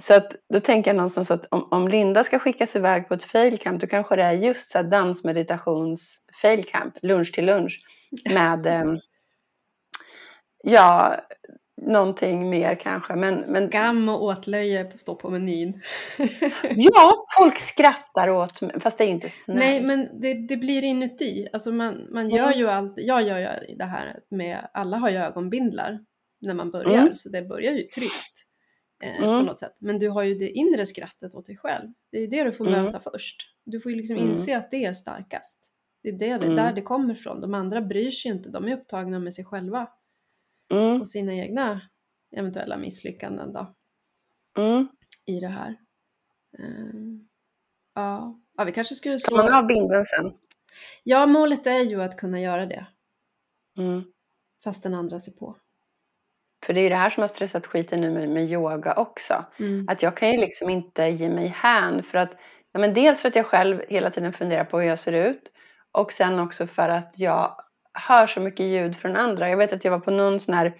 Så 0.00 0.14
att, 0.14 0.32
då 0.52 0.60
tänker 0.60 0.90
jag 0.90 0.96
någonstans 0.96 1.30
att 1.30 1.46
om, 1.50 1.68
om 1.70 1.88
Linda 1.88 2.24
ska 2.24 2.38
skickas 2.38 2.76
iväg 2.76 3.08
på 3.08 3.14
ett 3.14 3.24
failcamp 3.24 3.80
då 3.80 3.86
kanske 3.86 4.16
det 4.16 4.22
är 4.22 4.32
just 4.32 4.70
så 4.70 4.82
dansmeditations 4.82 6.18
failcamp, 6.42 6.94
lunch 7.02 7.32
till 7.32 7.46
lunch 7.46 7.80
med 8.34 8.66
eh, 8.76 8.84
ja, 10.62 11.16
någonting 11.80 12.50
mer 12.50 12.74
kanske. 12.74 13.16
Men, 13.16 13.34
men... 13.34 13.68
Skam 13.68 14.08
och 14.08 14.24
åtlöje 14.24 14.98
står 14.98 15.14
på 15.14 15.30
menyn. 15.30 15.80
ja, 16.76 17.24
folk 17.38 17.58
skrattar 17.58 18.28
åt 18.28 18.60
mig, 18.60 18.80
fast 18.80 18.98
det 18.98 19.04
är 19.04 19.08
ju 19.08 19.14
inte 19.14 19.28
snällt. 19.28 19.60
Nej, 19.60 19.82
men 19.82 20.20
det, 20.20 20.34
det 20.34 20.56
blir 20.56 20.84
inuti. 20.84 21.48
Alltså 21.52 21.72
man, 21.72 22.06
man 22.10 22.30
gör 22.30 22.46
mm. 22.46 22.58
ju 22.58 22.68
allt, 22.68 22.92
jag 22.96 23.22
gör 23.22 23.38
ju 23.38 23.76
det 23.76 23.84
här 23.84 24.20
med, 24.30 24.68
alla 24.72 24.96
har 24.96 25.10
ju 25.10 25.16
ögonbindlar 25.16 26.00
när 26.40 26.54
man 26.54 26.70
börjar, 26.70 27.02
mm. 27.02 27.14
så 27.14 27.28
det 27.28 27.42
börjar 27.42 27.72
ju 27.72 27.82
tryggt. 27.82 28.46
Eh, 29.04 29.16
mm. 29.16 29.24
på 29.24 29.46
något 29.46 29.58
sätt. 29.58 29.76
Men 29.80 29.98
du 29.98 30.08
har 30.08 30.22
ju 30.22 30.34
det 30.34 30.50
inre 30.50 30.86
skrattet 30.86 31.34
åt 31.34 31.46
dig 31.46 31.56
själv. 31.56 31.88
Det 32.12 32.18
är 32.18 32.26
det 32.26 32.44
du 32.44 32.52
får 32.52 32.66
mm. 32.66 32.84
möta 32.84 33.00
först. 33.00 33.36
Du 33.64 33.80
får 33.80 33.92
ju 33.92 33.98
liksom 33.98 34.16
mm. 34.16 34.30
inse 34.30 34.56
att 34.56 34.70
det 34.70 34.84
är 34.84 34.92
starkast. 34.92 35.72
Det 36.02 36.08
är 36.08 36.18
det, 36.18 36.30
mm. 36.30 36.56
där 36.56 36.72
det 36.72 36.82
kommer 36.82 37.14
ifrån. 37.14 37.40
De 37.40 37.54
andra 37.54 37.80
bryr 37.80 38.10
sig 38.10 38.30
inte, 38.30 38.48
de 38.48 38.68
är 38.68 38.76
upptagna 38.76 39.18
med 39.18 39.34
sig 39.34 39.44
själva 39.44 39.88
mm. 40.72 41.00
och 41.00 41.08
sina 41.08 41.34
egna 41.34 41.80
eventuella 42.36 42.76
misslyckanden 42.76 43.52
då. 43.52 43.74
Mm. 44.58 44.88
I 45.26 45.40
det 45.40 45.48
här. 45.48 45.76
Um, 46.58 47.28
ja. 47.94 48.40
ja, 48.56 48.64
vi 48.64 48.72
kanske 48.72 48.94
skulle 48.94 49.18
slå... 49.18 49.36
Kan 49.36 49.44
man 49.44 49.54
ha 49.54 49.62
binden 49.62 50.04
sen? 50.04 50.32
Ja, 51.02 51.26
målet 51.26 51.66
är 51.66 51.80
ju 51.80 52.02
att 52.02 52.16
kunna 52.16 52.40
göra 52.40 52.66
det. 52.66 52.86
Mm. 53.78 54.04
Fast 54.64 54.82
den 54.82 54.94
andra 54.94 55.18
ser 55.18 55.32
på. 55.32 55.56
För 56.64 56.74
det 56.74 56.80
är 56.80 56.82
ju 56.82 56.88
det 56.88 56.96
här 56.96 57.10
som 57.10 57.20
har 57.20 57.28
stressat 57.28 57.66
skiten 57.66 58.00
nu 58.00 58.10
med, 58.10 58.28
med 58.28 58.50
yoga 58.50 58.94
också. 58.94 59.44
Mm. 59.58 59.88
Att 59.88 60.02
jag 60.02 60.16
kan 60.16 60.30
ju 60.30 60.36
liksom 60.36 60.70
inte 60.70 61.02
ge 61.02 61.28
mig 61.28 61.46
hän 61.46 62.02
för 62.02 62.18
att 62.18 62.30
ja, 62.72 62.80
men 62.80 62.94
dels 62.94 63.22
för 63.22 63.28
att 63.28 63.36
jag 63.36 63.46
själv 63.46 63.82
hela 63.88 64.10
tiden 64.10 64.32
funderar 64.32 64.64
på 64.64 64.80
hur 64.80 64.88
jag 64.88 64.98
ser 64.98 65.12
ut 65.12 65.52
och 65.92 66.12
sen 66.12 66.38
också 66.38 66.66
för 66.66 66.88
att 66.88 67.18
jag 67.18 67.56
hör 67.94 68.26
så 68.26 68.40
mycket 68.40 68.66
ljud 68.66 68.96
från 68.96 69.16
andra. 69.16 69.48
Jag 69.48 69.56
vet 69.56 69.72
att 69.72 69.84
jag 69.84 69.90
var 69.90 69.98
på 69.98 70.10
någon 70.10 70.40
sån 70.40 70.54
här 70.54 70.74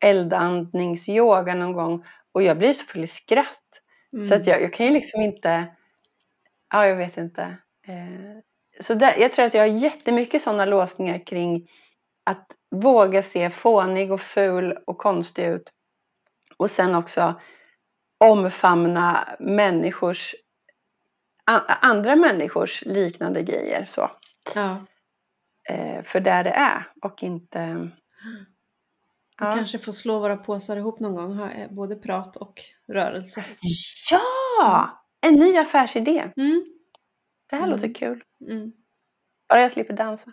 eldandningsyoga 0.00 1.54
någon 1.54 1.72
gång 1.72 2.04
och 2.32 2.42
jag 2.42 2.58
blir 2.58 2.72
så 2.72 2.84
full 2.84 3.04
i 3.04 3.06
skratt. 3.06 3.60
Mm. 4.12 4.28
Så 4.28 4.34
att 4.34 4.46
jag, 4.46 4.62
jag 4.62 4.72
kan 4.72 4.86
ju 4.86 4.92
liksom 4.92 5.20
inte, 5.20 5.66
ja 6.72 6.86
jag 6.86 6.96
vet 6.96 7.16
inte. 7.16 7.42
Eh, 7.86 8.38
så 8.80 8.94
där, 8.94 9.16
jag 9.18 9.32
tror 9.32 9.44
att 9.44 9.54
jag 9.54 9.62
har 9.62 9.78
jättemycket 9.78 10.42
sådana 10.42 10.64
låsningar 10.64 11.26
kring 11.26 11.68
att 12.24 12.46
våga 12.70 13.22
se 13.22 13.50
fånig 13.50 14.12
och 14.12 14.20
ful 14.20 14.78
och 14.86 14.98
konstig 14.98 15.44
ut. 15.44 15.72
Och 16.56 16.70
sen 16.70 16.94
också 16.94 17.40
omfamna 18.24 19.36
människors, 19.38 20.34
andra 21.80 22.16
människors 22.16 22.82
liknande 22.86 23.42
grejer. 23.42 23.84
Så. 23.88 24.10
Ja. 24.54 24.84
Eh, 25.68 26.02
för 26.02 26.20
där 26.20 26.44
det 26.44 26.50
är 26.50 26.92
och 27.02 27.22
inte... 27.22 27.90
Vi 29.38 29.44
ja. 29.44 29.52
kanske 29.52 29.78
får 29.78 29.92
slå 29.92 30.18
våra 30.18 30.36
påsar 30.36 30.76
ihop 30.76 31.00
någon 31.00 31.14
gång, 31.14 31.36
ha 31.36 31.50
eh, 31.50 31.70
både 31.70 31.96
prat 31.96 32.36
och 32.36 32.60
rörelse. 32.88 33.44
Ja! 34.10 34.88
En 35.20 35.34
ny 35.34 35.56
affärsidé. 35.56 36.32
Mm. 36.36 36.64
Det 37.50 37.56
här 37.56 37.62
mm. 37.62 37.70
låter 37.70 37.94
kul. 37.94 38.24
Mm. 38.50 38.72
Bara 39.48 39.60
jag 39.60 39.72
slipper 39.72 39.96
dansa. 39.96 40.32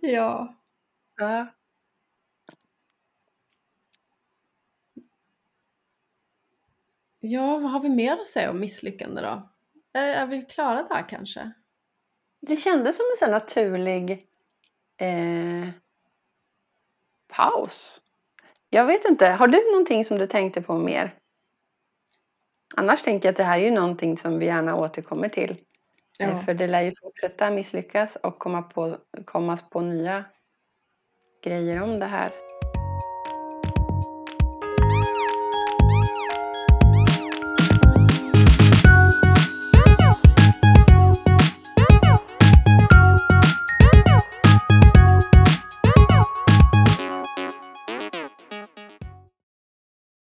ja. 0.00 0.56
ja. 1.16 1.46
Ja, 7.20 7.58
vad 7.58 7.70
har 7.70 7.80
vi 7.80 7.88
mer 7.88 8.12
att 8.12 8.26
säga 8.26 8.50
om 8.50 8.60
misslyckande 8.60 9.22
då? 9.22 9.53
Är, 9.94 10.06
är 10.06 10.26
vi 10.26 10.42
klara 10.42 10.82
där 10.82 11.08
kanske? 11.08 11.50
Det 12.40 12.56
kändes 12.56 12.96
som 12.96 13.04
en 13.12 13.16
sån 13.18 13.30
naturlig 13.30 14.10
eh, 14.96 15.68
paus. 17.28 18.00
Jag 18.70 18.86
vet 18.86 19.04
inte, 19.04 19.26
har 19.26 19.48
du 19.48 19.70
någonting 19.72 20.04
som 20.04 20.18
du 20.18 20.26
tänkte 20.26 20.62
på 20.62 20.78
mer? 20.78 21.14
Annars 22.76 23.02
tänker 23.02 23.28
jag 23.28 23.32
att 23.32 23.36
det 23.36 23.44
här 23.44 23.58
är 23.58 23.64
ju 23.64 23.70
någonting 23.70 24.16
som 24.16 24.38
vi 24.38 24.46
gärna 24.46 24.76
återkommer 24.76 25.28
till. 25.28 25.50
Eh, 26.18 26.28
ja. 26.28 26.38
För 26.38 26.54
det 26.54 26.66
lär 26.66 26.82
ju 26.82 26.92
fortsätta 27.00 27.50
misslyckas 27.50 28.16
och 28.16 28.38
komma 28.38 28.62
på, 28.62 28.98
kommas 29.24 29.70
på 29.70 29.80
nya 29.80 30.24
grejer 31.42 31.82
om 31.82 31.98
det 31.98 32.06
här. 32.06 32.43